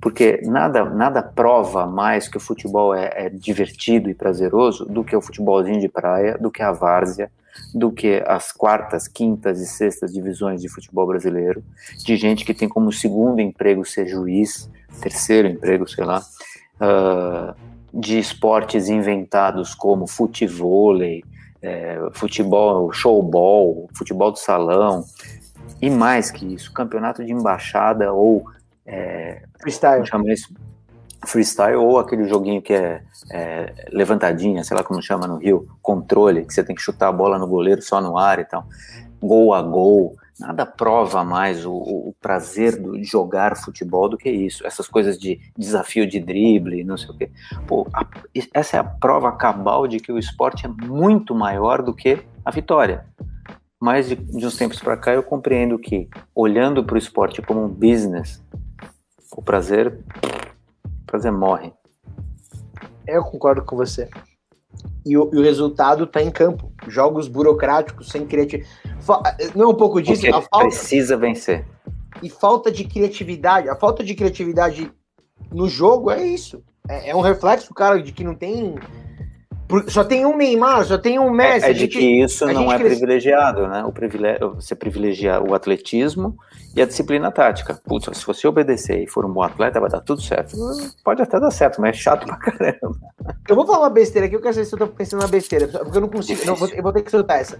porque 0.01 0.41
nada, 0.43 0.85
nada 0.85 1.21
prova 1.21 1.85
mais 1.85 2.27
que 2.27 2.37
o 2.37 2.39
futebol 2.39 2.93
é, 2.93 3.11
é, 3.13 3.29
divertido 3.29 4.09
e 4.09 4.13
prazeroso 4.13 4.85
do 4.85 5.03
que 5.03 5.15
o 5.15 5.21
futebolzinho 5.21 5.79
de 5.79 5.89
praia, 5.89 6.37
do 6.37 6.51
que 6.51 6.61
a 6.61 6.71
várzea, 6.71 7.31
do 7.73 7.91
que 7.91 8.21
as 8.27 8.51
quartas, 8.51 9.07
quintas 9.07 9.59
e 9.59 9.65
sextas 9.65 10.13
divisões 10.13 10.61
de 10.61 10.69
futebol 10.69 11.07
brasileiro, 11.07 11.63
de 12.03 12.15
gente 12.17 12.45
que 12.45 12.53
tem 12.53 12.67
como 12.67 12.91
segundo 12.91 13.39
emprego 13.39 13.85
ser 13.85 14.07
juiz, 14.07 14.69
terceiro 15.01 15.47
emprego, 15.47 15.87
sei 15.87 16.03
lá, 16.03 16.21
uh, 16.81 17.55
de 17.93 18.19
esportes 18.19 18.89
inventados 18.89 19.73
como 19.73 20.05
futevôlei, 20.05 21.23
é, 21.61 21.97
futebol, 22.11 22.91
showball, 22.91 23.89
futebol 23.95 24.31
de 24.31 24.39
salão, 24.39 25.03
e 25.81 25.89
mais 25.89 26.29
que 26.29 26.53
isso, 26.53 26.71
campeonato 26.71 27.23
de 27.23 27.31
embaixada 27.31 28.13
ou 28.13 28.45
é, 28.85 29.43
freestyle. 29.59 30.05
Chama 30.05 30.31
isso 30.31 30.53
freestyle 31.25 31.75
ou 31.75 31.97
aquele 31.97 32.25
joguinho 32.25 32.61
que 32.61 32.73
é, 32.73 33.01
é, 33.31 33.73
levantadinha, 33.91 34.63
sei 34.63 34.77
lá 34.77 34.83
como 34.83 35.01
chama 35.01 35.27
no 35.27 35.37
Rio, 35.37 35.67
controle, 35.81 36.45
que 36.45 36.53
você 36.53 36.63
tem 36.63 36.75
que 36.75 36.81
chutar 36.81 37.09
a 37.09 37.11
bola 37.11 37.39
no 37.39 37.47
goleiro 37.47 37.81
só 37.81 37.99
no 37.99 38.17
ar 38.17 38.39
e 38.39 38.45
tal, 38.45 38.67
gol 39.21 39.53
a 39.53 39.61
gol, 39.61 40.15
nada 40.39 40.65
prova 40.65 41.23
mais 41.23 41.65
o, 41.65 41.73
o 41.73 42.15
prazer 42.19 42.79
de 42.81 43.03
jogar 43.03 43.57
futebol 43.57 44.09
do 44.09 44.17
que 44.17 44.29
isso, 44.29 44.65
essas 44.65 44.87
coisas 44.87 45.17
de 45.17 45.39
desafio 45.57 46.07
de 46.07 46.19
drible, 46.19 46.83
não 46.83 46.97
sei 46.97 47.09
o 47.09 47.17
quê. 47.17 47.31
Pô, 47.67 47.87
a, 47.93 48.05
essa 48.53 48.77
é 48.77 48.79
a 48.79 48.83
prova 48.83 49.31
cabal 49.31 49.87
de 49.87 49.99
que 49.99 50.11
o 50.11 50.19
esporte 50.19 50.65
é 50.65 50.69
muito 50.69 51.33
maior 51.33 51.81
do 51.81 51.93
que 51.93 52.23
a 52.43 52.51
vitória. 52.51 53.05
Mas 53.79 54.07
de, 54.07 54.15
de 54.15 54.45
uns 54.45 54.57
tempos 54.57 54.79
para 54.79 54.97
cá 54.97 55.13
eu 55.13 55.23
compreendo 55.23 55.77
que, 55.77 56.09
olhando 56.33 56.83
para 56.83 56.95
o 56.95 56.97
esporte 56.97 57.41
como 57.41 57.63
um 57.63 57.69
business, 57.69 58.41
o 59.35 59.41
prazer, 59.41 59.99
o 60.85 61.05
prazer 61.05 61.31
morre. 61.31 61.73
Eu 63.05 63.21
concordo 63.23 63.63
com 63.63 63.75
você. 63.75 64.09
E 65.05 65.17
o, 65.17 65.29
e 65.33 65.37
o 65.37 65.41
resultado 65.41 66.05
está 66.05 66.21
em 66.21 66.31
campo. 66.31 66.71
Jogos 66.87 67.27
burocráticos, 67.27 68.09
sem 68.09 68.25
criatividade. 68.25 68.71
Não 69.53 69.65
é 69.65 69.67
um 69.67 69.75
pouco 69.75 70.01
disso? 70.01 70.25
a 70.27 70.41
falta... 70.41 70.67
precisa 70.67 71.17
vencer. 71.17 71.65
E 72.23 72.29
falta 72.29 72.71
de 72.71 72.85
criatividade. 72.85 73.69
A 73.69 73.75
falta 73.75 74.03
de 74.03 74.15
criatividade 74.15 74.91
no 75.51 75.67
jogo 75.67 76.09
é 76.09 76.25
isso. 76.25 76.63
É, 76.87 77.09
é 77.09 77.15
um 77.15 77.21
reflexo, 77.21 77.73
cara, 77.73 78.01
de 78.01 78.11
que 78.11 78.23
não 78.23 78.33
tem 78.33 78.75
Só 79.87 80.03
tem 80.03 80.25
um 80.25 80.37
Neymar, 80.37 80.85
só 80.85 80.97
tem 80.97 81.17
um 81.17 81.31
Messi. 81.31 81.65
É, 81.65 81.69
é 81.71 81.73
de 81.73 81.79
gente, 81.81 81.97
que 81.97 82.23
isso 82.23 82.45
não 82.45 82.71
é 82.71 82.77
cresce... 82.77 82.97
privilegiado, 82.97 83.67
né? 83.67 83.83
O 83.83 83.91
privilégio, 83.91 84.53
você 84.55 84.75
privilegia 84.75 85.41
o 85.41 85.55
atletismo 85.55 86.37
e 86.75 86.81
a 86.81 86.85
disciplina 86.85 87.31
tática. 87.31 87.79
Putz, 87.83 88.15
se 88.17 88.25
você 88.25 88.47
obedecer 88.47 89.01
e 89.01 89.07
for 89.07 89.25
um 89.25 89.33
bom 89.33 89.41
atleta, 89.41 89.79
vai 89.79 89.89
dar 89.89 90.01
tudo 90.01 90.21
certo. 90.21 90.55
Pode 91.03 91.21
até 91.21 91.39
dar 91.39 91.49
certo, 91.49 91.81
mas 91.81 91.95
é 91.95 91.99
chato 91.99 92.27
pra 92.27 92.37
caramba. 92.37 92.95
Eu 93.49 93.55
vou 93.55 93.65
falar 93.65 93.79
uma 93.79 93.89
besteira 93.89 94.27
aqui, 94.27 94.35
eu 94.35 94.41
quero 94.41 94.53
saber 94.53 94.65
se 94.65 94.73
eu 94.73 94.79
tô 94.79 94.87
pensando 94.87 95.21
na 95.21 95.27
besteira, 95.27 95.67
porque 95.67 95.97
eu 95.97 96.01
não 96.01 96.09
consigo, 96.09 96.41
não, 96.45 96.55
eu 96.73 96.83
vou 96.83 96.91
ter 96.91 97.03
que 97.03 97.11
soltar 97.11 97.39
essa. 97.39 97.59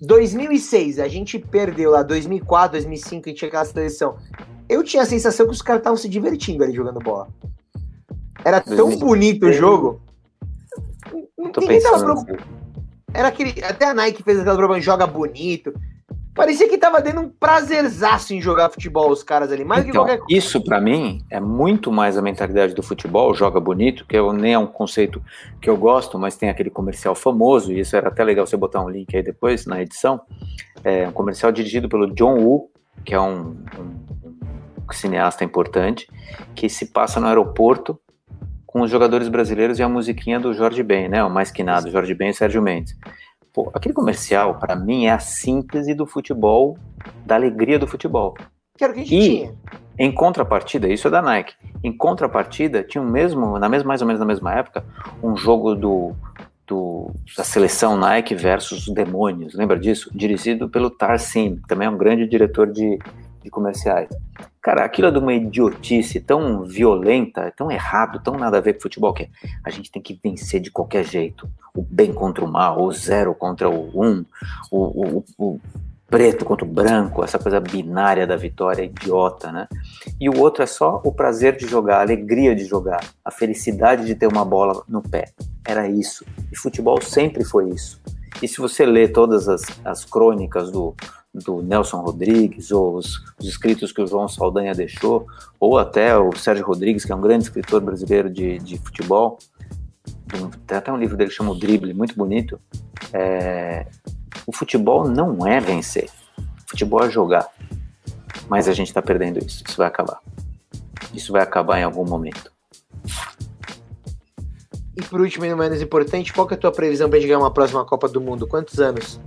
2006, 0.00 0.98
a 0.98 1.06
gente 1.06 1.38
perdeu 1.38 1.90
lá, 1.90 2.02
2004, 2.02 2.72
2005, 2.72 3.28
a 3.28 3.28
gente 3.30 3.38
tinha 3.38 3.48
aquela 3.48 3.64
seleção. 3.64 4.16
Eu 4.68 4.82
tinha 4.82 5.02
a 5.02 5.06
sensação 5.06 5.46
que 5.46 5.52
os 5.52 5.62
caras 5.62 5.80
estavam 5.80 5.96
se 5.96 6.08
divertindo 6.08 6.64
ali 6.64 6.72
jogando 6.72 6.98
bola. 6.98 7.28
Era 8.44 8.60
tão 8.60 8.96
bonito 8.96 9.46
o 9.46 9.52
jogo. 9.52 10.00
Tô 11.50 11.60
Ninguém 11.60 11.80
pensando. 11.80 12.24
Tava 12.24 12.44
Era 13.14 13.28
aquele. 13.28 13.62
Até 13.64 13.86
a 13.86 13.94
Nike 13.94 14.22
fez 14.22 14.38
aquela 14.38 14.56
propaganda, 14.56 14.84
joga 14.84 15.06
bonito. 15.06 15.72
Parecia 16.34 16.66
que 16.66 16.78
tava 16.78 17.00
dando 17.02 17.20
um 17.20 17.28
prazerzaço 17.28 18.32
em 18.32 18.40
jogar 18.40 18.70
futebol 18.70 19.10
os 19.10 19.22
caras 19.22 19.52
ali, 19.52 19.66
mais 19.66 19.86
então, 19.86 20.06
que 20.06 20.16
qualquer. 20.16 20.34
Isso 20.34 20.64
para 20.64 20.80
mim 20.80 21.22
é 21.30 21.38
muito 21.38 21.92
mais 21.92 22.16
a 22.16 22.22
mentalidade 22.22 22.74
do 22.74 22.82
futebol, 22.82 23.34
joga 23.34 23.60
bonito, 23.60 24.06
que 24.06 24.16
eu, 24.16 24.32
nem 24.32 24.54
é 24.54 24.58
um 24.58 24.66
conceito 24.66 25.22
que 25.60 25.68
eu 25.68 25.76
gosto, 25.76 26.18
mas 26.18 26.34
tem 26.34 26.48
aquele 26.48 26.70
comercial 26.70 27.14
famoso, 27.14 27.70
e 27.70 27.80
isso 27.80 27.94
era 27.94 28.08
até 28.08 28.24
legal 28.24 28.46
você 28.46 28.56
botar 28.56 28.80
um 28.80 28.88
link 28.88 29.14
aí 29.14 29.22
depois 29.22 29.66
na 29.66 29.82
edição. 29.82 30.22
É 30.82 31.06
um 31.06 31.12
comercial 31.12 31.52
dirigido 31.52 31.86
pelo 31.86 32.06
John 32.14 32.38
Woo, 32.38 32.70
que 33.04 33.14
é 33.14 33.20
um, 33.20 33.54
um, 33.78 34.86
um 34.88 34.92
cineasta 34.92 35.44
importante, 35.44 36.08
que 36.54 36.66
se 36.66 36.86
passa 36.86 37.20
no 37.20 37.26
aeroporto 37.26 38.00
com 38.72 38.80
os 38.80 38.90
jogadores 38.90 39.28
brasileiros 39.28 39.78
e 39.78 39.82
a 39.82 39.88
musiquinha 39.88 40.40
do 40.40 40.54
Jorge 40.54 40.82
Ben, 40.82 41.08
né? 41.08 41.22
O 41.22 41.28
mais 41.28 41.50
que 41.50 41.62
nada, 41.62 41.90
Jorge 41.90 42.14
Ben 42.14 42.30
e 42.30 42.34
Sérgio 42.34 42.62
Mendes. 42.62 42.96
Pô, 43.52 43.70
aquele 43.74 43.92
comercial, 43.92 44.54
para 44.58 44.74
mim, 44.74 45.04
é 45.04 45.10
a 45.10 45.18
síntese 45.18 45.94
do 45.94 46.06
futebol, 46.06 46.78
da 47.26 47.34
alegria 47.34 47.78
do 47.78 47.86
futebol. 47.86 48.34
Que 48.78 48.84
era 48.84 48.92
o 48.92 48.96
que 48.96 49.02
a 49.02 49.04
gente 49.04 49.14
e, 49.14 49.28
tinha. 49.28 49.54
Em 49.98 50.10
contrapartida, 50.10 50.88
isso 50.88 51.06
é 51.06 51.10
da 51.10 51.20
Nike. 51.20 51.54
Em 51.84 51.94
contrapartida, 51.94 52.82
tinha 52.82 53.02
o 53.02 53.06
mesmo, 53.06 53.58
na 53.58 53.68
mesma, 53.68 53.88
mais 53.88 54.00
ou 54.00 54.06
menos 54.06 54.20
na 54.20 54.26
mesma 54.26 54.54
época, 54.54 54.82
um 55.22 55.36
jogo 55.36 55.74
do, 55.74 56.12
do, 56.66 57.10
da 57.36 57.44
seleção 57.44 57.98
Nike 57.98 58.34
versus 58.34 58.88
os 58.88 58.94
Demônios. 58.94 59.52
Lembra 59.52 59.78
disso? 59.78 60.10
Dirigido 60.14 60.66
pelo 60.70 60.88
Tarsim, 60.88 61.56
que 61.56 61.68
também 61.68 61.86
é 61.86 61.90
um 61.90 61.98
grande 61.98 62.26
diretor 62.26 62.72
de, 62.72 62.98
de 63.42 63.50
comerciais. 63.50 64.08
Cara, 64.60 64.84
aquilo 64.84 65.08
é 65.08 65.10
de 65.10 65.18
uma 65.18 65.34
idiotice 65.34 66.20
tão 66.20 66.62
violenta, 66.62 67.52
tão 67.56 67.70
errado, 67.70 68.20
tão 68.22 68.36
nada 68.36 68.58
a 68.58 68.60
ver 68.60 68.74
com 68.74 68.82
futebol, 68.82 69.12
que 69.12 69.28
a 69.64 69.70
gente 69.70 69.90
tem 69.90 70.00
que 70.00 70.18
vencer 70.22 70.60
de 70.60 70.70
qualquer 70.70 71.04
jeito. 71.04 71.48
O 71.74 71.82
bem 71.82 72.12
contra 72.12 72.44
o 72.44 72.50
mal, 72.50 72.80
o 72.80 72.92
zero 72.92 73.34
contra 73.34 73.68
o 73.68 73.90
um, 74.00 74.24
o, 74.70 75.18
o, 75.18 75.24
o 75.38 75.60
preto 76.12 76.44
contra 76.44 76.66
o 76.66 76.68
branco, 76.68 77.24
essa 77.24 77.38
coisa 77.38 77.58
binária 77.58 78.26
da 78.26 78.36
vitória 78.36 78.84
idiota, 78.84 79.50
né? 79.50 79.66
E 80.20 80.28
o 80.28 80.38
outro 80.38 80.62
é 80.62 80.66
só 80.66 81.00
o 81.02 81.10
prazer 81.10 81.56
de 81.56 81.66
jogar, 81.66 81.96
a 81.96 82.02
alegria 82.02 82.54
de 82.54 82.66
jogar, 82.66 83.02
a 83.24 83.30
felicidade 83.30 84.04
de 84.04 84.14
ter 84.14 84.26
uma 84.26 84.44
bola 84.44 84.84
no 84.86 85.00
pé. 85.00 85.32
Era 85.66 85.88
isso. 85.88 86.24
E 86.52 86.56
futebol 86.56 87.00
sempre 87.00 87.44
foi 87.44 87.70
isso. 87.70 87.98
E 88.42 88.46
se 88.46 88.58
você 88.58 88.84
lê 88.84 89.08
todas 89.08 89.48
as, 89.48 89.62
as 89.84 90.04
crônicas 90.04 90.70
do, 90.70 90.94
do 91.34 91.62
Nelson 91.62 92.00
Rodrigues, 92.00 92.70
ou 92.70 92.96
os, 92.96 93.22
os, 93.38 93.48
escritos 93.48 93.92
que 93.92 94.02
o 94.02 94.06
João 94.06 94.28
Saldanha 94.28 94.74
deixou, 94.74 95.26
ou 95.58 95.78
até 95.78 96.16
o 96.16 96.36
Sérgio 96.36 96.66
Rodrigues, 96.66 97.04
que 97.04 97.12
é 97.12 97.14
um 97.14 97.20
grande 97.20 97.44
escritor 97.44 97.80
brasileiro 97.80 98.28
de, 98.28 98.58
de 98.58 98.78
futebol, 98.78 99.38
tem 100.66 100.78
até 100.78 100.92
um 100.92 100.96
livro 100.96 101.16
dele 101.16 101.30
que 101.30 101.36
chama 101.36 101.52
O 101.52 101.58
Drible, 101.58 101.94
muito 101.94 102.14
bonito. 102.14 102.58
É, 103.12 103.86
o 104.46 104.52
futebol 104.52 105.08
não 105.08 105.46
é 105.46 105.60
vencer, 105.60 106.08
o 106.38 106.70
futebol 106.70 107.04
é 107.04 107.10
jogar. 107.10 107.48
Mas 108.48 108.68
a 108.68 108.72
gente 108.72 108.88
está 108.88 109.00
perdendo 109.00 109.38
isso, 109.38 109.62
isso 109.66 109.76
vai 109.76 109.86
acabar. 109.86 110.20
Isso 111.14 111.32
vai 111.32 111.42
acabar 111.42 111.78
em 111.78 111.84
algum 111.84 112.04
momento. 112.04 112.50
E 114.96 115.02
por 115.02 115.20
último, 115.20 115.44
e 115.44 115.50
não 115.50 115.56
menos 115.56 115.80
importante, 115.80 116.32
qual 116.32 116.48
é 116.50 116.54
a 116.54 116.56
tua 116.56 116.72
previsão 116.72 117.08
para 117.08 117.16
a 117.16 117.20
gente 117.20 117.28
ganhar 117.28 117.38
uma 117.38 117.50
próxima 117.50 117.84
Copa 117.84 118.08
do 118.08 118.20
Mundo? 118.20 118.46
Quantos 118.46 118.78
anos? 118.78 119.18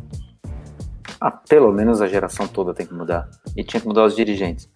Ah, 1.28 1.32
pelo 1.32 1.72
menos 1.72 2.04
a 2.04 2.08
geração 2.08 2.48
toda 2.48 2.72
tem 2.72 2.86
que 2.86 2.94
mudar. 2.94 3.28
E 3.58 3.64
tinha 3.64 3.82
que 3.82 3.88
mudar 3.88 4.06
os 4.06 4.16
dirigentes. 4.16 4.70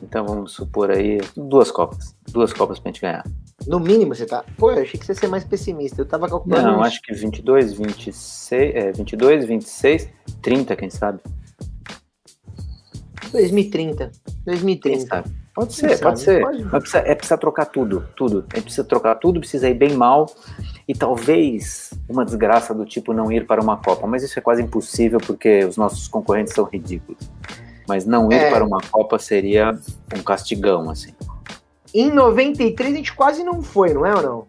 Então 0.00 0.24
vamos 0.24 0.52
supor 0.52 0.92
aí 0.92 1.18
duas 1.36 1.72
Copas. 1.72 2.14
Duas 2.30 2.52
Copas 2.52 2.78
pra 2.78 2.92
gente 2.92 3.00
ganhar. 3.00 3.24
No 3.66 3.80
mínimo 3.80 4.14
você 4.14 4.24
tá. 4.24 4.44
Pô, 4.56 4.70
eu 4.70 4.82
achei 4.82 5.00
que 5.00 5.04
você 5.04 5.10
ia 5.10 5.16
ser 5.16 5.26
mais 5.26 5.42
pessimista. 5.42 6.00
Eu 6.00 6.06
tava 6.06 6.28
calculando. 6.28 6.62
Não, 6.62 6.84
acho 6.84 7.02
que 7.02 7.12
22, 7.12 7.72
26, 7.72 8.74
é, 8.76 8.92
22, 8.92 9.46
26, 9.46 10.08
30, 10.40 10.76
quem 10.76 10.90
sabe? 10.90 11.20
2030. 13.32 14.12
2030. 14.44 15.24
Pode 15.56 15.72
ser, 15.72 15.98
pode 15.98 16.20
ser. 16.20 16.42
Pode. 16.42 16.62
Mas 16.64 16.82
precisa, 16.82 16.98
é 16.98 17.14
precisa 17.14 17.38
trocar 17.38 17.64
tudo, 17.64 18.06
tudo. 18.14 18.44
É 18.52 18.60
precisa 18.60 18.84
trocar 18.84 19.14
tudo, 19.14 19.40
precisa 19.40 19.66
ir 19.70 19.72
bem 19.72 19.94
mal 19.94 20.26
e 20.86 20.94
talvez 20.94 21.94
uma 22.06 22.26
desgraça 22.26 22.74
do 22.74 22.84
tipo 22.84 23.14
não 23.14 23.32
ir 23.32 23.46
para 23.46 23.62
uma 23.62 23.78
Copa. 23.78 24.06
Mas 24.06 24.22
isso 24.22 24.38
é 24.38 24.42
quase 24.42 24.60
impossível 24.62 25.18
porque 25.18 25.64
os 25.64 25.78
nossos 25.78 26.08
concorrentes 26.08 26.52
são 26.52 26.64
ridículos. 26.64 27.18
Mas 27.88 28.04
não 28.04 28.30
ir 28.30 28.34
é. 28.34 28.50
para 28.50 28.62
uma 28.66 28.82
Copa 28.90 29.18
seria 29.18 29.74
um 30.14 30.22
castigão, 30.22 30.90
assim. 30.90 31.14
Em 31.94 32.10
93 32.10 32.92
a 32.92 32.96
gente 32.96 33.14
quase 33.14 33.42
não 33.42 33.62
foi, 33.62 33.94
não 33.94 34.04
é 34.04 34.14
ou 34.14 34.22
não? 34.22 34.46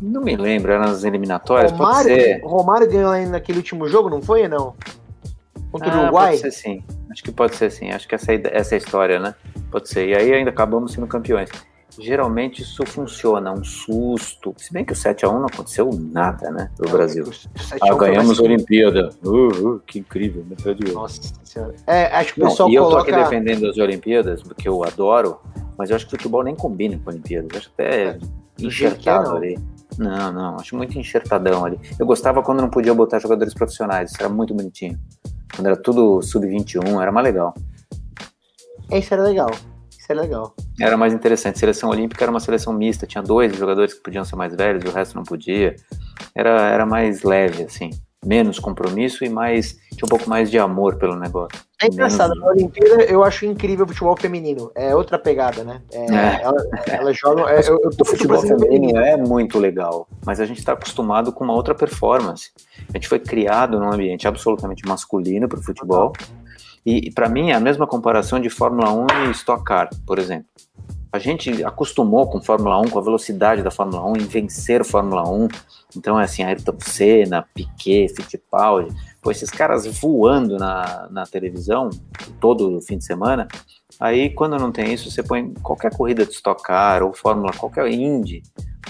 Não 0.00 0.22
me 0.22 0.34
lembro, 0.36 0.72
era 0.72 0.86
nas 0.86 1.04
eliminatórias, 1.04 1.70
Romário, 1.72 2.08
pode 2.08 2.22
ser. 2.22 2.42
Romário 2.42 2.90
ganhou 2.90 3.28
naquele 3.28 3.58
último 3.58 3.86
jogo, 3.86 4.08
não 4.08 4.22
foi 4.22 4.44
ou 4.44 4.48
não? 4.48 4.74
Contra 5.70 5.92
ah, 5.92 5.98
o 5.98 6.02
Uruguai? 6.04 6.38
Pode 6.38 6.40
ser 6.40 6.50
sim. 6.50 6.82
Acho 7.10 7.22
que 7.22 7.32
pode 7.32 7.56
ser 7.56 7.70
sim. 7.70 7.90
Acho 7.90 8.06
que 8.06 8.14
essa, 8.14 8.32
essa 8.32 8.74
é 8.74 8.76
a 8.76 8.78
história, 8.78 9.18
né? 9.18 9.34
Pode 9.70 9.88
ser. 9.88 10.08
E 10.08 10.14
aí 10.14 10.32
ainda 10.32 10.50
acabamos 10.50 10.92
sendo 10.92 11.06
campeões. 11.06 11.50
Geralmente 11.98 12.62
isso 12.62 12.84
funciona, 12.86 13.52
um 13.52 13.64
susto. 13.64 14.54
Se 14.56 14.72
bem 14.72 14.84
que 14.84 14.92
o 14.92 14.96
7x1 14.96 15.32
não 15.32 15.46
aconteceu 15.46 15.90
nada, 15.92 16.50
né? 16.50 16.70
No 16.78 16.88
Brasil. 16.90 17.24
Ah, 17.82 17.94
ganhamos 17.94 18.38
a 18.38 18.42
Olimpíada. 18.44 19.10
Uh, 19.24 19.68
uh, 19.68 19.80
que 19.80 19.98
incrível, 19.98 20.46
Nossa 20.94 21.20
senhora. 21.42 21.74
É, 21.86 22.06
acho 22.06 22.34
que 22.34 22.42
o 22.42 22.48
pessoal 22.48 22.68
não, 22.68 22.72
E 22.72 22.76
eu 22.76 22.84
coloca... 22.84 23.04
tô 23.04 23.10
aqui 23.10 23.24
defendendo 23.24 23.68
as 23.68 23.76
Olimpíadas, 23.76 24.42
porque 24.42 24.68
eu 24.68 24.84
adoro, 24.84 25.40
mas 25.76 25.90
eu 25.90 25.96
acho 25.96 26.06
que 26.06 26.14
o 26.14 26.16
futebol 26.16 26.44
nem 26.44 26.54
combina 26.54 26.98
com 27.02 27.10
Olimpíadas. 27.10 27.50
Eu 27.52 27.58
acho 27.58 27.70
até 27.74 28.02
é, 28.02 28.18
enxertado 28.60 29.36
ali. 29.36 29.58
Não, 29.98 30.32
não, 30.32 30.56
acho 30.56 30.76
muito 30.76 30.96
enxertadão 30.96 31.64
ali. 31.64 31.78
Eu 31.98 32.06
gostava 32.06 32.40
quando 32.42 32.60
não 32.60 32.70
podia 32.70 32.94
botar 32.94 33.18
jogadores 33.18 33.52
profissionais, 33.52 34.12
isso 34.12 34.20
era 34.20 34.28
muito 34.28 34.54
bonitinho. 34.54 34.98
Quando 35.54 35.66
era 35.66 35.76
tudo 35.76 36.22
sub-21, 36.22 37.00
era 37.00 37.12
mais 37.12 37.24
legal. 37.24 37.54
Isso 38.92 39.14
era 39.14 39.22
legal. 39.22 39.50
Isso 39.90 40.06
era 40.10 40.20
legal. 40.20 40.54
Era 40.80 40.96
mais 40.96 41.12
interessante. 41.12 41.58
Seleção 41.58 41.90
olímpica 41.90 42.24
era 42.24 42.30
uma 42.30 42.40
seleção 42.40 42.72
mista, 42.72 43.06
tinha 43.06 43.22
dois 43.22 43.54
jogadores 43.56 43.94
que 43.94 44.02
podiam 44.02 44.24
ser 44.24 44.36
mais 44.36 44.54
velhos, 44.54 44.84
o 44.84 44.94
resto 44.94 45.14
não 45.14 45.22
podia. 45.22 45.76
Era, 46.34 46.60
era 46.68 46.86
mais 46.86 47.22
leve, 47.22 47.64
assim. 47.64 47.90
Menos 48.24 48.58
compromisso 48.58 49.24
e 49.24 49.28
mais. 49.28 49.78
Tinha 49.92 50.04
um 50.06 50.08
pouco 50.08 50.28
mais 50.28 50.50
de 50.50 50.58
amor 50.58 50.96
pelo 50.96 51.16
negócio. 51.16 51.58
É 51.82 51.86
engraçado, 51.86 52.30
Menos... 52.30 52.44
na 52.44 52.50
Olimpíada 52.50 53.04
eu 53.04 53.24
acho 53.24 53.46
incrível 53.46 53.86
o 53.86 53.88
futebol 53.88 54.14
feminino. 54.16 54.70
É 54.74 54.94
outra 54.94 55.18
pegada, 55.18 55.64
né? 55.64 55.80
É, 55.90 56.14
é. 56.14 56.42
Ela, 56.42 56.66
ela 56.86 57.12
joga. 57.12 57.50
É, 57.50 57.60
eu, 57.60 57.80
eu 57.82 57.90
o 57.98 58.04
futebol 58.04 58.40
feminino 58.40 58.98
é 58.98 59.16
muito 59.16 59.58
legal, 59.58 60.06
mas 60.24 60.40
a 60.40 60.44
gente 60.44 60.58
está 60.58 60.74
acostumado 60.74 61.32
com 61.32 61.42
uma 61.42 61.54
outra 61.54 61.74
performance. 61.74 62.50
A 62.90 62.92
gente 62.98 63.08
foi 63.08 63.18
criado 63.18 63.80
num 63.80 63.90
ambiente 63.90 64.28
absolutamente 64.28 64.86
masculino 64.86 65.48
para 65.48 65.58
o 65.58 65.62
futebol. 65.62 66.12
E, 66.84 67.08
e 67.08 67.12
para 67.12 67.28
mim 67.28 67.50
é 67.50 67.54
a 67.54 67.60
mesma 67.60 67.86
comparação 67.86 68.38
de 68.40 68.50
Fórmula 68.50 68.92
1 68.92 69.06
e 69.28 69.30
Stock 69.32 69.64
Car, 69.64 69.88
por 70.06 70.18
exemplo. 70.18 70.48
A 71.12 71.18
gente 71.18 71.64
acostumou 71.64 72.28
com 72.28 72.40
Fórmula 72.40 72.80
1, 72.80 72.90
com 72.90 72.98
a 72.98 73.02
velocidade 73.02 73.62
da 73.62 73.70
Fórmula 73.70 74.06
1, 74.06 74.16
em 74.16 74.26
vencer 74.26 74.84
Fórmula 74.84 75.28
1. 75.28 75.48
Então 75.96 76.20
é 76.20 76.24
assim, 76.24 76.42
Ayrton 76.42 76.76
Senna, 76.78 77.44
Piquet, 77.54 78.08
Fittipaldi, 78.08 78.94
pô, 79.20 79.30
esses 79.30 79.50
caras 79.50 79.86
voando 79.86 80.56
na, 80.56 81.08
na 81.10 81.26
televisão 81.26 81.90
todo 82.40 82.80
fim 82.80 82.96
de 82.96 83.04
semana. 83.04 83.48
Aí 83.98 84.30
quando 84.30 84.56
não 84.56 84.70
tem 84.70 84.92
isso, 84.92 85.10
você 85.10 85.22
põe 85.22 85.52
qualquer 85.54 85.94
corrida 85.96 86.24
de 86.24 86.32
Stock 86.32 86.62
Car 86.62 87.02
ou 87.02 87.12
Fórmula, 87.12 87.52
qualquer 87.52 87.90
Indy, 87.90 88.42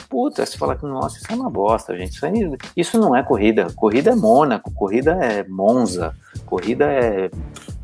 Puta, 0.08 0.44
você 0.44 0.58
fala 0.58 0.76
que, 0.76 0.84
nossa, 0.84 1.18
isso 1.18 1.26
é 1.30 1.34
uma 1.34 1.48
bosta, 1.48 1.96
gente. 1.96 2.14
Isso, 2.14 2.56
isso 2.76 2.98
não 2.98 3.14
é 3.14 3.22
corrida. 3.22 3.68
Corrida 3.76 4.10
é 4.10 4.14
Mônaco, 4.14 4.72
corrida 4.72 5.12
é 5.12 5.44
Monza, 5.46 6.14
corrida 6.46 6.86
é 6.86 7.30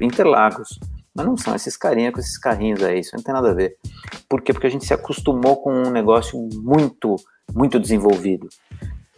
Interlagos. 0.00 0.78
Mas 1.16 1.26
não 1.26 1.36
são 1.36 1.54
esses 1.54 1.76
carinhas 1.76 2.12
com 2.12 2.20
esses 2.20 2.38
carrinhos 2.38 2.82
aí, 2.82 3.00
isso 3.00 3.16
não 3.16 3.22
tem 3.22 3.32
nada 3.32 3.50
a 3.50 3.54
ver. 3.54 3.76
Por 4.28 4.42
quê? 4.42 4.52
Porque 4.52 4.66
a 4.66 4.70
gente 4.70 4.84
se 4.84 4.92
acostumou 4.92 5.56
com 5.56 5.72
um 5.72 5.90
negócio 5.90 6.38
muito, 6.62 7.16
muito 7.54 7.80
desenvolvido. 7.80 8.48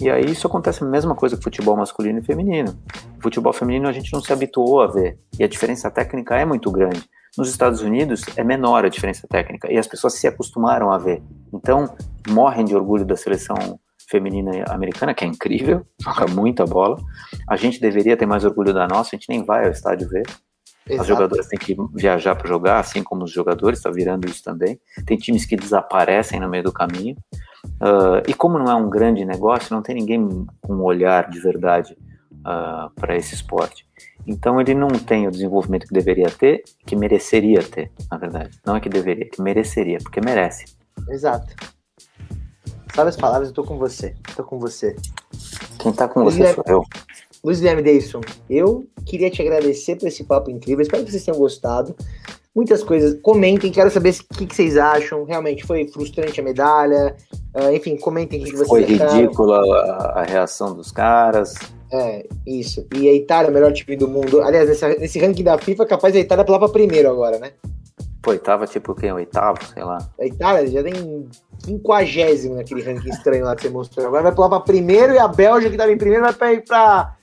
E 0.01 0.09
aí 0.09 0.30
isso 0.30 0.46
acontece 0.46 0.84
a 0.84 0.86
mesma 0.86 1.14
coisa 1.16 1.36
com 1.36 1.42
futebol 1.42 1.76
masculino 1.76 2.20
e 2.20 2.24
feminino. 2.24 2.78
Futebol 3.20 3.53
feminino 3.53 3.88
a 3.88 3.92
gente 3.92 4.12
não 4.12 4.20
se 4.20 4.32
habituou 4.32 4.80
a 4.80 4.86
ver. 4.86 5.18
E 5.36 5.42
a 5.42 5.49
diferença 5.49 5.90
técnica 5.90 6.36
é 6.36 6.44
muito 6.44 6.70
grande. 6.70 7.03
Nos 7.36 7.51
Estados 7.51 7.82
Unidos 7.82 8.22
é 8.36 8.44
menor 8.44 8.84
a 8.84 8.88
diferença 8.88 9.26
técnica 9.28 9.70
e 9.72 9.76
as 9.76 9.88
pessoas 9.88 10.14
se 10.14 10.26
acostumaram 10.28 10.92
a 10.92 10.99
ver. 10.99 11.20
Então 11.53 11.92
morrem 12.28 12.64
de 12.64 12.76
orgulho 12.76 13.05
da 13.05 13.16
seleção 13.16 13.57
feminina 14.09 14.64
americana, 14.68 15.12
que 15.12 15.24
é 15.24 15.28
incrível, 15.28 15.84
joga 16.01 16.26
muita 16.28 16.64
bola. 16.64 16.96
A 17.49 17.57
gente 17.57 17.80
deveria 17.80 18.16
ter 18.16 18.26
mais 18.26 18.44
orgulho 18.44 18.72
da 18.72 18.86
nossa, 18.86 19.11
a 19.14 19.18
gente 19.18 19.28
nem 19.28 19.44
vai 19.44 19.66
ao 19.66 19.72
estádio 19.72 20.09
ver. 20.09 20.22
Exato. 20.89 21.01
As 21.03 21.07
jogadoras 21.07 21.47
têm 21.47 21.59
que 21.59 21.76
viajar 21.95 22.34
para 22.34 22.49
jogar, 22.49 22.80
assim 22.80 23.03
como 23.03 23.24
os 23.24 23.30
jogadores, 23.30 23.78
está 23.78 23.91
virando 23.91 24.26
isso 24.26 24.43
também. 24.43 24.80
Tem 25.05 25.16
times 25.16 25.45
que 25.45 25.57
desaparecem 25.57 26.41
no 26.41 26.49
meio 26.49 26.64
do 26.64 26.72
caminho. 26.72 27.16
Uh, 27.64 28.22
e 28.26 28.32
como 28.32 28.59
não 28.59 28.70
é 28.70 28.74
um 28.74 28.89
grande 28.89 29.24
negócio, 29.24 29.74
não 29.74 29.82
tem 29.82 29.95
ninguém 29.95 30.47
com 30.62 30.74
um 30.74 30.82
olhar 30.82 31.28
de 31.28 31.39
verdade 31.39 31.93
uh, 31.93 32.49
ah, 32.49 32.91
para 32.97 33.16
esse 33.16 33.34
esporte. 33.34 33.86
Então 34.26 34.61
ele 34.61 34.74
não 34.74 34.89
tem 34.89 35.26
o 35.26 35.30
desenvolvimento 35.30 35.86
que 35.86 35.93
deveria 35.93 36.30
ter, 36.30 36.62
que 36.86 36.97
mereceria 36.97 37.62
ter, 37.62 37.91
na 38.11 38.16
verdade. 38.16 38.59
Não 38.64 38.76
é 38.76 38.80
que 38.80 38.89
deveria, 38.89 39.28
que 39.28 39.41
mereceria, 39.41 39.99
porque 39.99 40.20
merece. 40.20 40.64
Exato. 41.09 41.55
Sabe 42.95 43.11
as 43.11 43.16
palavras, 43.16 43.49
eu 43.49 43.55
tô 43.55 43.64
com 43.64 43.78
você. 43.78 44.14
Tô 44.34 44.45
com 44.45 44.59
você. 44.59 44.97
Quem 45.78 45.93
tá 45.93 46.09
com 46.09 46.24
você 46.24 46.53
sou 46.55 46.64
eu. 46.66 46.84
Luiz 47.45 47.61
Guilherme 47.61 47.82
Davidson, 47.82 48.20
eu 48.51 48.86
queria 49.07 49.30
te 49.30 49.41
agradecer 49.41 49.97
por 49.97 50.09
esse 50.09 50.24
papo 50.24 50.51
incrível. 50.51 50.82
Espero 50.82 51.05
que 51.05 51.11
vocês 51.11 51.24
tenham 51.24 51.39
gostado. 51.39 51.95
Muitas 52.55 52.82
coisas. 52.82 53.16
Comentem, 53.22 53.70
quero 53.70 53.91
saber 53.91 54.14
o 54.30 54.34
que, 54.34 54.47
que 54.47 54.55
vocês 54.55 54.76
acham. 54.76 55.24
Realmente 55.24 55.64
foi 55.64 55.86
frustrante 55.86 56.41
a 56.41 56.43
medalha. 56.43 57.14
Uh, 57.55 57.72
enfim, 57.72 57.97
comentem 57.97 58.41
o 58.41 58.45
que, 58.45 58.51
vocês 58.51 58.68
Foi 58.68 58.82
ridícula 58.82 59.61
a, 59.61 60.20
a 60.20 60.22
reação 60.24 60.74
dos 60.74 60.91
caras. 60.91 61.55
É, 61.93 62.26
isso. 62.47 62.84
E 62.97 63.09
a 63.09 63.14
Itália, 63.14 63.51
o 63.51 63.55
melhor 63.55 63.72
time 63.72 63.97
do 63.97 64.09
mundo. 64.09 64.41
Aliás, 64.43 64.68
nesse, 64.68 64.99
nesse 64.99 65.18
ranking 65.20 65.45
da 65.45 65.57
FIFA, 65.57 65.86
capaz 65.86 66.16
a 66.16 66.18
Itália 66.18 66.45
pular 66.45 66.59
pra 66.59 66.68
primeiro 66.68 67.09
agora, 67.09 67.39
né? 67.39 67.53
Pô, 68.20 68.32
oitava 68.32 68.66
tipo 68.66 68.95
quem? 68.95 69.12
Oitavo, 69.12 69.59
sei 69.72 69.84
lá. 69.84 69.99
A 70.20 70.26
Itália 70.26 70.66
já 70.68 70.82
tem 70.82 71.28
quinquagésimo 71.64 72.57
naquele 72.57 72.82
ranking 72.82 73.09
estranho 73.09 73.45
lá 73.45 73.55
que 73.55 73.62
você 73.62 73.70
mostrou. 73.70 74.07
Agora 74.07 74.24
vai 74.24 74.34
pular 74.34 74.49
pra 74.49 74.61
primeiro 74.61 75.14
e 75.14 75.18
a 75.18 75.28
Bélgica, 75.28 75.70
que 75.70 75.76
tava 75.76 75.93
em 75.93 75.99
primeiro, 75.99 76.24
vai 76.24 76.32
pra, 76.32 76.53
ir 76.53 76.64
pra 76.64 77.16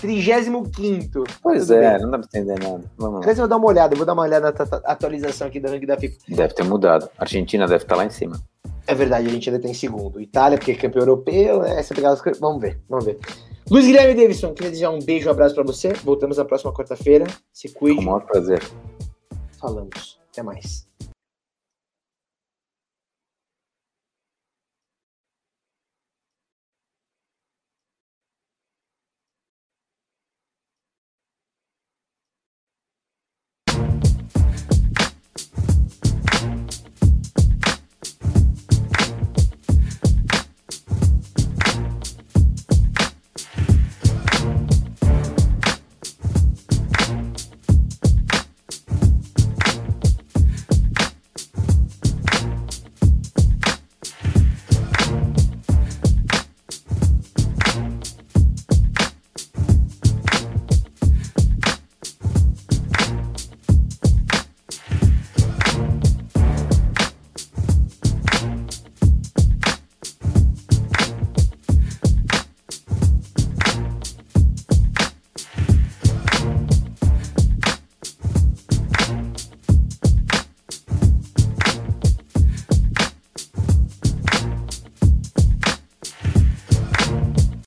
35. 0.00 1.24
Pois 1.42 1.66
Tudo 1.66 1.74
é, 1.74 1.92
bem. 1.92 2.02
não 2.02 2.10
dá 2.10 2.18
pra 2.18 2.26
entender 2.26 2.58
nada. 2.62 2.82
Vamos 2.96 3.24
lá. 3.24 3.32
eu 3.32 3.36
vou 3.36 3.48
dar 3.48 3.56
uma 3.56 3.66
olhada, 3.68 3.96
vou 3.96 4.06
dar 4.06 4.12
uma 4.12 4.22
olhada 4.22 4.52
na 4.52 4.80
atualização 4.84 5.46
aqui 5.46 5.60
do 5.60 5.68
ranking 5.70 5.86
da 5.86 5.96
FIFA. 5.96 6.16
Deve 6.28 6.54
ter 6.54 6.64
mudado. 6.64 7.08
A 7.18 7.22
Argentina 7.22 7.66
deve 7.66 7.84
estar 7.84 7.96
lá 7.96 8.04
em 8.04 8.10
cima. 8.10 8.40
É 8.86 8.94
verdade, 8.94 9.28
a 9.28 9.30
gente 9.30 9.48
ainda 9.48 9.62
tem 9.62 9.72
segundo. 9.74 10.20
Itália, 10.20 10.58
porque 10.58 10.72
é 10.72 10.74
campeão 10.74 11.02
europeu, 11.02 11.60
né? 11.60 11.78
Essa 11.78 11.94
pegada, 11.94 12.20
vamos 12.40 12.60
ver, 12.60 12.80
vamos 12.88 13.04
ver. 13.04 13.18
Luiz 13.70 13.86
Guilherme 13.86 14.14
Davidson, 14.14 14.52
queria 14.52 14.70
desejar 14.70 14.90
um 14.90 14.98
beijo, 14.98 15.28
um 15.28 15.32
abraço 15.32 15.54
para 15.54 15.64
você. 15.64 15.92
Voltamos 15.92 16.36
na 16.36 16.44
próxima 16.44 16.72
quarta-feira. 16.72 17.24
Se 17.52 17.68
cuide. 17.68 17.96
Com 17.96 18.02
o 18.02 18.06
maior 18.06 18.26
prazer. 18.26 18.62
Falamos. 19.60 20.20
Até 20.30 20.42
mais. 20.42 20.86